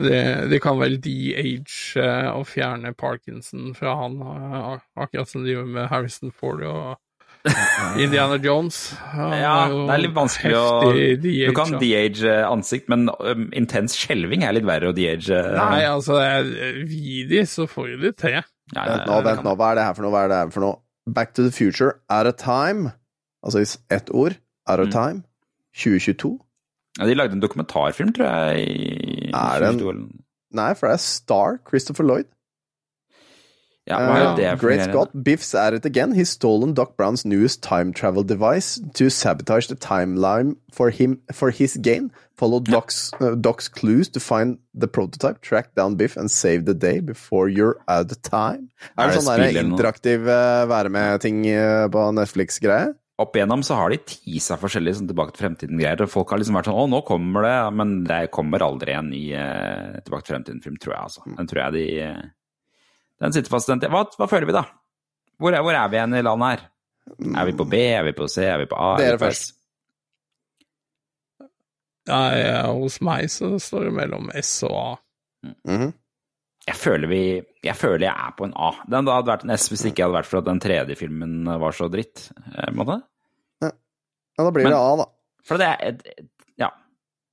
[0.00, 1.98] Det, det kan vel de-age
[2.32, 6.96] å fjerne Parkinson fra han, eh, akkurat som de gjør med Harrison Ford og
[8.04, 8.92] Indiana Jones.
[9.14, 14.44] Han Ja, det er litt vanskelig å Du kan de-age ansikt, men um, intens skjelving
[14.44, 15.30] er litt verre å de-age.
[15.32, 18.36] eh, Nei, altså, gir Vidi, så får du det til.
[18.76, 19.54] Vent nå, vent nå.
[19.56, 20.12] Hva er det her for noe?
[20.14, 20.76] Hva er det her for noe?
[21.08, 22.92] Back to the future at a time.
[23.42, 24.36] Altså ett ord.
[24.68, 24.90] At a Mm.
[24.92, 25.22] time.
[25.74, 26.38] 2022.
[26.98, 28.68] Ja, de lagde en dokumentarfilm, tror jeg.
[28.68, 30.20] i Er det en- 2022
[30.52, 32.26] Nei, for det er Star Christopher Lloyd.
[33.90, 34.84] Ja, Uh, Great?
[34.86, 36.12] Scott, Biff's at it again.
[36.14, 41.50] He's stolen Doc Brown's newest time travel device to sabotage the timeline for him for
[41.50, 42.10] his gain.
[42.38, 46.74] Follow Doc's, uh, Doc's clues to find the prototype, track down Biff and save the
[46.74, 48.70] day before you're out of time.
[48.96, 52.94] Er, det det sånn der interaktiv uh, være med-ting uh, på Netflix-greie?
[53.20, 56.06] Opp igjennom så har de teasa forskjellige sånn tilbake til fremtiden-greier.
[56.08, 59.24] Folk har liksom vært sånn 'Å, nå kommer det', men det kommer aldri en ny
[59.36, 61.26] eh, Tilbake til fremtiden-film, tror jeg, altså.
[61.36, 62.22] Den tror jeg de eh,
[63.20, 63.68] Den sitter fast.
[63.68, 64.64] Den, hva, hva føler vi, da?
[65.40, 66.66] Hvor er, hvor er vi igjen i landet her?
[67.40, 68.94] Er vi på B, er vi på C, er vi på A?
[68.96, 69.54] er Dere først.
[72.10, 74.90] Nei, eh, hos meg så står det mellom S og A.
[75.68, 75.90] Mhm.
[76.68, 77.20] Jeg føler, vi,
[77.64, 78.68] jeg føler jeg er på en A.
[78.92, 80.96] Den da hadde vært en S hvis det ikke hadde vært for at den tredje
[81.00, 82.26] filmen var så dritt.
[82.54, 82.98] eh, måte.
[83.64, 83.70] Ja,
[84.44, 85.06] da blir Men- det A, da.
[85.44, 85.96] For det er
[86.60, 86.68] Ja.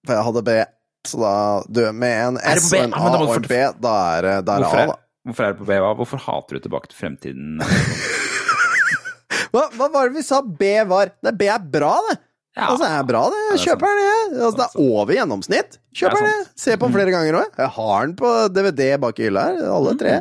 [0.07, 0.55] For jeg hadde B,
[1.05, 1.33] så da
[1.69, 4.55] du, Med en S og en A det og en B, da er det da
[4.57, 4.95] er Hvorfor A, da.
[5.27, 5.75] Hvorfor er det på B?
[5.99, 7.59] Hvorfor hater du Tilbake til fremtiden?
[9.53, 11.11] Hva, hva var det vi sa B var?
[11.23, 12.17] Nei, B er bra, det.
[12.57, 12.67] Ja.
[12.71, 13.39] Altså, det er bra, det.
[13.47, 14.25] Det er Kjøper jeg.
[14.33, 15.77] Altså, det er over gjennomsnitt.
[15.97, 16.49] Kjøper Det det.
[16.59, 17.55] Se på den flere ganger òg.
[17.61, 20.15] Jeg har den på DVD bak i hylla her, alle tre.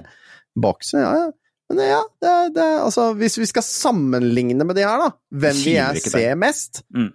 [0.63, 1.27] Boksen, ja, ja.
[1.73, 5.09] Men ja, det er, det er altså Hvis vi skal sammenligne med de her, da.
[5.35, 7.09] Hvem vil Tviler jeg se mest Mm.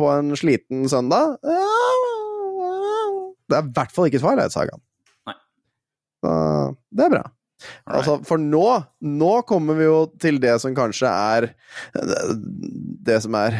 [0.00, 1.36] på en sliten søndag?
[1.46, 1.68] Ja,
[3.46, 4.82] Det er i hvert fall ikke Twilight-sagaen.
[6.24, 6.34] Så
[6.96, 7.24] det er bra.
[7.88, 8.64] Altså, for nå,
[9.04, 11.46] nå kommer vi jo til det som kanskje er
[11.94, 13.56] det som er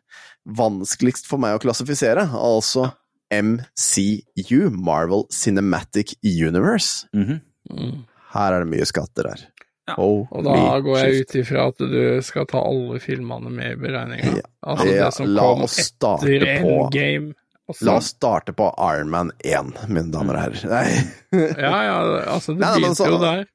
[0.62, 2.88] vanskeligst for meg å klassifisere, altså
[3.34, 7.08] MCU, Marvel Cinematic Universe.
[7.16, 7.40] Mhm.
[7.72, 8.02] Mm.
[8.34, 9.44] Her er det mye skatter her.
[9.88, 9.94] Ja.
[10.00, 14.38] Og da går jeg ut ifra at du skal ta alle filmene med i beregninga.
[14.40, 14.46] Ja.
[14.64, 17.34] Altså Ja, det som la kom etter på Endgame.
[17.70, 17.86] Også.
[17.88, 20.66] La oss starte på Iron Man 1, mine damer og herrer.
[20.70, 21.44] Nei.
[21.58, 21.96] Ja, ja,
[22.34, 23.46] altså det begynte jo der.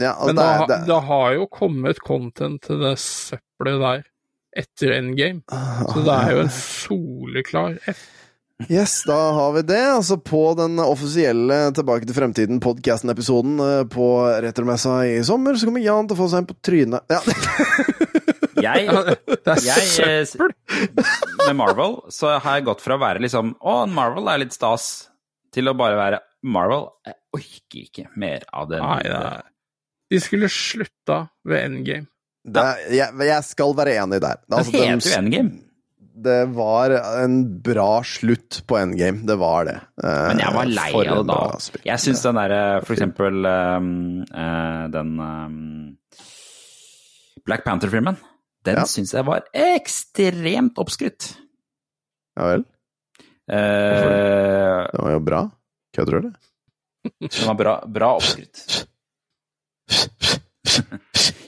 [0.00, 4.06] Ja, altså, Men det det, det har jo kommet content til det søppelet der
[4.60, 5.44] etter Endgame.
[5.92, 8.08] Så det er jo en soleklar F.
[8.68, 9.80] Yes, da har vi det.
[9.94, 14.08] Altså på den offisielle Tilbake til fremtiden-podkasten-episoden eh, på
[14.44, 17.06] Retromessa i sommer, så kommer Jan til å få seg en på trynet.
[17.08, 17.22] Ja.
[18.64, 18.88] Jeg,
[19.30, 20.54] Det er jeg eh, søppel!
[21.46, 24.90] Med Marvel så har jeg gått fra å være liksom Å, Marvel er litt stas,
[25.54, 26.88] til å bare være Marvel.
[27.06, 28.80] Jeg orker ikke mer av det.
[28.82, 29.48] Nei, det er
[30.10, 32.08] De skulle slutta ved Endgame.
[32.40, 32.62] Det,
[32.96, 34.40] jeg, jeg skal være enig der.
[34.48, 35.58] Altså, det heter jo Endgame.
[36.20, 36.92] Det var
[37.22, 39.76] en bra slutt på Endgame, det var det.
[40.02, 41.38] Eh, Men jeg var lei av det da.
[41.86, 43.92] Jeg syns den derre, for eksempel um,
[44.34, 45.60] uh, den um,
[47.46, 48.18] Black Panther-filmen,
[48.64, 48.84] den Ja.
[48.86, 51.36] syns jeg var ekstremt oppskrytt.
[52.36, 52.64] Ja vel?
[53.50, 55.40] Eh, Det var jo bra.
[55.96, 56.34] Kødder du, eller?
[57.20, 58.86] den var bra, bra oppskrytt.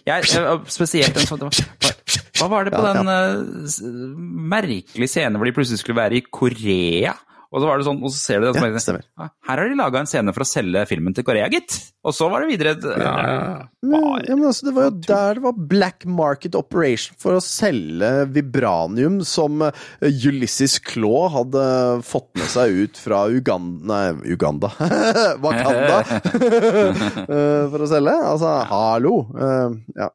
[0.06, 0.24] Jeg,
[0.66, 3.02] spesielt den som hva, var det på Ja, ja.
[3.04, 7.12] den s- merkelige scenen hvor de plutselig skulle være i Korea?
[7.53, 9.03] Og så var det sånn, og så ser du det, og så Ja, tenker stemmer.
[9.20, 11.74] «Ah, Her har de laga en scene for å selge filmen til Korea, gitt.
[12.03, 13.66] Og så var det videre et- Ja, ja.
[13.82, 17.42] Men, ja, men altså, det var jo der det var black market operation for å
[17.44, 19.72] selge vibranium som eh,
[20.09, 21.66] Ulysses Claw hadde
[22.09, 24.72] fått med seg ut fra Uganda Nei, Uganda
[25.44, 26.00] Wakanda!
[27.32, 28.12] Eh, for å selge.
[28.32, 29.14] Altså, hallo!
[29.36, 30.09] Eh, ja.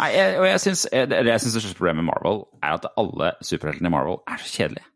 [0.00, 2.78] Nei, jeg, og jeg syns det det jeg syns er største problemet med Marvel, er
[2.78, 4.86] at alle superheltene i Marvel er så kjedelige.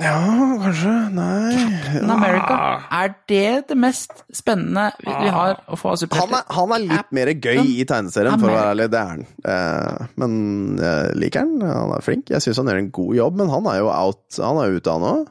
[0.00, 0.14] Ja,
[0.62, 0.92] kanskje.
[1.12, 2.54] Nei Captain America,
[2.96, 6.38] er det det mest spennende vi, vi har å få av han superhelter?
[6.38, 8.86] er, han er litt mer gøy i tegneserien, for å være ærlig.
[8.94, 9.26] Det er han.
[9.52, 10.38] Eh, men
[10.80, 11.66] jeg liker han.
[11.68, 12.32] Han er flink.
[12.32, 14.22] Jeg syns han gjør en god jobb, men han er jo out.
[14.40, 15.28] Han er ute, han òg.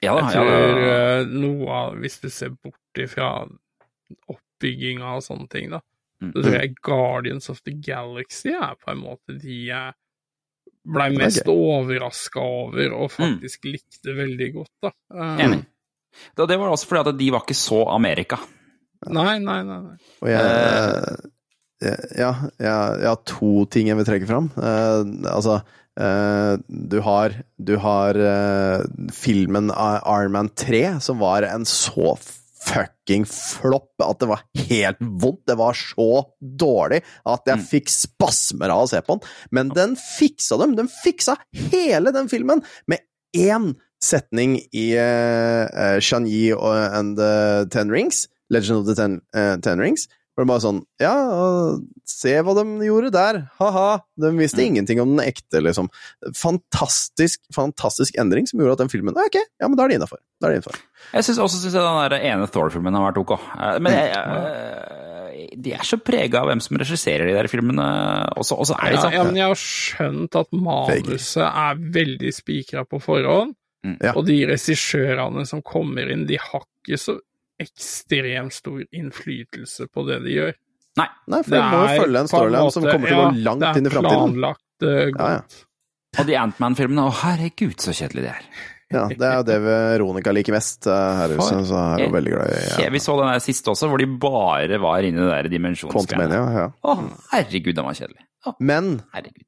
[0.00, 1.24] Ja, Jeg tror ja, ja.
[1.28, 3.32] noe av Hvis du ser bort ifra
[4.32, 5.82] oppbygginga og sånne ting, da,
[6.20, 6.32] Mm.
[6.34, 9.94] så tror jeg Guardians of the Galaxy er på en måte de jeg
[10.90, 11.52] blei mest gøy.
[11.54, 14.94] overraska over og faktisk likte veldig godt, da.
[15.14, 15.60] Eh, Enig.
[16.36, 18.40] Da, det var også fordi at de var ikke så Amerika.
[19.08, 19.78] Nei, nei, nei.
[19.86, 19.98] nei.
[20.20, 20.48] Og jeg,
[21.80, 22.72] jeg, ja, jeg,
[23.04, 24.50] jeg har to ting jeg vil trekke fram.
[24.58, 25.60] Uh, altså
[26.00, 32.14] Uh, du har, du har uh, filmen Iron Man 3, som var en så
[32.60, 35.44] fucking flopp at det var helt vondt.
[35.48, 39.30] Det var så dårlig at jeg fikk spasmer av å se på den.
[39.56, 40.76] Men den fiksa dem.
[40.78, 41.38] Den fiksa
[41.72, 43.04] hele den filmen med
[43.36, 48.26] én setning i uh, Shan-Yi and the Ten Rings.
[48.50, 50.08] Legend of the Ten, uh, Ten Rings.
[50.40, 51.12] Hvor det bare sånn Ja,
[52.08, 53.42] se hva de gjorde der.
[53.60, 53.88] Ha-ha.
[54.16, 55.90] De visste ingenting om den ekte, liksom.
[56.40, 60.20] Fantastisk, fantastisk endring som gjorde at den filmen Ok, ja, men da er det innafor.
[60.40, 60.80] Da er det innafor.
[61.12, 63.34] Jeg synes også synes jeg den der ene Thor-filmen har vært ok.
[63.36, 67.86] Eh, Men jeg, jeg, de er så prega av hvem som regisserer de der filmene
[68.40, 68.56] også.
[68.60, 72.32] Og så er de Ja, sånn ja, men jeg har skjønt at manuset er veldig
[72.40, 73.94] spikra på forhånd, Mm.
[74.04, 74.10] Ja.
[74.12, 77.14] og de regissørene som kommer inn, de har ikke så
[77.60, 80.58] ekstremt stor innflytelse på det de gjør.
[80.98, 81.06] Nei.
[81.30, 83.86] Nei, for det må jo følge en storyline som kommer til å gå langt inn
[83.86, 85.20] i Det er planlagt uh, godt.
[85.20, 85.66] Ja, ja.
[86.18, 88.46] Og de Antman-filmene, å herregud så kjedelig de er.
[88.90, 92.16] Ja, det er jo det Veronica liker mest eh, her i huset, så er hun
[92.16, 92.88] veldig glad i Ja.
[92.90, 96.40] Vi så den der siste også, hvor de bare var inne i det der dimensjonsgreiene.
[96.56, 96.64] Ja.
[96.74, 96.96] Å,
[97.30, 98.24] herregud, den var kjedelig.
[98.58, 99.02] Men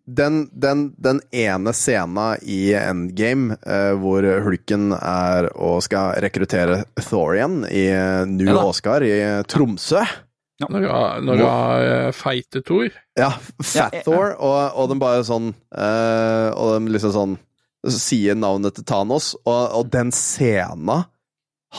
[0.04, 7.38] den, den, den ene scena i Endgame eh, hvor hulken er og skal rekruttere Thor
[7.38, 8.66] igjen i eh, New Ja.
[8.68, 9.14] Oscar i
[9.48, 10.68] Tromsø ja.
[10.68, 12.90] når du har eh, feite Thor.
[13.16, 13.32] Ja,
[13.72, 14.02] Ja, Fat.
[14.04, 17.34] Thor, og, og de bare sånn eh, Og de liksom sånn
[17.82, 21.00] sier navnet til Thanos, og, og den scena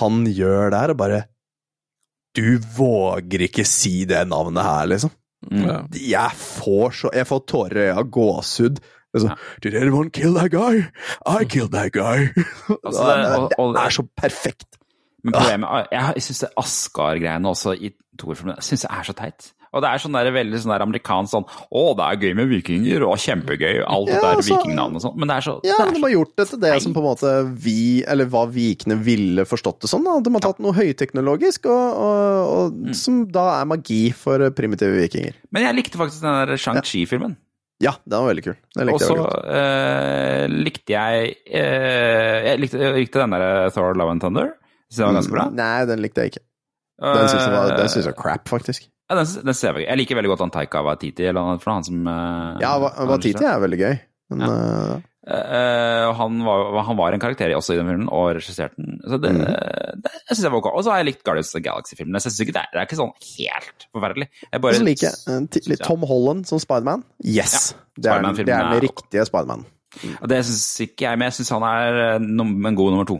[0.01, 1.21] han gjør der, og bare
[2.35, 5.13] Du våger ikke si det navnet her, liksom.
[5.51, 5.87] Mm.
[6.09, 8.79] Jeg får så Jeg får tårer i øya, gåsehud.
[9.15, 10.85] Sånn, Did anyone kill that guy?
[11.27, 12.29] I killed that guy.
[12.83, 14.65] Altså, det, og- og- det er så perfekt.
[15.23, 19.53] Men problemet Jeg, jeg syns Askar-greiene også i Thor-filmen Jeg synes det er så teit.
[19.73, 22.47] Og det er sånn der veldig sånn der amerikansk sånn Å, det er gøy med
[22.51, 25.15] vikinger, og kjempegøy, alt det Ja, der altså- vikingnavn og sånn.
[25.17, 26.93] Men det er så Ja, det er men de har gjort det til det som
[26.93, 27.31] på en måte
[27.63, 30.03] vi, eller hva vikene ville forstått det sånn.
[30.05, 30.19] Da.
[30.21, 32.93] De har tatt noe høyteknologisk, og, og, og, Mm.
[32.95, 35.33] som da er magi for primitive vikinger.
[35.51, 37.35] Men jeg likte faktisk den der Shang-Chi-filmen.
[37.81, 38.55] Ja, den var veldig kul.
[38.93, 39.15] Og så
[39.49, 44.53] eh, likte jeg eh, Jeg likte, jeg likte den der Thor Love and Thunder.
[44.91, 45.45] Synes den var ganske bra.
[45.49, 46.43] Mm, Nei, den likte jeg ikke.
[47.01, 48.87] Den syns jeg, var- den synes jeg var crap, faktisk.
[49.09, 51.83] Ja, den, den ser jeg, jeg liker veldig godt han Taika Waititi, eller for han
[51.83, 53.97] som eh, Ja, Wa- Watiti er veldig gøy.
[54.31, 54.53] Men Ja.
[54.53, 58.97] uh, uh, han, var, han var en karakter også i den filmen, og regisserte den.
[59.07, 59.43] Så det, Mm.
[59.43, 60.69] det det syns jeg var ok.
[60.73, 62.15] Og så har jeg likt Guardians of the Galaxy-filmen.
[62.17, 64.27] Jeg synes ikke det, er, det er ikke sånn helt forferdelig.
[64.51, 67.03] Jeg bare så liker jeg litt Tom Holland som Spiderman.
[67.23, 67.75] Yes!
[67.99, 69.65] det, er, den- det er den riktige Spiderman.
[70.01, 70.15] Mm.
[70.31, 73.19] Det syns ikke jeg, men jeg syns han er en god nummer to.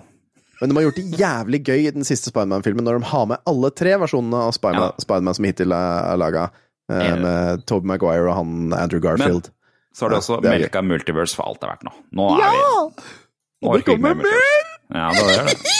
[0.62, 3.41] Men de har gjort det jævlig gøy i den siste Spiderman-filmen, når de har med
[3.49, 5.01] alle tre versjonene av Spiderman, Ja.
[5.04, 6.49] Spider som hittil er, laga.
[6.89, 9.49] Med Tobey Maguire og han Andrew Garfield.
[9.95, 11.93] Så har du også det er melka Multiverse for alt det er verdt nå.
[12.18, 12.62] Nå er vi
[13.64, 14.70] Nå orker vi ikke kommer mer Multiverse.
[14.93, 15.74] Ja, det gjør det.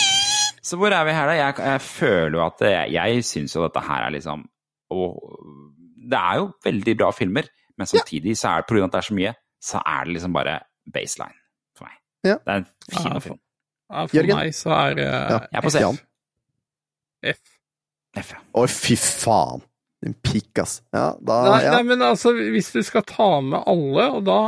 [0.64, 1.34] Så hvor er vi her, da?
[1.36, 4.46] Jeg, jeg føler jo at jeg, jeg syns jo dette her er liksom
[4.96, 5.18] og,
[6.14, 8.86] Det er jo veldig bra filmer, men samtidig så er det pga.
[8.88, 10.56] at det er så mye, så er det liksom bare
[10.94, 11.36] baseline
[11.78, 12.00] for meg.
[12.24, 12.38] Ja.
[12.40, 13.40] Det er en fin Ja, film.
[14.10, 14.40] For Jørgen?
[14.40, 15.38] meg så er uh, Ja.
[15.40, 16.02] Jeg er på Jan.
[17.24, 17.44] F.
[18.20, 19.64] F, Å, oh, fy faen!
[20.04, 20.82] Din pikk, ass.
[20.92, 21.78] Ja, da Nei, ja.
[21.78, 24.42] nei, men altså, hvis du skal ta med alle, og da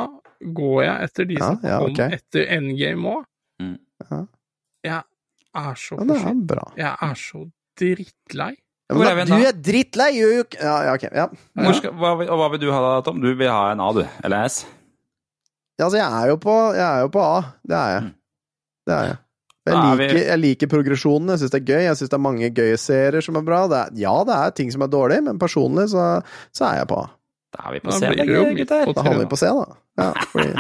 [0.43, 2.19] går jeg etter de Ja, som ja, kom okay.
[2.19, 3.23] etter Endgame òg
[3.55, 3.77] Mm.
[4.11, 4.17] Ja.
[4.83, 4.97] Jeg
[5.55, 6.63] er så ja, er bra.
[6.75, 7.45] Jeg er så
[7.79, 8.49] drittlei.
[8.89, 10.27] Ja, Hvor er da, vi du er drittlei, jo
[10.59, 11.05] Ja, ja, ok.
[11.07, 11.27] Ja.
[11.55, 13.21] Hvor skal, hva, og hva vil du ha da, Tom?
[13.23, 14.03] Du vil ha en A, du?
[14.27, 14.65] Eller S?
[15.79, 17.39] ja, altså, jeg er jo på, jeg er jo på A.
[17.63, 18.03] Det er jeg.
[18.03, 18.11] Mm.
[18.85, 19.17] Det er jeg.
[19.65, 22.21] Jeg er liker, jeg liker progresjonen, jeg syns det er gøy, jeg syns det er
[22.21, 23.63] mange gøye serier som er bra.
[23.71, 26.03] Det er, ja, det er ting som er dårlig, men personlig så,
[26.53, 26.99] så er jeg på
[27.55, 28.25] Da er vi på C, da,
[28.59, 28.91] gutter.
[28.93, 29.65] Da havner vi på C, da.
[29.95, 30.51] Ja, fordi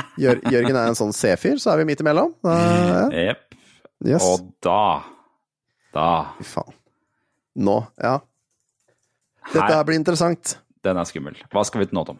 [0.55, 2.33] Jørgen er en sånn C-fyr, så er vi midt imellom.
[3.13, 3.43] Jepp.
[4.05, 4.25] Yes.
[4.25, 4.79] Og da
[5.95, 6.07] Da
[6.39, 6.73] Fy faen.
[7.65, 8.17] Nå, ja.
[9.53, 10.57] Dette her blir interessant.
[10.83, 11.37] den er skummel.
[11.53, 12.17] Hva skal vi til nå, Tom?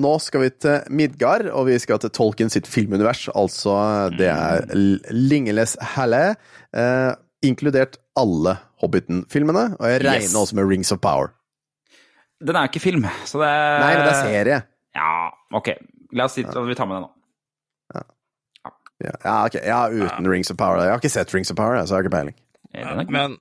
[0.00, 3.26] Nå skal vi til Midgard, og vi skal til Tolkien sitt filmunivers.
[3.36, 3.74] Altså,
[4.16, 4.64] det er
[5.12, 6.36] Lingeles Halle,
[6.72, 7.12] eh,
[7.44, 9.76] inkludert alle Hobbiten-filmene.
[9.78, 10.34] Og jeg regner Yes.
[10.34, 11.34] også med Rings of Power.
[12.40, 14.62] Den er jo ikke film, så det Nei, men det er serie.
[14.96, 15.68] Ja, ok.
[16.12, 17.10] La oss si at vi tar med den nå.
[17.94, 18.02] Ja,
[19.24, 19.54] ja, ok.
[19.66, 20.78] ja uten Rings of Power.
[20.80, 22.34] Jeg har ikke sett Rings of Power, så jeg har ikke peiling.
[22.74, 23.36] Er Men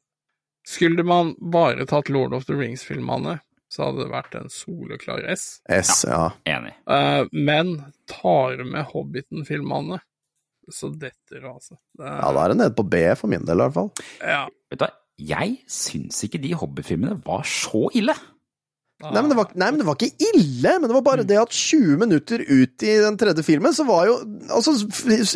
[0.68, 3.39] skulle man bare tatt Lord of the Rings-filmene,
[3.72, 5.45] så hadde det vært en soleklar S.
[5.72, 6.26] S, ja.
[6.49, 6.74] Enig.
[6.89, 7.78] Uh, men
[8.11, 10.02] tar du med Hobbiten-filmene,
[10.72, 11.77] så detter det, altså.
[11.98, 13.93] Det, Ja, da er det nede på B for min del, i hvert fall.
[14.19, 14.43] ja.
[14.72, 14.91] Vet du hva,
[15.22, 18.15] jeg syns ikke de Hobbit-filmene var så ille.
[19.02, 21.38] Nei men, det var, nei, men det var ikke ille, men det var bare det
[21.41, 24.15] at 20 minutter ut i den tredje filmen, så var jo
[24.52, 24.76] Altså,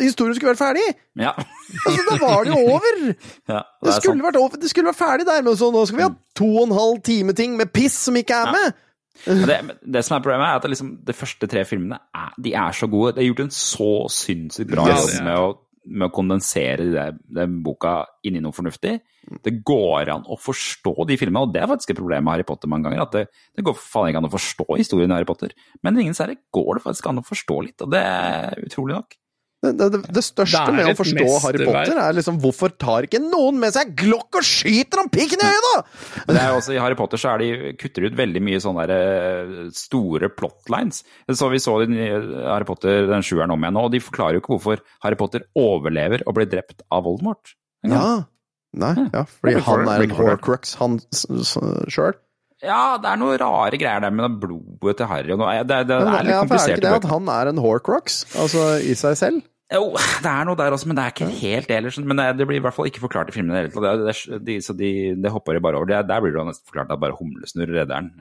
[0.02, 0.86] historien skulle vært ferdig!
[1.18, 1.32] Ja.
[1.36, 2.98] Altså, da var det jo over!
[3.52, 5.98] ja det Det skulle, vært over, det skulle vært ferdig der, men så nå skal
[6.00, 8.56] vi ha to og en halv time-ting med piss som ikke er Ja.
[8.58, 8.82] med!
[9.26, 9.54] Det,
[9.96, 12.74] det som er problemet, er at det liksom, de første tre filmene er, de er
[12.76, 13.14] så gode.
[13.16, 15.54] Det er gjort en så sinnssykt bra jobb med, å-
[15.86, 18.96] med å kondensere den boka inn i noe fornuftig.
[19.42, 22.46] Det går an å forstå de filmene, og det er faktisk et problem med Harry
[22.46, 23.04] Potter mange ganger.
[23.06, 23.24] At det,
[23.58, 25.54] det går faen ikke an å forstå historien i Harry Potter.
[25.82, 28.98] Men i Ringenes herre går det faktisk an å forstå litt, og det er utrolig
[28.98, 29.18] nok.
[29.64, 31.64] Det, det, det største Det med å forstå Harry.
[31.64, 35.48] Potter, er liksom hvorfor tar ikke noen med seg glokk og skyter om pikken i
[35.48, 35.80] øyet, da?!
[36.28, 38.60] Men det er også, I Harry Potter så er de, kutter de ut veldig mye
[38.62, 41.02] sånne der, eh, store plotlines.
[41.32, 44.44] Så Vi så den Harry Potter, den sjueren om igjen nå, og de forklarer jo
[44.44, 47.56] ikke hvorfor Harry Potter overlever og blir drept av Voldemort.
[47.86, 48.04] Ja.
[48.76, 50.98] Nei, ja, fordi han er en horcrux, han
[51.88, 52.18] sjøl.
[52.64, 55.58] Ja, det er noen rare greier der med blodet til Harry og noe.
[55.60, 56.70] Det, det, det er litt Ja, komplisert.
[56.70, 59.42] er det ikke det at han er en horcrux, altså i seg selv?
[59.66, 59.90] Jo,
[60.22, 61.98] det er noe der også, men det er ikke helt det ellers.
[61.98, 63.50] Men det, blir i hvert fall ikke forklart i filmen.
[63.50, 64.44] i det hele tatt.
[64.46, 65.90] De, så de, det hopper de bare over.
[65.90, 68.12] Det, der blir det nesten forklart at bare humlesnurr redder den.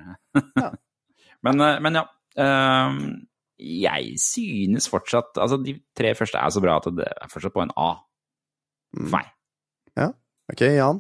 [0.58, 0.72] Ja.
[1.46, 2.04] men, eh, men ja.
[2.42, 3.00] ehm,
[3.62, 7.62] jeg synes fortsatt Altså, de tre første er så bra at det er fortsatt på
[7.64, 7.92] en A.
[8.98, 9.06] Mm.
[9.06, 9.32] For meg.
[10.52, 11.00] Ok, Jan?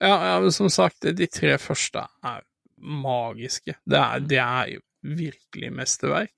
[0.00, 2.44] Ja, ja, men som sagt, de tre første er
[2.80, 3.74] magiske.
[3.84, 4.80] Det er, det er jo
[5.16, 6.34] virkelig mesterverk.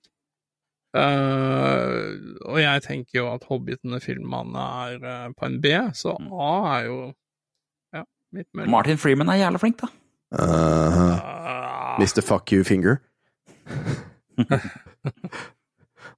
[0.92, 6.82] Uh, og jeg tenker jo at Hobbitene-filmene er uh, på en B, så A er
[6.90, 6.98] jo
[7.94, 8.02] ja,
[8.34, 8.74] midt mellom.
[8.74, 9.88] Martin Freeman er jævlig flink, da.
[10.32, 11.42] Uh,
[11.94, 12.20] Ah, Mr.
[12.20, 13.00] Fuck You Finger.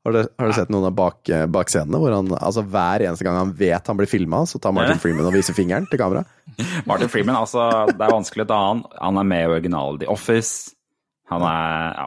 [0.05, 3.39] har, du, har du sett noen av bak, bakscenene hvor han altså hver eneste gang
[3.40, 6.24] han vet han blir filma, så tar Martin Freeman og viser fingeren til kamera?
[6.90, 8.82] Martin Freeman, altså, det er vanskelig å ta han.
[9.01, 10.74] Han er med i originalen The Office.
[11.32, 12.06] Han er Ja,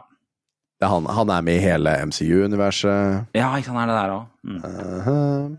[0.79, 3.25] Det er han, han er med i hele MCU-universet.
[3.33, 4.27] ja ikke han er det der òg.
[4.45, 4.61] Mm.
[4.61, 5.57] Uh-huh.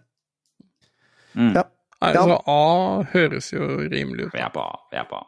[1.38, 1.50] Mm.
[1.58, 1.64] Ja.
[1.98, 2.22] Nei, Ja.
[2.22, 4.32] så A høres jo rimelig ut.
[4.32, 4.78] Vi er på A.
[4.92, 5.24] Vi er på A.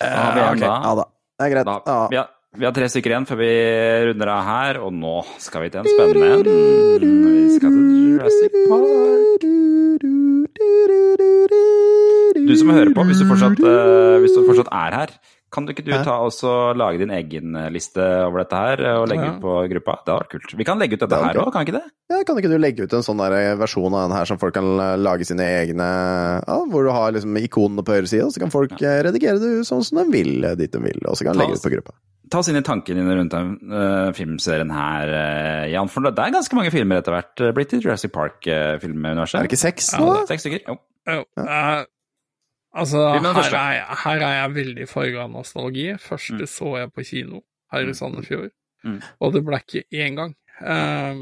[0.00, 0.74] Eh, Da har vi en, ok, da.
[0.82, 1.04] Ja da.
[1.38, 1.70] Det er greit.
[1.86, 2.24] Da, Ja.
[2.58, 3.50] Vi, har, tre stykker igjen før vi
[4.10, 6.44] runder av her, og nå skal vi til en spennende en.
[7.00, 9.48] Vi skal til Jurassic Park.
[12.50, 15.12] Du som hører på, hvis du fortsatt, eh, hvis du fortsatt er her,
[15.50, 19.08] kan du ikke du ta og lage din egen eh, liste over dette her og
[19.10, 19.32] legge Ja.
[19.34, 19.96] ut på gruppa?
[20.04, 20.54] Det hadde vært kult.
[20.58, 21.86] Vi kan legge ut dette Det er her òg, kan ikke det?
[22.10, 24.54] Ja, kan ikke du legge ut en sånn der versjon av den her som folk
[24.54, 24.68] kan
[25.02, 25.88] lage sine egne
[26.46, 29.38] ja, Hvor du har liksom ikonene på høyre side, og så kan folk eh, redigere
[29.42, 31.58] det ut sånn som de vil, eh, dit de vil, og så kan de legge
[31.58, 31.94] ut på gruppa.
[32.30, 35.88] Ta oss inn i tankene dine rundt den uh, filmserien her, uh, Jan.
[35.90, 39.40] For det er ganske mange filmer etter hvert eh, blitt i Jurassic Park-filmuniverset.
[39.40, 40.12] Er det ikke seks Ja, nå?
[40.20, 40.62] Ja, Seks stykker?
[40.68, 40.76] Jo.
[41.10, 41.82] Jo, eh,
[42.76, 45.88] altså, her er, jeg, her er jeg veldig farga av nostalgi.
[45.98, 47.42] Første så jeg på kino
[47.74, 48.50] her i Sandefjord,
[48.80, 48.94] Mm.
[49.20, 50.30] og det ble ikke én gang.
[50.64, 51.18] Um,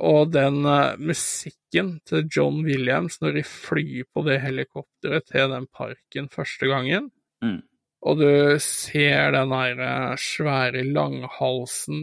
[0.00, 0.62] og den
[1.04, 7.10] musikken til John Williams når de flyr på det helikopteret til den parken første gangen,
[7.44, 7.58] Mm.
[8.06, 8.28] Og du
[8.62, 12.02] ser den der eh, svære langhalsen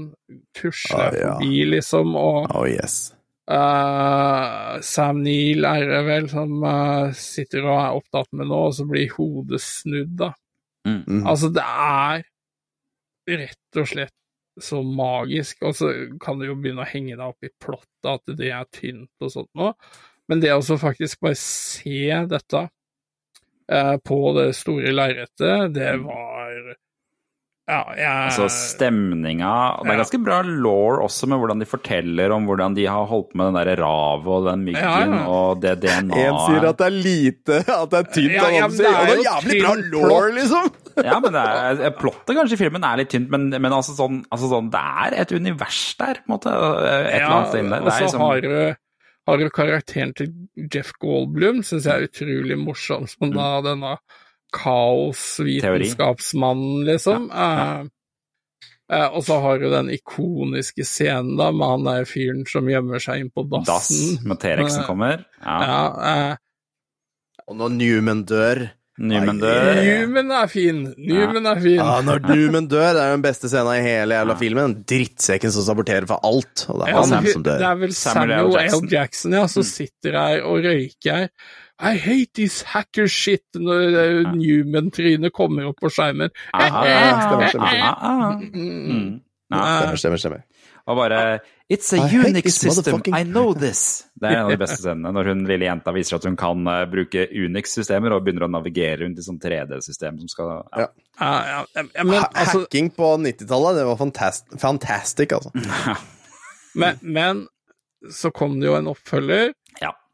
[0.57, 1.33] pusle Ah, ja.
[1.37, 3.13] forbi, liksom, og Oh yes.
[3.51, 8.75] uh, Sam Neill er det vel som uh, sitter og er opptatt med nå, og
[8.77, 10.31] så blir hodet snudd, da.
[10.87, 11.23] Mhm.
[11.31, 12.25] Altså, det er
[13.39, 14.15] rett og slett
[14.61, 15.89] så magisk, og så
[16.21, 19.31] kan du jo begynne å henge deg opp i plottet, at det er tynt og
[19.33, 19.71] sånt nå,
[20.29, 22.67] men det å faktisk bare se dette
[24.03, 26.73] på det store lerretet, det var
[27.63, 29.51] Ja, jeg Altså stemninga
[29.85, 33.29] Det er ganske bra law også med hvordan de forteller om hvordan de har holdt
[33.31, 35.21] på med den der ravet og den myggen Ja, ja.
[35.31, 38.57] og det DNA En sier at det er lite, at det er tynt, Ja, og
[38.57, 40.71] ja, men det er og det er jævlig bra law, liksom!
[41.07, 44.19] Ja, men det er, plottet kanskje i filmen er litt tynt, men, men altså, sånn,
[44.29, 46.51] altså sånn Det er et univers der, på en måte.
[46.53, 47.79] Et eller annet sted der.
[47.79, 48.53] og Det er så liksom, har du
[49.27, 50.33] har jo karakteren til
[50.73, 53.35] Jeff Goldblum, syns jeg er utrolig morsom, som Mm.
[53.37, 53.97] da denne
[54.53, 57.31] kaosvitenskapsmannen, liksom.
[57.31, 57.83] Eh,
[58.91, 62.99] eh, og så har du den ikoniske scenen da med han der fyren som gjemmer
[63.01, 64.19] seg inn på dass dassen.
[64.27, 65.25] med T-rexen Eh, kommer.
[65.43, 65.57] Ja.
[65.63, 65.87] Ja,
[66.31, 66.35] eh,
[67.47, 68.69] Og når Newman dør
[69.01, 69.73] Newman dør.
[69.81, 70.83] Newman er fin!
[71.01, 71.79] Newman er fin!
[71.79, 74.37] Ja, når Newman dør, det er den beste scenen i hele jævla Ja.
[74.37, 74.75] filmen.
[74.85, 76.65] Drittsekken som saborterer for alt.
[76.69, 77.57] Og det er Ja, Sam som dør.
[77.57, 78.53] det er vel Samuel Samuel, L.
[78.53, 78.61] L.
[78.61, 78.87] Jackson.
[78.93, 81.27] Jackson, ja, som sitter her og røyker.
[81.81, 84.31] I hate this hacker shit når ja.
[84.37, 86.29] Newman-trynet kommer opp på skjermen.
[86.53, 87.97] Aha, Ja, stemmer, stemmer, stemmer.
[87.97, 88.31] aha.
[88.37, 88.87] Mm.
[88.93, 89.21] Mm.
[89.51, 89.79] Ja.
[89.79, 90.43] Stemmer, stemmer, stemmer.
[90.85, 91.39] Og bare
[91.71, 94.03] It's a I Unix system, I know this.
[94.23, 96.63] Det er en av de beste scenene, når hun lille jenta viser at hun kan
[96.69, 100.87] uh, bruke Unix-systemer og begynner å navigere rundt i sånn 3D-system som skal ja.
[101.19, 101.33] Ja.
[101.75, 105.51] Ja, men, Ha- altså, Hacking på 90-tallet, det var fantast fantastic, altså.
[106.81, 107.43] men, men
[108.11, 109.53] så kom det jo en oppfølger.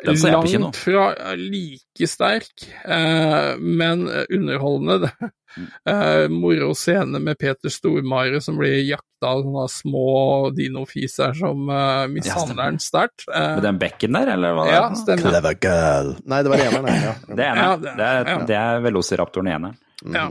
[0.05, 5.11] Langt fra like sterk, eh, men underholdende.
[5.89, 10.11] Eh, moro scene med Peter Stormare som blir jakta av sånne små
[10.53, 13.25] dinofiser som uh, mishandler han sterkt.
[13.33, 14.67] Eh, Med den bekken der, eller hva?
[14.69, 14.95] ja, er?
[15.01, 15.25] stemmer.
[15.25, 16.11] Clever girl.
[16.29, 17.01] Nei, det var eneren.
[17.09, 17.15] Ja.
[17.33, 18.37] Det er Ja, det- Det er, ja.
[18.51, 19.75] det er velociraptoren i eneren.
[20.05, 20.15] Mm.
[20.21, 20.29] Ja.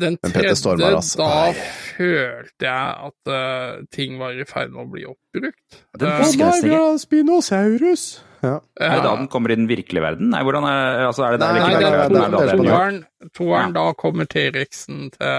[0.00, 0.52] Den tredje,
[0.90, 1.18] altså.
[1.20, 1.52] da
[1.96, 5.78] følte jeg at uh, ting var i ferd med å bli oppbrukt.
[5.98, 7.00] Den husker jeg.
[7.02, 8.06] Spinosaurus.
[8.44, 8.58] Ja.
[8.78, 10.28] Er det da den kommer i den virkelige verden?
[10.34, 13.00] Nei, hvordan er, altså, er det, Nei, er Nei, det er er- Er er- toeren.
[13.34, 13.78] Toeren, Ja.
[13.80, 15.32] da kommer T-rexen til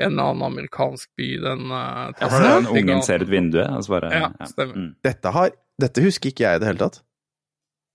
[0.00, 1.28] en eller annen amerikansk by.
[1.42, 4.64] Den uh, Ja, for den ungen ser ut vinduet, og så bare Ja, ja.
[4.70, 4.94] Mm.
[5.04, 5.50] Dette, har,
[5.80, 7.02] dette husker ikke jeg i det hele tatt.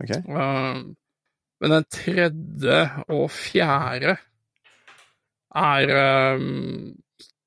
[0.04, 0.12] Ok.
[0.28, 0.84] Uh,
[1.64, 4.18] men den tredje og fjerde
[5.56, 6.46] er eh,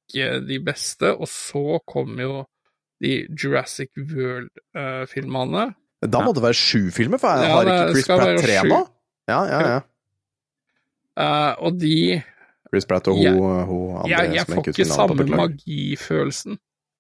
[0.09, 2.39] ikke de beste, og så kommer jo
[3.02, 5.68] de Jurassic World-filmene.
[6.09, 8.80] Da må det være sju filmer, for jeg Ja, har ikke Chris Pratt tre nå?
[9.28, 9.78] Ja, ja, ja.
[11.18, 12.22] Uh, og de
[12.70, 16.59] Chris Pratt og hun, Jeg- hun andre Jeg, jeg som får ikke samme magifølelsen.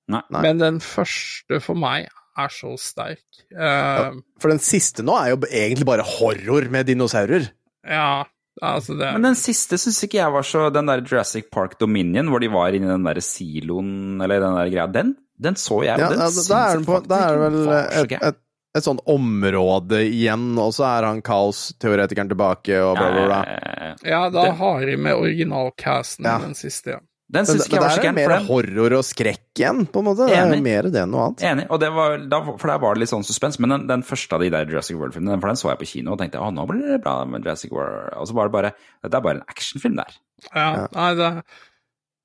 [0.08, 0.22] Nei.
[0.32, 0.42] Nei.
[0.42, 2.08] Men den første for meg
[2.38, 3.22] er så sterk.
[3.52, 7.50] Eh, For den siste nå er jo egentlig bare horror med dinosaurer.
[7.84, 8.24] ja,
[8.62, 12.28] altså det Men den siste syns ikke jeg var så Den der Jurassic Park Dominion,
[12.32, 15.98] hvor de var inni den der siloen, eller den der greia, den, den så jeg,
[16.00, 18.40] Ja, den da, syns da er på, da er det vel et, et,
[18.78, 23.94] et sånn område igjen, og så er han kaosteoretikeren tilbake, og bla, bla, bla.
[24.06, 26.38] Ja, da har de med originalcasten Ja.
[26.42, 26.98] den siste.
[26.98, 27.00] Ja.
[27.28, 30.00] Den syns ikke jeg var så er det er mer horror og skrekk igjen, på
[30.00, 30.28] en måte.
[30.30, 31.42] Det er mer det enn noe annet.
[31.44, 33.58] Enig, og det var, da, for der var det litt sånn suspens.
[33.60, 36.14] Men den, den første av de der Jurassic World-filmene, for den så jeg på kino
[36.14, 38.14] og tenkte å, nå blir det bra med Jurassic World.
[38.16, 38.70] Og så var det bare
[39.04, 40.16] Dette er bare en actionfilm der.
[40.54, 41.44] Ja, nei, det uh,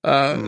[0.04, 0.48] Mm.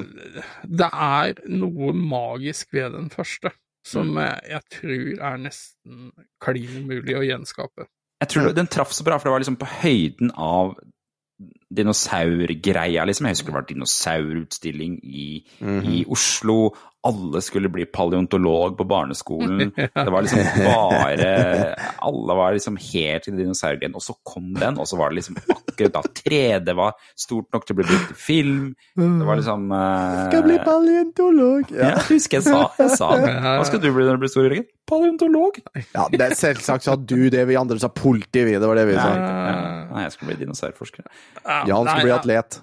[0.67, 3.51] Det er noe magisk ved den første,
[3.87, 4.17] som Mm.
[4.23, 6.11] jeg, jeg tror er nesten
[6.43, 7.87] klin umulig å gjenskape.
[8.23, 10.75] Jeg tror den traff så bra, for det var liksom på høyden av
[11.71, 13.25] dinosaurgreia, liksom.
[13.25, 15.91] Jeg husker det var dinosaurutstilling i, Mhm.
[15.91, 16.75] i Oslo.
[17.05, 19.71] Alle skulle bli paleontolog på barneskolen.
[19.93, 23.95] Det var liksom bare Alle var liksom helt i dinosaurgreien.
[23.97, 27.67] Og så kom den, og så var det liksom akkurat da 3D var stort nok
[27.67, 28.61] til å bli brukt i film.
[28.97, 30.25] Det var liksom uh...
[30.29, 31.73] Skal bli paleontolog.
[31.75, 32.03] Ja, Ja.
[32.09, 33.33] husker jeg sa, jeg sa det.
[33.45, 34.67] Hva skal du bli når du blir stor, Jørgen?
[34.89, 35.57] Paleontolog.
[35.81, 38.57] ja, det er selvsagt sa du det, vi andre sa politi, vi.
[38.61, 39.09] Det var det vi sa.
[39.17, 39.57] Ja.
[39.91, 41.05] Nei, jeg skal bli dinosaurforsker.
[41.45, 42.59] Ja, han nei, skal bli ja, atlet.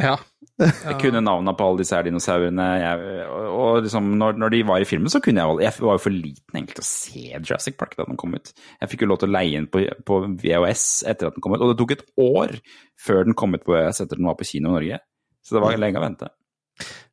[0.00, 0.16] Ja.
[0.58, 2.64] Jeg kunne navnene på alle disse her dinosaurene.
[2.80, 6.02] Jeg, og, liksom, når, når de var i filmen, så kunne jeg Jeg var jo
[6.02, 8.50] for liten egentlig til å se Jurassic Park da den kom ut.
[8.80, 11.54] Jeg fikk jo lov til å leie den på, på VHS etter at den kom
[11.54, 12.56] ut, og det tok et år
[12.98, 15.00] før den kom ut på VHS etter at den var på kino i Norge.
[15.46, 16.32] Så det var lenge å vente.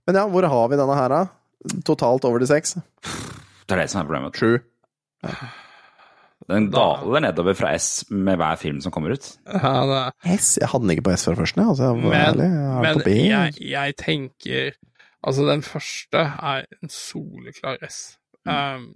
[0.06, 1.22] Men ja, hvor har vi denne her, da?
[1.86, 2.76] Totalt over de seks?
[3.66, 4.38] Det er det som er problemet.
[4.38, 4.58] Sju.
[6.50, 9.32] Den daler nedover fra S med hver film som kommer ut.
[9.50, 10.02] ja det
[10.38, 10.58] S?
[10.62, 11.58] Jeg hadde den ikke på S fra først.
[11.58, 12.50] Altså, jeg Men, ærlig.
[12.52, 14.76] Jeg men jeg, jeg tenker
[15.26, 18.20] Altså, den første er en soleklar S.
[18.46, 18.92] Um,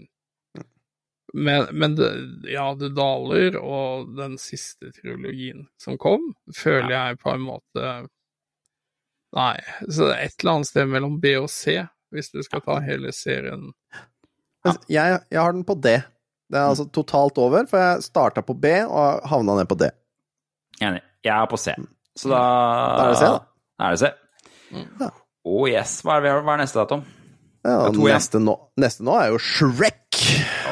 [1.34, 2.10] men men det,
[2.52, 7.94] ja, det daler, og den siste trilogien som kom, føler jeg på en måte
[9.38, 11.76] Nei, så det er et eller annet sted mellom B og C,
[12.10, 13.68] hvis du skal ta hele serien.
[14.66, 14.74] Ja.
[14.90, 15.99] Jeg, jeg har den på D.
[16.49, 19.89] Det er altså totalt over, for jeg starta på B og havna ned på D.
[20.81, 21.01] Enig.
[21.26, 21.76] Jeg er på C.
[22.17, 22.39] Så da
[22.97, 23.39] Da er det C, da.
[23.80, 24.11] Da er det C.
[25.03, 25.09] Ja.
[25.49, 25.99] Oh yes.
[26.05, 27.03] Hva er, hva er neste, da, Tom?
[27.67, 30.19] Ja, neste, nå, neste nå er jo Shrek.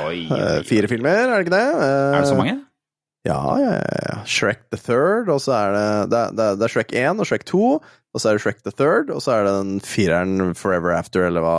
[0.08, 0.62] Oi, oi.
[0.68, 1.66] Fire filmer, er det ikke det?
[1.68, 2.56] Eh, Er det så mange?
[3.28, 3.72] Ja, ja,
[4.08, 4.18] ja.
[4.30, 7.44] Shrek the Third, og så er det det, det, det er Shrek 1 og Shrek
[7.50, 7.64] 2,
[8.18, 11.28] og så er det Shrek the Third, og så er det den fireren Forever After,
[11.30, 11.58] eller hva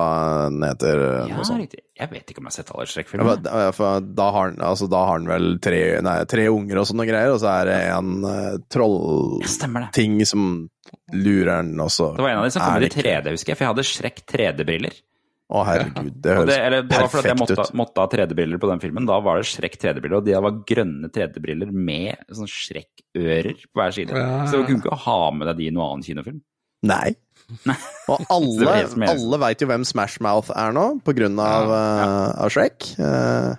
[0.51, 1.03] den heter.
[1.31, 1.63] Ja, sånt.
[1.63, 1.85] riktig.
[1.99, 3.75] Jeg vet ikke om jeg har sett alle Shrek-filmene.
[3.75, 7.07] for, da- har han altså, da har han vel tre, nei, tre unger og sånne
[7.09, 10.45] greier, og så er det en uh, trollting Ja, som
[11.13, 13.59] lurer han, og så Det var en av de som kom i 3D, husker jeg.
[13.59, 14.99] For jeg hadde Shrek 3D-briller.
[15.49, 18.69] Å, herregud, det høres det, ut det var fordi jeg måtte, måtte ha 3D-briller på
[18.69, 19.07] den filmen.
[19.09, 23.95] Da var det Shrek 3D-briller, og de var grønne 3D-briller med sånn Shrek-ører på hver
[23.97, 24.13] side.
[24.13, 24.43] Ja.
[24.45, 26.43] Så du kunne ikke ha med deg de i noen annen kinofilm.
[26.89, 27.15] Nei.
[28.13, 28.75] Og alle,
[29.09, 32.91] alle veit jo hvem Smash Mouth er nå, på grunn av, eh, av Shrek.
[33.01, 33.57] Uh,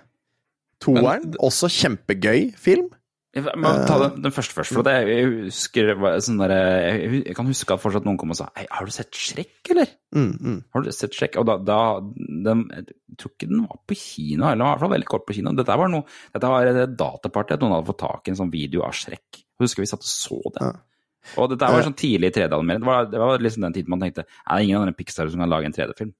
[0.82, 2.86] toeren, Men- også kjempegøy film.
[3.30, 4.74] Jeg må ta den, den første først.
[4.74, 5.92] For det, jeg husker
[6.24, 6.54] sånn der,
[6.90, 9.92] jeg, kan huske at fortsatt noen kom og sa Hei, har du sett Shrek, eller?
[10.16, 10.56] Mm, mm.
[10.74, 11.38] Har du sett Shrek?
[11.38, 14.74] Og da, da den, Jeg tror ikke den var på kino, eller den var i
[14.74, 15.54] hvert fall veldig kort på kino.
[15.60, 18.50] Dette var, noe, dette var et dataparty, at noen hadde fått tak i en sånn
[18.54, 19.28] video av Shrek.
[19.38, 20.72] Jeg husker vi satt og så den.
[20.72, 21.36] Ja.
[21.38, 22.82] Og dette var sånn tidlig 3D-animering.
[22.82, 25.42] Det var, det var liksom den tiden man tenkte Er det ingen andre Pixar som
[25.42, 26.14] kan lage en 3D-film?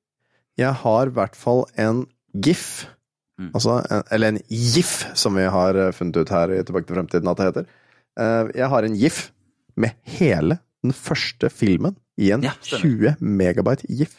[0.60, 2.04] Jeg har i hvert fall en
[2.36, 2.84] GIF,
[3.40, 3.50] Mm.
[3.56, 3.78] altså,
[4.12, 7.38] eller en GIF, som vi har eh, funnet ut her i Tilbake til fremtiden at
[7.40, 7.68] det heter.
[8.20, 9.20] Eh, jeg har en GIF
[9.80, 14.18] med hele den første filmen i en Ja, 20 megabyte GIF.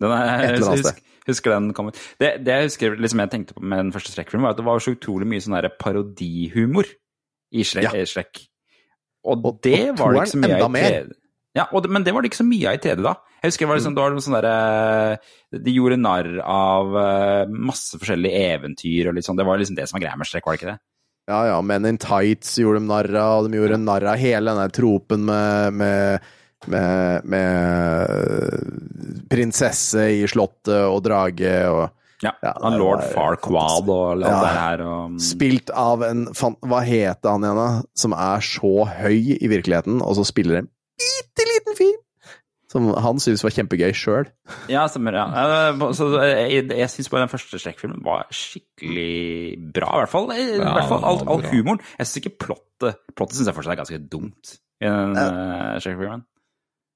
[0.00, 1.02] Den er, Et eller annet sted.
[1.26, 1.98] husker den kom ut.
[2.20, 4.64] Det, det jeg husker liksom jeg tenkte på med den første Shrek-filmen, var at det
[4.68, 6.86] var så utrolig mye sånn parodihumor
[7.52, 7.90] i Shrek.
[7.90, 8.04] Ja.
[8.06, 8.46] Shrek.
[9.24, 10.90] Og, Og- det og var det ikke så mye enda mer.
[11.10, 11.16] 3D.
[11.58, 13.14] Ja, det, men det var det ikke så mye av i 3D da.
[13.40, 17.54] Jeg husker det var liksom, det var noe sånn derre De gjorde narr av eh,
[17.70, 19.38] masse forskjellige eventyr og litt sånn.
[19.40, 20.80] Det var liksom det som var greia med Shrek, var det ikke det?
[21.30, 24.50] Ja, ja, Men in Tights gjorde de narr av, og de gjorde narr av hele
[24.50, 26.30] den der tropen med, med,
[26.70, 31.88] med, med prinsesse i slottet og drage og
[32.20, 34.40] Ja, Ja, han lord Farquad og alt Ja.
[34.44, 34.82] det her.
[34.84, 37.68] Og, Spilt av en Hva heter han igjen, da?
[37.96, 40.68] Som er så høy i virkeligheten, og så spiller en
[41.00, 41.98] bitte liten fyr
[42.70, 44.28] Som han syntes var kjempegøy sjøl.
[44.70, 45.16] Ja, stemmer.
[45.18, 45.24] ja.
[45.72, 50.30] Eh, Så jeg, jeg syns bare den første Shrek-filmen var skikkelig bra, i hvert fall.
[50.30, 51.80] I Ja, hvert fall all, all humoren.
[51.98, 56.22] Jeg syns ikke plottet Plottet syns jeg fortsatt er ganske dumt i den uh, strekkfilmen.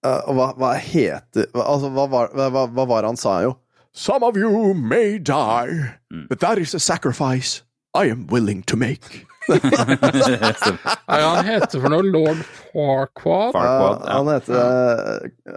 [0.04, 3.34] Uh, og hva, hva heter Altså, hva var, hva, hva- hva var det han sa
[3.44, 3.56] jo?
[3.94, 5.94] Some of you may die,
[6.28, 7.62] but that is a sacrifice
[7.94, 9.26] I am willing to make.
[9.48, 12.40] Nei, han heter for noe lord
[12.72, 13.52] Farquaad.
[13.56, 14.54] Farquaad, Ja, han heter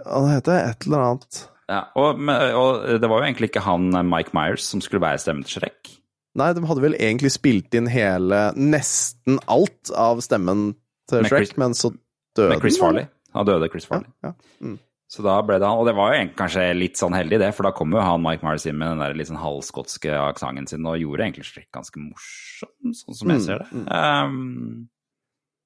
[0.06, 1.38] Han heter et eller annet
[1.68, 5.20] Ja, og, og det var jo egentlig ikke han eh, Mike Myers som skulle være
[5.20, 5.94] stemmen til Shrek.
[6.38, 10.70] Nei, de hadde vel egentlig spilt inn hele Nesten alt av stemmen
[11.10, 11.90] til Shrek, Chris- men så
[12.36, 13.08] døde Med Chris Farley.
[13.36, 14.08] Han døde Chris Farley.
[14.24, 14.32] Ja,
[14.64, 14.78] mm.
[15.08, 17.48] Så da ble det han, og det var jo egentlig kanskje litt sånn heldig det,
[17.56, 20.66] for da kom jo han Mike Myers inn med den der litt sånn halvskotske aksenten
[20.68, 23.68] sin og gjorde egentlig Shrek ganske morsom, sånn som jeg Mm, ser det.
[23.72, 23.86] mm.
[23.88, 24.88] Um,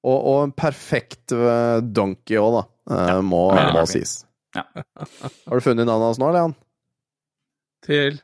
[0.03, 2.63] Og, og en perfekt eh, donkey òg, da,
[3.11, 3.41] ja, må,
[3.75, 4.25] må sies.
[4.55, 4.63] Ja.
[5.47, 6.55] Har du funnet navnet hans nå, Leon?
[7.83, 8.17] Til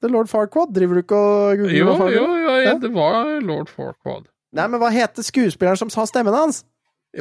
[0.00, 0.72] Det er lord Farquaad.
[0.76, 1.76] Driver du ikke og googler?
[1.76, 2.74] Jo, jo, jo, Ja.
[2.80, 4.28] det var lord Farquaad.
[4.56, 6.62] Nei, men hva heter skuespilleren som sa stemmen hans?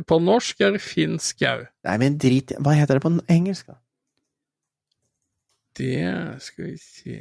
[0.07, 1.65] På norsk er det finsk Skau.
[1.87, 3.77] Nei, men drit Hva heter det på engelsk, da?
[5.75, 7.17] Det skal vi se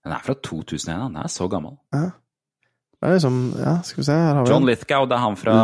[0.00, 1.74] den er fra 2001, han er så gammel.
[1.92, 4.64] Det er liksom Ja, skal vi se her har vi John.
[4.68, 5.56] Lithgow, det er han fra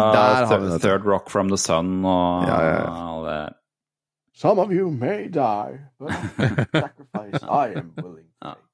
[0.51, 0.81] Third.
[0.81, 3.15] Third Rock from the Sun og Ja, ja, ja.
[3.15, 3.37] alle
[4.37, 6.13] Some of you may die, but
[6.77, 8.66] sacrifice I am willing to make.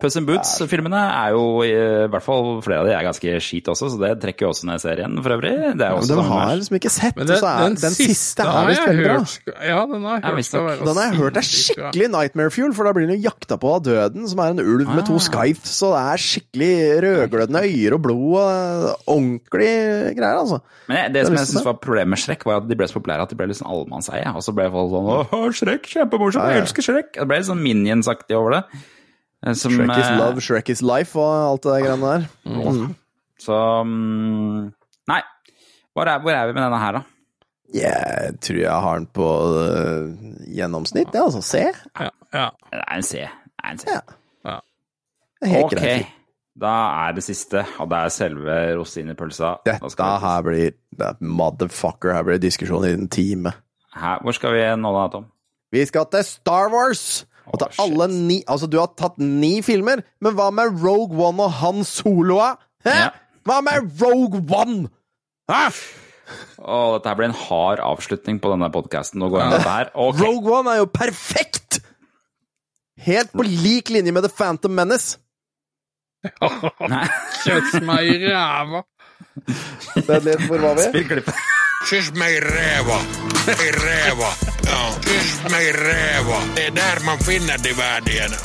[0.00, 1.72] Puss in Boots-filmene er jo, i
[2.10, 4.82] hvert fall flere av de er ganske skit også, så det trekker jo også ned
[4.82, 5.52] serien for øvrig.
[5.78, 7.78] Det er Ja, men også den har jeg liksom ikke sett, den, så er den,
[7.84, 9.16] den siste er har visst veldig bra.
[9.64, 12.94] Ja, den har jeg hørt Den har jeg hørt er skikkelig Nightmare Fuel, for da
[12.96, 15.92] blir den jo jakta på av døden, som er en ulv med to skyfes, så
[15.94, 16.72] og det er skikkelig
[17.04, 19.70] rødglødende øyer og blod og ordentlig
[20.18, 20.58] greier, altså.
[20.88, 22.88] Men det, det som jeg syns synes var problemet med Shrek, var at de ble
[22.90, 24.26] så populære at de ble liksom allemannseie.
[24.34, 27.12] Og så ble folk sånn Åh, Shrek, kjempemorsomt, jeg elsker Shrek.
[27.16, 28.82] Det ble litt sånn minionsaktig over det.
[29.44, 32.28] Eh, Som, Shrek is eh, love, Shrek is life og alt det greiene der.
[32.48, 32.94] Mm.
[33.44, 34.72] Så mm,
[35.10, 35.20] Nei.
[35.94, 37.02] Hvor er, hvor er vi med denne her, da?
[37.74, 40.10] Jeg tror jeg har den på øh,
[40.54, 41.40] gjennomsnitt, det, altså.
[41.42, 41.64] C.
[42.00, 42.48] Ja, ja.
[42.70, 43.12] Det er en C.
[43.24, 43.88] Det er en C.
[43.90, 44.00] Ja.
[44.44, 44.56] Ja.
[45.40, 45.78] Det er helt Ok.
[45.80, 46.06] greit.
[46.54, 46.72] Da
[47.08, 49.56] er det siste, og det er selve rosinepølsa.
[49.66, 50.70] Dette her blir
[51.02, 53.50] er Motherfucker, her blir diskusjon i en time.
[53.94, 55.26] Her, hvor skal vi nå da, Tom?
[55.74, 57.24] Vi skal til Star Wars!
[57.52, 61.18] Og ta oh, alle ni Altså, du har tatt ni filmer, men hva med Rogue
[61.20, 62.54] One og Han Soloa?
[62.86, 62.94] Hæ?
[63.02, 63.10] Ja.
[63.44, 64.88] Hva med Rogue One?
[65.50, 65.66] Hæ?
[66.64, 69.20] Oh, dette her blir en hard avslutning på denne podkasten.
[69.20, 69.90] Nå går jeg med dette her.
[69.92, 70.22] Ok.
[70.22, 71.82] Rogue One er jo perfekt!
[73.04, 75.18] Helt på lik linje med The Phantom Menace.
[77.44, 78.80] Kjøtt meg i ræva.
[80.06, 80.86] Hvor var vi?
[80.88, 81.44] spill klippet.
[81.84, 82.96] Kyss meg i ræva.
[83.52, 84.30] I ræva.
[84.64, 86.38] Ja, kyss meg i ræva.
[86.56, 88.38] Det er der man finner de verdiene.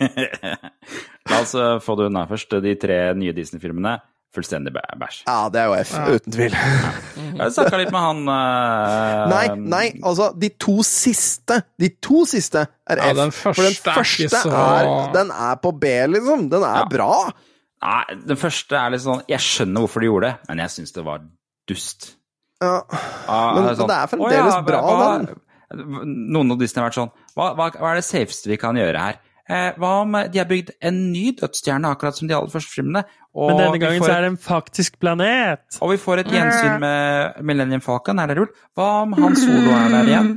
[1.30, 2.56] La oss eh, få det unna først.
[2.64, 3.96] De tre nye Disney-filmene.
[4.34, 5.22] Fullstendig bæ- bæsj.
[5.26, 6.52] Ja, det er jo F, uten tvil.
[6.54, 12.62] Jeg snakka litt med han uh, Nei, nei, altså, de to siste De to siste
[12.62, 13.08] er F.
[13.08, 16.46] Ja, den for den første er ikke så- er Den er på B, liksom.
[16.52, 16.86] Den er Ja.
[16.92, 17.10] bra.
[17.82, 20.94] Nei, den første er litt sånn Jeg skjønner hvorfor de gjorde det, men jeg syns
[20.94, 21.26] det var
[21.70, 22.10] dust.
[22.60, 22.74] Ja.
[22.90, 25.38] Ah, Men det er sånn, det er «Å fremdeles ja, bra, hva-
[25.70, 28.98] Noen av Disney har vært sånn hva, hva, hva er det safeste vi kan gjøre
[29.04, 29.20] her?
[29.50, 33.04] Eh, hva om de har bygd en ny dødsstjerne, akkurat som de aller første filmene?
[33.34, 35.62] Men denne gangen får så er det en faktisk planet.
[35.82, 38.50] Og vi får et gjensyn med Millennium Falcon, er det rull?
[38.78, 40.30] Hva om han solo er der igjen?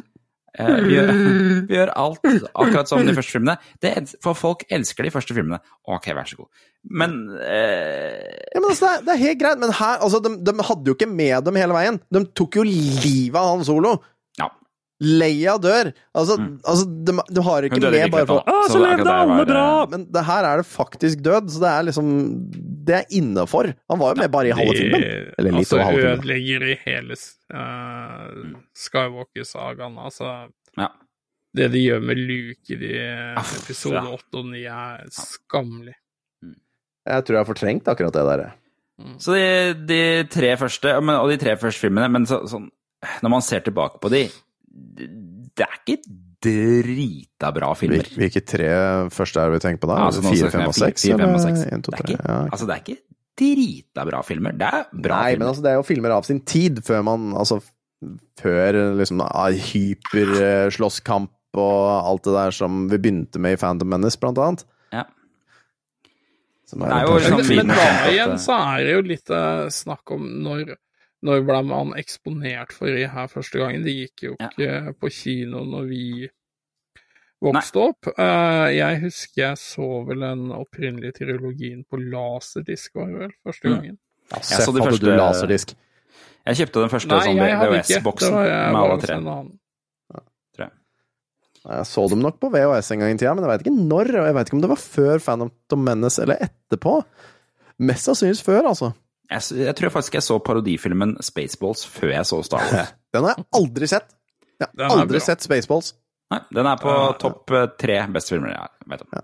[0.53, 1.11] Eh, vi, gjør,
[1.69, 3.55] vi gjør alt akkurat som de første filmene.
[3.81, 3.93] Det,
[4.23, 5.59] for folk elsker de første filmene.
[5.89, 6.65] Ok, vær så god.
[6.93, 8.21] Men eh,
[8.53, 10.91] Ja, men altså, det, er, det er helt greit, men her altså, de, de hadde
[10.91, 12.01] jo ikke med dem hele veien.
[12.13, 13.95] De tok jo livet av han solo.
[15.01, 15.89] Leia dør.
[16.15, 19.47] Altså, altså de, de har ikke med bare for Å, så så levde alle var,
[19.49, 19.63] bra!
[19.83, 22.11] eh, Men det her er det faktisk død, så det er liksom
[22.87, 23.71] Det er innafor.
[23.89, 25.03] Han var jo med bare i halve filmen.
[25.37, 26.19] Eller litt altså, over halve filmen.
[26.21, 29.97] ødelegger i hele uh, Skywalker-sagaen.
[29.97, 30.29] Altså,
[30.77, 30.87] Ja.
[31.55, 32.93] det de gjør med Luke i de
[33.39, 34.05] episode ja.
[34.13, 35.95] 8 og 9, er skammelig.
[37.03, 38.45] Jeg tror jeg har fortrengt akkurat det der.
[39.19, 40.01] Så de, de
[40.31, 42.69] tre første, og de tre første filmene, men så, sånn
[43.25, 44.21] Når man ser tilbake på de,
[44.73, 45.97] det er ikke
[46.43, 48.07] drita bra filmer.
[48.17, 48.69] Hvilke tre
[49.13, 49.99] første er det vi tenker på da?
[50.01, 51.05] Ja, altså, Fire, fem og seks?
[51.05, 51.61] fire, fem og seks.
[51.71, 52.13] En, to, Det er tre.
[52.17, 52.39] ikke, Ja.
[52.51, 52.97] altså, det er ikke
[53.43, 54.51] drita bra filmer.
[54.57, 55.47] Det er bra Nei, men filmer.
[55.53, 57.61] altså, det er jo filmer av sin tid, før man Altså,
[58.41, 59.21] før liksom
[59.71, 64.63] hyperslåsskamp og alt det der som vi begynte med i Phantom Menace, blant annet.
[64.91, 65.03] Ja.
[66.65, 70.11] Som Det er jo Men, men da igjen så er det jo litt eh, snakk
[70.15, 70.73] om når,
[71.23, 73.83] når ble man eksponert for det her første gangen?
[73.85, 74.49] Det gikk jo Ja.
[74.49, 76.29] ikke på kino når vi
[77.43, 78.07] vokste opp.
[78.17, 83.67] Eh, jeg husker jeg så vel den opprinnelige trilogien på laserdisk, var det vel, første
[83.69, 83.75] Mm.
[83.75, 83.97] gangen.
[84.31, 85.75] Ja, Jeg så de første- du laserdisk?
[86.45, 87.57] Jeg kjøpte den første Nei, sånn jeg.
[87.59, 90.69] VHS-boksen jeg med alle tre.
[91.63, 94.09] Jeg så dem nok på VHS en gang i tida, men jeg veit ikke når.
[94.19, 97.05] Og jeg veit ikke om det var før Phantom Menace eller etterpå.
[97.79, 98.93] Mest sannsynligvis før, altså.
[99.34, 102.93] Jeg, jeg tror faktisk jeg så parodifilmen Spaceballs før jeg så Star Wars.
[103.14, 104.14] Den har jeg aldri sett.
[104.61, 105.26] Jeg Den har aldri bra.
[105.26, 105.93] sett Spaceballs.
[106.34, 107.10] Nei, den er på Ja.
[107.22, 109.19] topp eh, tre beste filmer jeg vet om.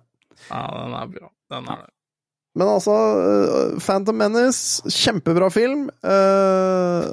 [0.50, 1.30] Ja, den er bra.
[1.54, 1.94] Den er det.
[2.60, 5.86] Men altså, øh, Phantom Menace, kjempebra film.
[6.04, 6.10] Uh,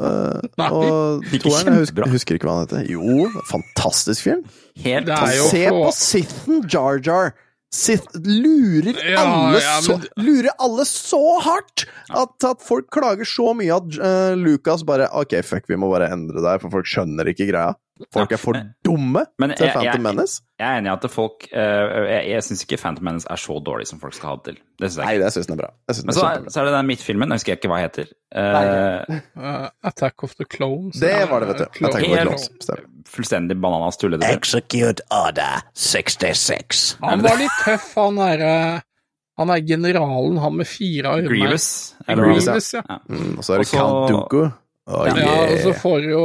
[0.09, 2.89] uh, Nei, og ikke toeren, jeg husker, husker ikke hva han heter.
[2.91, 4.43] Jo, fantastisk film.
[4.85, 5.13] Helt
[5.53, 7.35] Se på- Sitten Sithen Jar Jar!
[7.77, 13.29] Sith lurer Ja, alle ja, så men- Lurer alle så hardt at, at folk klager
[13.29, 16.73] så mye at uh, Lucas bare OK, fuck, vi må bare endre det her, for
[16.79, 17.75] folk skjønner ikke greia.
[18.13, 18.53] Folk er for
[18.85, 20.43] dumme Men til jeg- jeg- Phantom Menace.
[20.61, 23.57] Jeg er enig i at folk eh, Jeg, jeg syns ikke Phantom Menace er så
[23.65, 24.59] dårlig som folk skal ha det til.
[24.79, 25.71] Det synes jeg Nei, det syns den er bra.
[25.89, 28.07] Den Men så, er, så er det den midtfilmen, jeg husker ikke hva heter.
[28.37, 31.01] Eh, uh, Attack of the Clones.
[31.01, 31.65] Det var det, vet du.
[31.79, 32.51] Clone- Attack of the Clones.
[32.61, 32.85] Stemmer.
[33.07, 34.27] fullstendig bananas tullete.
[34.37, 36.97] Execute Order 66.
[37.01, 38.83] Han var litt tøff, han derre
[39.39, 41.29] Han er generalen, han med fire armer.
[41.29, 41.95] Grievous.
[42.09, 42.81] Grievous, ja.
[42.89, 42.97] Ja.
[43.09, 44.47] Mm, og så er det Count Dooku.
[44.87, 46.23] Oh, Ja, Ja, og så får du jo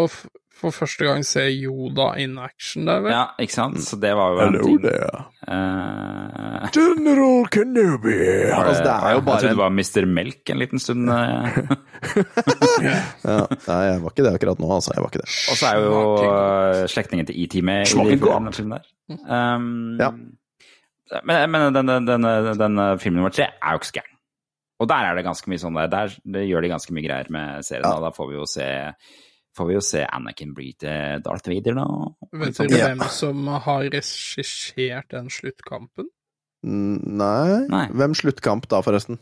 [0.61, 3.11] for første gang se Yoda in action der, vel?
[3.15, 3.79] ja, ikke sant?
[3.83, 4.79] Så det var jo en Hello ting.
[4.85, 5.23] there.
[5.51, 8.15] Eh, General Kenobi.
[8.53, 10.05] Altså, det er jo Jeg bare trodde det var Mr.
[10.17, 11.09] Melk en liten stund.
[11.09, 11.61] eh.
[13.25, 14.93] ja, Nei, jeg var ikke det akkurat nå, altså.
[14.95, 15.31] Jeg var ikke det.
[15.51, 18.87] Og så er jo uh, slektningen til ET med i den filmen der.
[19.25, 20.11] Um, Ja.
[21.27, 24.13] Men, men den, den, den, den filmen nummer tre er jo ikke så gæren.
[24.81, 27.27] Og der er det ganske mye sånn der, der det gjør de ganske mye greier
[27.35, 27.83] med serien.
[27.83, 27.97] Ja.
[27.99, 28.67] Og da får vi jo se
[29.57, 31.85] Får vi jo se Anakin bli til Darth Vader, da.
[32.39, 32.87] Vet dere Ja.
[32.93, 36.07] hvem som har regissert den sluttkampen?
[36.63, 37.67] Nei.
[37.67, 37.87] Nei.
[37.89, 39.19] Hvem sluttkamp da, forresten?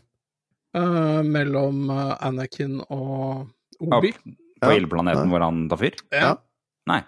[0.76, 3.48] Uh, mellom eh, Anakin og
[3.80, 4.12] Obi?
[4.60, 4.76] På Ja.
[4.76, 5.96] ildplaneten hvor han tar fyr?
[6.12, 6.34] Ja.
[6.86, 7.00] Nei.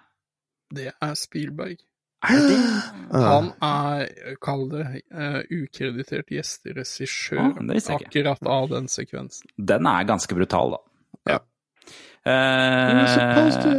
[0.74, 1.76] Det er Spielberg.
[2.24, 2.58] Er det?
[3.12, 3.22] Ah.
[3.28, 9.50] Han er, kall det, uh, ukreditert gjesteregissør Ah, akkurat av den sekvensen.
[9.58, 10.78] Den er ganske brutal, da.
[12.26, 13.06] Ja.
[13.14, 13.78] Supposed Eh, to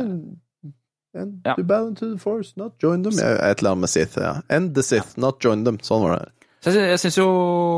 [1.16, 1.54] and ja.
[1.56, 3.14] to the force, not join them.
[3.14, 4.42] Ja, Et eller annet med Sith, ja.
[4.50, 5.78] End the Sith, not join them.
[5.86, 6.50] Sånn var det.
[6.64, 7.28] Så jeg, jeg syns jo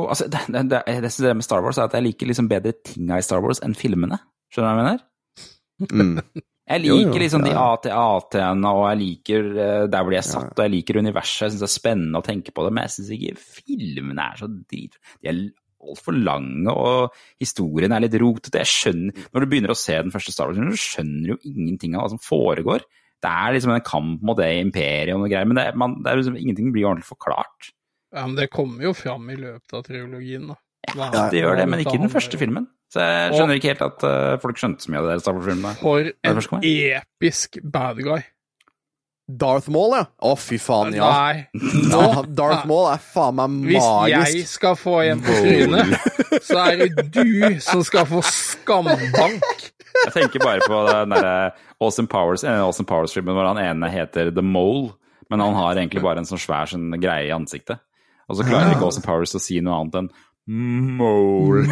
[0.08, 2.76] altså, det, det, det, det, det med Star Wars er at jeg liker liksom bedre
[2.86, 4.20] tinga i Star Wars enn filmene.
[4.54, 5.08] Skjønner du hva jeg mener?
[5.92, 6.20] Mm.
[6.66, 10.16] Jeg Jo, liker jo, liksom de ja, de AT-AT-ene, og jeg liker eh, der hvor
[10.16, 11.44] de er satt, og jeg liker universet.
[11.44, 14.40] Jeg syns det er spennende å tenke på det, men jeg syns ikke filmene er
[14.40, 14.98] så drit...
[15.22, 15.44] De er
[15.94, 18.62] altfor lange, og historien er litt rotete.
[18.64, 21.54] Jeg skjønner Når du begynner å se den første Star Wars-filmen, så skjønner du jo
[21.54, 22.86] ingenting av hva som foregår.
[23.26, 26.38] Det er liksom en kamp mot det imperiet og greier, men det, man, det liksom,
[26.38, 27.72] ingenting blir ordentlig forklart.
[28.16, 30.60] Ja, men det kommer jo fram i løpet av trilogien, da.
[30.94, 32.68] Ja, Det gjør det, men ikke ikke den første filmen.
[32.94, 35.78] Så jeg skjønner ikke helt at eh, folk skjønte så mye av det Star Wars-filmen.
[35.82, 38.22] For en episk bad guy.
[39.26, 40.04] Darth Maul, ja.
[40.22, 41.08] Å, fy faen, ja.
[41.10, 41.48] Nei,
[41.90, 42.22] ja.
[42.38, 43.80] Darth Maul er faen meg magisk.
[44.06, 45.96] hvis jeg skal få en på trynet,
[46.46, 49.66] så er det du som skal få skambank.
[50.04, 51.36] Jeg tenker bare på den derre
[51.82, 54.94] Austin Powers-filmen awesome Powers-filmen hvor han ene heter The Mole,
[55.32, 57.82] men han har egentlig bare en sånn svær sånn greie i ansiktet.
[58.30, 60.14] Og så klarer ikke Austin Powers å si noe annet enn
[61.02, 61.66] Mole.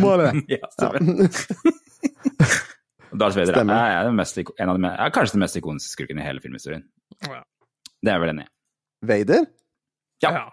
[0.00, 0.32] Mole.
[0.54, 1.28] Ja, stemmer.
[3.12, 6.20] Darth Vader er, er, den mest, en av de, er kanskje den mest ikoniske skurken
[6.20, 6.84] i hele filmhistorien.
[7.26, 7.42] Ja.
[8.00, 8.50] Det er jeg vel enig i.
[9.10, 9.46] Vader?
[10.22, 10.32] Ja.
[10.36, 10.44] Ja.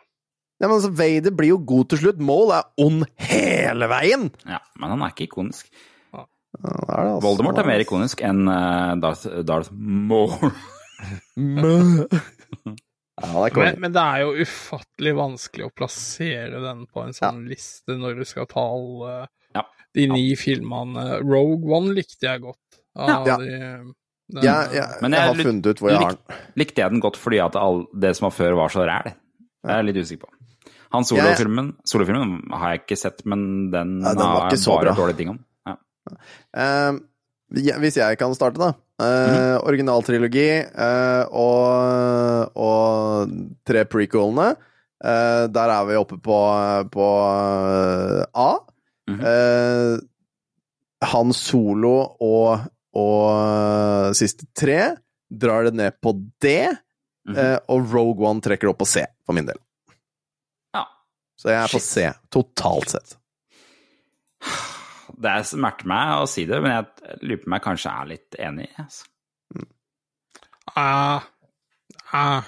[0.61, 2.23] Men altså, Vader blir jo god til slutt.
[2.23, 4.31] Mål er ond hele veien!
[4.47, 5.69] Ja, men han er ikke ikonisk.
[6.15, 7.21] Ja, det er det, altså.
[7.27, 10.33] Voldemort er mer ikonisk enn eh, Darth, Darth Maul.
[13.17, 13.47] Ja.
[13.49, 18.19] Men, men det er jo ufattelig vanskelig å plassere den på en sånn liste når
[18.19, 19.13] du skal ta alle.
[19.97, 21.05] De ni filmene.
[21.25, 22.61] Rogue One likte jeg godt.
[22.97, 23.37] Av Ja.
[23.41, 26.39] de, den, Jeg, jeg, Men jeg jeg har lik- funnet ut hvor jeg har den.
[26.59, 29.13] Likte jeg den godt fordi at all, det som var før, var så ræl?
[29.13, 30.33] Det er jeg litt usikker på.
[30.95, 34.93] Han solofilmen solofilmen har jeg ikke sett, men den, Ja, den har jeg bare bra.
[34.95, 35.39] dårlige ting om.
[35.67, 35.75] Ja.
[36.55, 36.99] Eh,
[37.79, 38.73] hvis jeg kan starte, da.
[38.99, 43.29] Eh, Originaltrilogi uh, og, og
[43.67, 44.55] tre prequelene.
[45.03, 46.37] Eh, der er vi oppe på,
[46.91, 48.23] på eh,
[49.07, 49.21] Mhm.
[49.23, 49.97] Eh,
[51.07, 51.93] Han Solo
[52.25, 52.63] og,
[52.97, 54.97] og eh, siste tre
[55.29, 56.55] drar det ned på D.
[57.27, 57.35] Mhm.
[57.37, 59.59] eh, og Rogue One trekker det opp på C, for min del.
[60.75, 60.85] Ja.
[61.39, 61.91] Så jeg er på Shit.
[61.91, 63.17] C, totalt sett.
[65.17, 68.09] Det er smerter meg å si det, men jeg lurer på om jeg kanskje er
[68.11, 68.67] litt enig.
[68.77, 69.05] Altså.
[70.77, 71.23] Ah,
[72.13, 72.43] ah,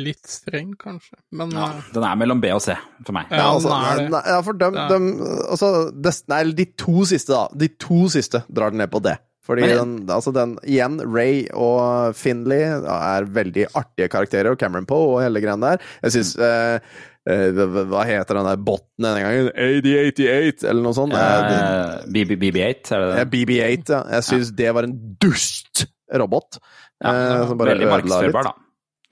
[0.00, 1.18] litt streng, kanskje.
[1.32, 3.26] Men Ja, eh, den er mellom B og C for meg.
[3.30, 5.08] Ja, altså, nei, ja, for dem, dem
[5.50, 7.48] altså, des, Nei, de to siste, da.
[7.54, 9.16] De to siste drar den ned på det.
[9.48, 15.14] Fordi den, altså den, igjen, Ray og Finley er veldig artige karakterer, og Cameron Poe
[15.14, 15.78] og hele greia der.
[16.04, 16.80] Jeg syns eh,
[17.24, 19.48] eh, hva- heter den der botten denne gangen?
[19.56, 21.16] AD88, eller noe sånt?
[21.16, 23.24] Eh, Eh, BB BB8, er det det?
[23.32, 24.02] BB8, ja.
[24.18, 24.94] Jeg syns det var en
[25.24, 26.60] dust robot.
[27.00, 28.67] Ja, eh, som bare veldig markedsførbar, da.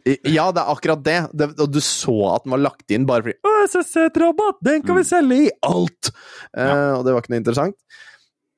[0.07, 1.17] Ja, det er akkurat det.
[1.35, 1.49] det.
[1.61, 4.61] Og du så at den var lagt inn bare fordi Å, SSC-robot!
[4.63, 5.09] Den kan vi Mm.
[5.09, 6.11] selge i alt!
[6.57, 7.75] Eh, og det var ikke noe interessant.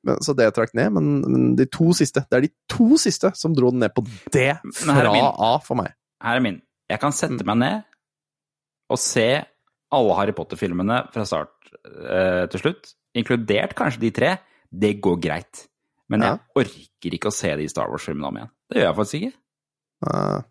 [0.05, 0.93] Men, så det trakk ned.
[0.95, 4.05] Men, men de to siste Det er de to siste som dro den ned på
[4.31, 4.45] D
[4.85, 5.31] Men her er fra.
[5.49, 5.91] A for meg.
[6.23, 6.61] Her er min.
[6.89, 7.17] Jeg kan Mm.
[7.17, 7.83] sette meg ned
[8.89, 9.25] og se
[9.91, 11.49] alle Harry Potter-filmene fra start
[11.97, 14.31] uh, til slutt, inkludert kanskje de tre.
[14.71, 15.65] Det går greit.
[16.09, 18.49] Men jeg orker ikke å se de Star Wars-filmene om igjen.
[18.69, 19.35] Det gjør jeg faktisk ikke.
[20.09, 20.41] Uh,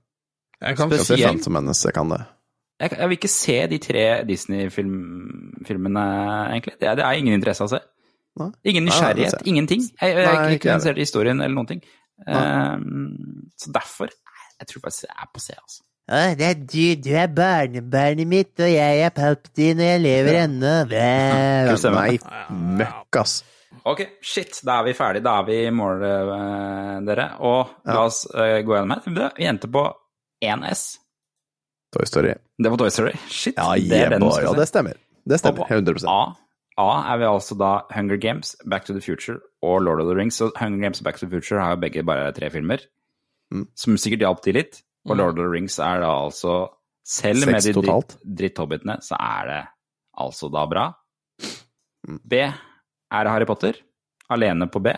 [0.63, 2.21] jeg kan se Spesielt- Menace, jeg kan det.
[2.79, 6.05] Jeg, jeg vil ikke se de tre Disney-filmene,
[6.53, 6.75] egentlig.
[6.81, 7.81] Det er, det er ingen interesse av å se.
[8.39, 8.51] Nei.
[8.71, 9.41] Ingen nysgjerrighet.
[9.41, 9.49] Nei.
[9.51, 9.83] Ingenting.
[10.01, 11.83] Jeg, jeg er ikke, interessert i historien eller noen ting.
[12.27, 14.11] Um, så derfor
[14.59, 15.85] Jeg tror faktisk jeg er på C, altså.
[16.09, 20.39] Å, det er du, du er barnebarnet mitt, og jeg er Palpatine, og jeg lever
[20.47, 20.73] ennå.
[20.91, 21.03] Bæ.
[21.95, 22.17] Nei,
[22.81, 23.37] møkk, ass.
[23.87, 24.59] Ok, shit.
[24.67, 25.27] Da er vi ferdige.
[25.29, 27.29] Da er vi i mål, eh, dere.
[27.47, 29.31] Og la oss eh, gå gjennom her.
[29.37, 29.85] Vi endte på
[30.45, 30.99] 1S.
[31.97, 32.35] Toy Story.
[32.59, 33.15] Det var Toy Story.
[33.29, 33.55] Shit.
[33.57, 34.95] Ja, det er den du Ja, det stemmer.
[35.29, 35.67] Det stemmer.
[35.71, 36.35] 100 A,
[36.79, 40.15] A er vi altså da Hunger Games, Back to the Future og Lord of the
[40.19, 40.37] Rings.
[40.39, 42.79] Så Hunger Games og Back to the Future har jo begge bare tre filmer,
[43.51, 43.67] Mm.
[43.75, 44.83] som sikkert hjalp de litt.
[45.09, 46.69] Og Lord of the Rings er da altså
[47.09, 49.63] Selv med de dritt, dritthobbitene, så er det
[50.21, 50.83] altså da bra.
[52.07, 52.19] Mm.
[52.29, 53.73] B er Harry Potter,
[54.29, 54.93] alene på B.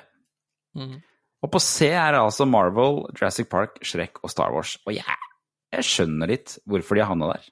[0.74, 0.96] Mm.
[1.42, 4.76] Og på C er det altså Marvel, Jurassic Park, Shrek og Star Wars.
[4.86, 5.16] Og jeg,
[5.72, 7.48] jeg skjønner litt hvorfor de havna der.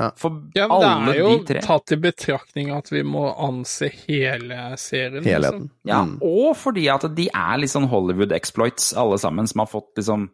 [0.00, 0.10] Ja.
[0.16, 3.90] For Ja, men alle det er jo de tatt i betraktning at vi må anse
[4.06, 5.22] hele serien.
[5.26, 5.66] Helheten.
[5.68, 5.70] Liksom.
[5.84, 6.18] Ja, Mm.
[6.22, 10.30] og fordi at de er litt sånn Hollywood exploits, alle sammen, som har fått liksom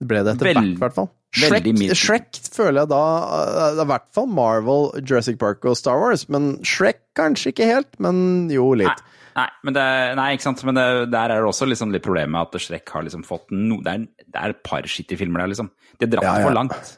[0.00, 1.10] Det ble det etter Vel- hvert, i hvert fall.
[1.36, 3.00] Shrek, Shrek føler jeg da
[3.68, 8.00] er i hvert fall Marvel, Jurassic Park og Star Wars, men Shrek kanskje ikke helt,
[8.00, 8.88] men jo litt.
[8.88, 9.09] Nei,
[9.64, 9.84] men det,
[10.18, 12.88] nei ikke sant, men det, der er det også liksom litt problemet med at Shrek
[12.94, 15.70] har liksom fått no, det, er, det er et par skittige filmer der, liksom.
[15.98, 16.46] De har dratt Ja, ja.
[16.48, 16.96] for langt.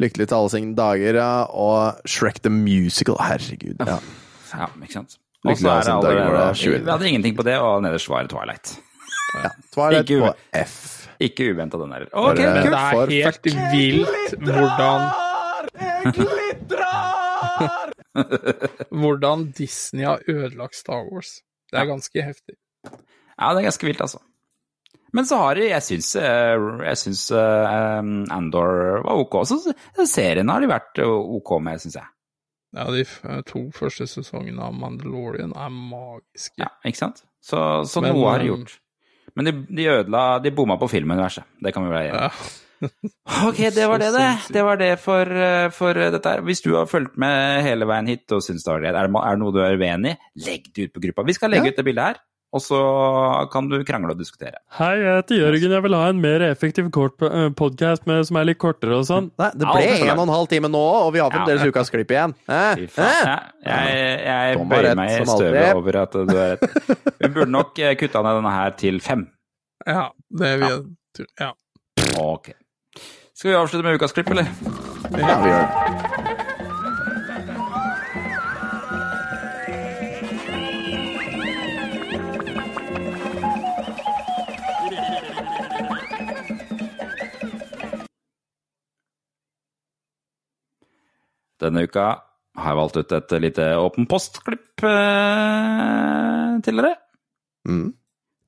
[0.00, 3.76] Lykkelig til alle sine dager, ja, og Shrek the Musical, herregud.
[3.84, 3.98] Ja.
[4.50, 5.18] Ja, ikke sant.
[5.46, 8.74] Og så er det allerede Vi hadde ingenting på det, og nederst var Twilight.
[9.38, 9.48] Ja.
[9.72, 10.32] Twilight Ikke på
[10.64, 10.74] F.
[11.20, 12.06] Ikke uventa den der.
[12.10, 12.46] Bare- Ok, kult.
[12.64, 15.00] det er helt vilt hvordan
[15.80, 17.89] Jeg glitrer!
[19.02, 21.38] Hvordan Disney har ødelagt Star Wars.
[21.70, 22.56] Det er ganske heftig.
[22.84, 24.20] Ja, det er ganske vilt, altså.
[25.12, 29.40] Men så har de Jeg syns, eh, jeg syns eh, Andor var ok.
[29.48, 32.10] Så serien har de vært eh, ok med, syns jeg.
[32.76, 33.02] Ja, de
[33.50, 36.54] to første sesongene av Mandalorian er magiske.
[36.62, 37.24] Ja, ikke sant?
[37.42, 37.58] Så,
[37.90, 38.76] så Men, noe har de gjort.
[39.34, 41.46] Men de, de ødela De bomma på filmuniverset.
[41.62, 42.28] Det kan vi være enige om.
[42.28, 42.58] Ja.
[43.46, 44.28] Ok, det var det, det.
[44.56, 46.40] Det var det for, eh, for eh, dette her.
[46.46, 49.22] Hvis du har fulgt med hele veien hit og syns det var greit, er det,
[49.30, 51.26] er noe du er uenig i, legg det ut på gruppa.
[51.28, 51.74] Vi skal legge Ja.
[51.74, 52.20] ut det bildet her,
[52.56, 52.78] og så
[53.52, 54.58] kan du krangle og diskutere.
[54.78, 55.74] Hei, jeg heter Jørgen.
[55.76, 57.20] Jeg vil ha en mer effektiv kort
[57.60, 59.28] podkast som er litt kortere og sånn.
[59.38, 61.70] Nei, det ble er en og en halv time nå, og vi har fremdeles Ja.
[61.70, 62.34] ukas klipp igjen.
[62.48, 62.72] Eh?
[62.88, 63.20] Eh?
[63.28, 63.36] Ja,
[63.68, 67.14] jeg, jeg bøyer rett, meg i støvet over at du har rett.
[67.20, 69.28] Vi burde nok eh, kutta ned denne her til fem.
[69.86, 70.82] Ja, det vil jeg
[71.20, 71.28] tro.
[71.44, 71.52] Ja.
[72.18, 72.50] Ok.
[73.40, 74.48] Skal vi avslutte med ukas klipp, eller?
[75.16, 75.68] Ja, vi gjør det.
[91.60, 92.04] Denne uka
[92.60, 96.92] har jeg valgt ut et lite åpen post-klipp eh, til dere.
[97.64, 97.88] Mm.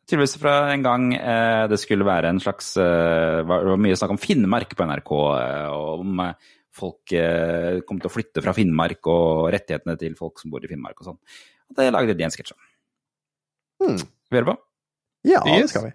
[0.08, 4.16] Tydeligvis fra en gang eh, det skulle være en slags eh, Det var mye snakk
[4.16, 8.54] om Finnmark på NRK, eh, og om eh, folk eh, kom til å flytte fra
[8.56, 11.20] Finnmark og rettighetene til folk som bor i Finnmark og sånn.
[11.70, 12.68] Og det lagde de en sketsj om.
[13.82, 13.98] Hmm.
[14.02, 14.58] Vil dere på?
[15.28, 15.94] Ja, det skal vi.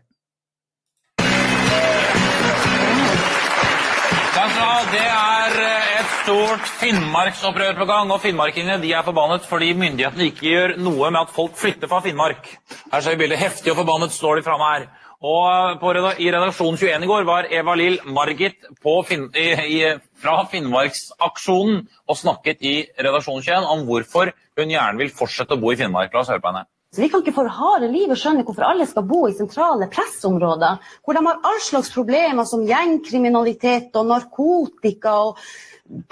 [4.88, 5.56] Det er
[6.00, 11.10] et stort Finnmarksopprør på gang, og finnmarkingene de er forbannet fordi myndighetene ikke gjør noe
[11.12, 12.48] med at folk flytter fra Finnmark.
[12.94, 13.42] Her ser vi bildet.
[13.42, 14.88] Heftig og forbannet står de framme her.
[15.28, 18.68] Og på, i redaksjon 21 i går var Eva Lill Margit
[19.10, 19.48] Finn, i,
[19.80, 19.80] i,
[20.22, 25.74] fra Finnmarksaksjonen og snakket i redaksjon 21 om hvorfor hun gjerne vil fortsette å bo
[25.74, 26.14] i Finnmark.
[26.14, 26.68] La oss høre på henne.
[26.94, 30.78] Så Vi kan ikke for harde livet skjønne hvorfor alle skal bo i sentrale pressområder,
[31.04, 35.42] hvor de har all slags problemer som gjengkriminalitet og narkotika og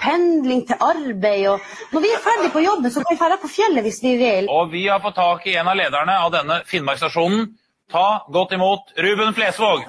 [0.00, 1.48] pendling til arbeid.
[1.48, 4.16] Og når vi er ferdig på jobben, så kan vi dra på fjellet hvis vi
[4.20, 4.50] vil.
[4.52, 7.48] Og vi har fått tak i en av lederne av denne Finnmarksstasjonen.
[7.92, 9.86] Ta godt imot Ruben Flesvåg.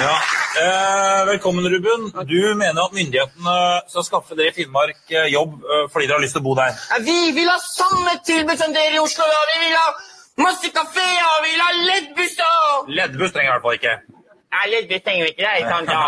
[0.00, 0.33] Ja.
[0.56, 2.26] Eh, velkommen, Ruben.
[2.28, 3.54] Du mener at myndighetene
[3.90, 6.52] skal skaffe dere i Finnmark eh, jobb eh, fordi dere har lyst til å bo
[6.54, 6.76] der?
[7.02, 9.26] Vi vil ha samme tilbud som dere i Oslo.
[9.26, 9.40] da.
[9.50, 9.88] Vi vil ha
[10.44, 12.86] masse kafeer, vi vil ha leddbusser.
[13.00, 13.96] Leddbuss trenger jeg i hvert fall ikke.
[14.54, 15.42] Nei, leddbuss trenger vi ikke.
[15.42, 16.04] Det er sant, ja.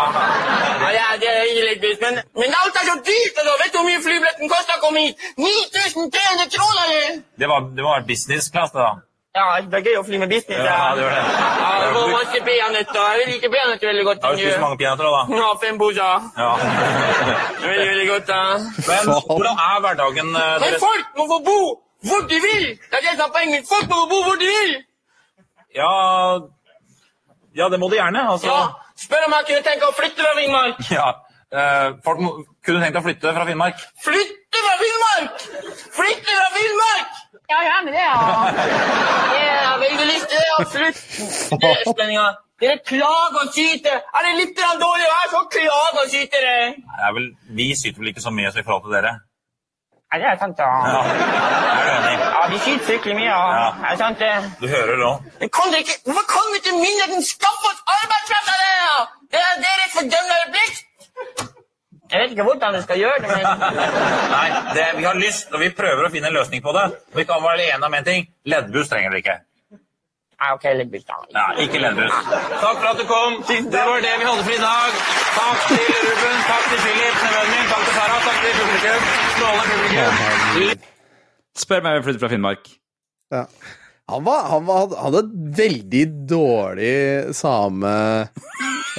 [0.95, 3.43] ja det, er, leddbuss, men, men alt er så dyrt.
[3.43, 3.57] Da.
[3.65, 5.27] Vet du hvor mye flybilletten koster å komme hit?
[5.43, 7.19] 9300 kroner!
[7.35, 8.95] Det, var, det være business class, det da.
[9.37, 10.61] Ja, det er gøy å fly med business.
[10.65, 11.23] Ja, det gjør det.
[11.61, 13.09] Ja, det var masse peanøtter.
[13.21, 14.23] Jeg liker peanøtter veldig godt.
[14.25, 15.21] Har du spist mange peanøtter da?
[15.41, 16.25] Ja, fem poser.
[16.41, 16.51] Ja.
[17.67, 18.27] Veldig, veldig godt.
[18.31, 18.39] da.
[18.87, 20.61] Men hvordan er hverdagen deres?
[20.63, 21.57] Men folk må få bo
[22.07, 22.65] hvor de vil!
[22.89, 23.65] Det er det som er poenget.
[23.69, 24.75] Folk må få bo hvor de vil!
[25.75, 25.91] Ja,
[27.59, 28.21] ja, det må de gjerne.
[28.31, 28.47] Altså.
[28.47, 28.67] Ja,
[29.03, 30.79] Spør om jeg kunne tenke å flytte fra Finnmark.
[30.93, 31.07] Ja.
[31.53, 32.31] Eh, folk må,
[32.65, 33.83] kunne tenkt å flytte fra Finnmark.
[34.03, 35.45] Flytte fra Finnmark!
[35.97, 37.19] Flytte fra Finnmark!
[37.51, 38.17] Ja, gjerne det, ja.
[39.65, 40.99] ja veldig lyst til det, absolutt.
[41.61, 44.01] Dere østlendinger, dere klager og syter.
[44.15, 46.67] Er det litt dårlig vær, så klager og syter dere.
[46.97, 47.29] Det er vel,
[47.59, 49.13] vi syter vel ikke så mye i forhold til dere.
[50.07, 50.71] Nei, det er sant, ja.
[50.91, 50.99] Ja.
[52.35, 53.39] Ja, de syter fryktelig mye, ja.
[53.59, 53.69] Ja.
[53.79, 54.33] Det er sant, det.
[54.61, 58.51] Du hører det ikke, hvorfor kan vi ikke myndigheten skaffe oss arbeidskraft
[59.39, 61.56] er deres fordømmende plikt.
[62.07, 63.43] Jeg vet ikke hvordan vi skal gjøre det, men...
[64.31, 64.47] Nei,
[64.77, 66.85] det, vi har lyst, og vi prøver å finne en løsning på det.
[67.17, 68.27] Vi kan være enige om en ting.
[68.47, 69.37] Leddbuss trenger dere ikke.
[70.37, 71.17] Nei, ok, leddbuss da.
[71.33, 72.29] Nei, ikke leddbuss.
[72.61, 73.39] Takk for at du kom.
[73.47, 75.01] Det var det vi hadde for i dag.
[75.33, 79.09] Takk til Ruben, takk til Philip, nevøen min, takk til Sara, takk til publikum.
[79.33, 80.85] Strålende publikum.
[81.57, 82.71] Spør meg om jeg flytter fra Finnmark.
[83.33, 83.43] Ja.
[84.07, 86.95] Han, var, han var, hadde et veldig dårlig
[87.35, 87.95] same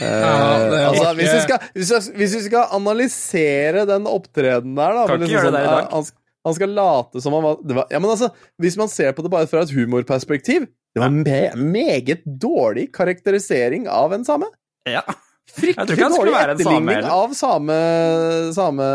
[0.02, 5.18] altså, hvis, vi skal, hvis, vi, hvis vi skal analysere den opptredenen der, da Kan
[5.18, 5.84] ikke liksom gjøre det der i sånn, dag.
[5.84, 6.04] eh, Han,
[6.48, 8.30] han skal late som han var, det var Ja, men altså,
[8.62, 13.88] hvis man ser på det bare fra et humorperspektiv Det var me meget dårlig karakterisering
[13.92, 14.48] av en same.
[14.88, 15.02] Ja.
[15.48, 17.10] Fryktelig dårlig en same etterligning heller.
[17.12, 17.76] av same,
[18.56, 18.86] same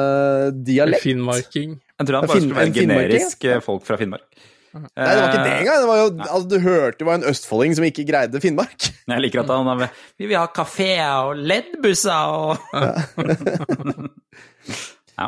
[0.65, 1.01] dialekt.
[1.05, 1.77] Finnmarking.
[1.99, 4.25] Jeg tror han bare Finn- skulle være generisk eh, folk fra Finnmark.
[4.74, 5.80] Nei, det var ikke det Eh, engang.
[5.84, 8.88] Det var jo, altså, du hørte det var en østfolding som ikke greide Finnmark.
[9.14, 9.78] Jeg liker at han har
[10.18, 12.90] Vi vil ha kafeer og leddbusser og Ja.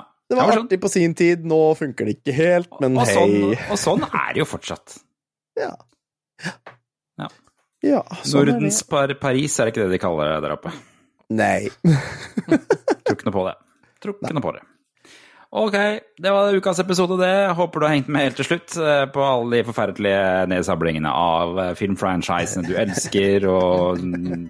[0.25, 0.63] Det var sånn.
[0.65, 3.53] artig på sin tid, nå funker det ikke helt, men Og og hei.
[3.69, 4.95] og sånn er det jo fortsatt.
[5.61, 5.69] Ja.
[6.41, 7.29] Ja.
[7.85, 8.55] Ja, sånn er det.
[8.55, 10.73] Nordens par Paris, er det ikke det de kaller det der oppe?
[11.37, 11.69] Nei.
[13.05, 13.53] Tror ikke noe på det.
[14.01, 14.63] Tror ikke noe på det.
[15.55, 15.75] Ok,
[16.19, 17.53] det var ukas episode, det.
[17.55, 21.59] Håper du har hengt med helt til slutt eh, på alle de forferdelige nedsablingene av
[21.63, 24.49] eh, filmfranchisene du elsker, og mm,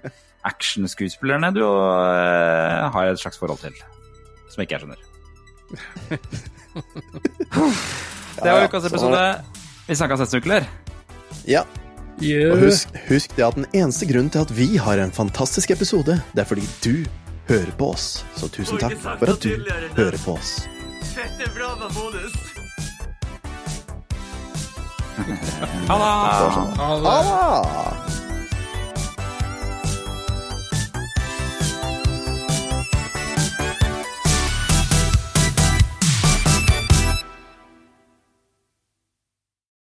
[0.50, 3.78] actionskuespillerne du eh, har et slags forhold til.
[4.50, 5.02] Som ikke jeg skjønner.
[8.36, 9.22] Det var ukas episode.
[9.86, 10.66] Vi snakkes neste uke, eller?
[11.46, 11.62] Ja.
[12.18, 12.50] Yeah.
[12.56, 16.18] Og husk, husk det at den eneste grunnen til at vi har en fantastisk episode,
[16.34, 17.06] det er fordi du
[17.46, 18.26] hører på oss.
[18.40, 19.54] Så tusen takk for at du
[20.00, 20.64] hører på oss.
[21.14, 22.34] Dette er bra med bonus.
[25.88, 25.96] Ha
[27.04, 28.25] det!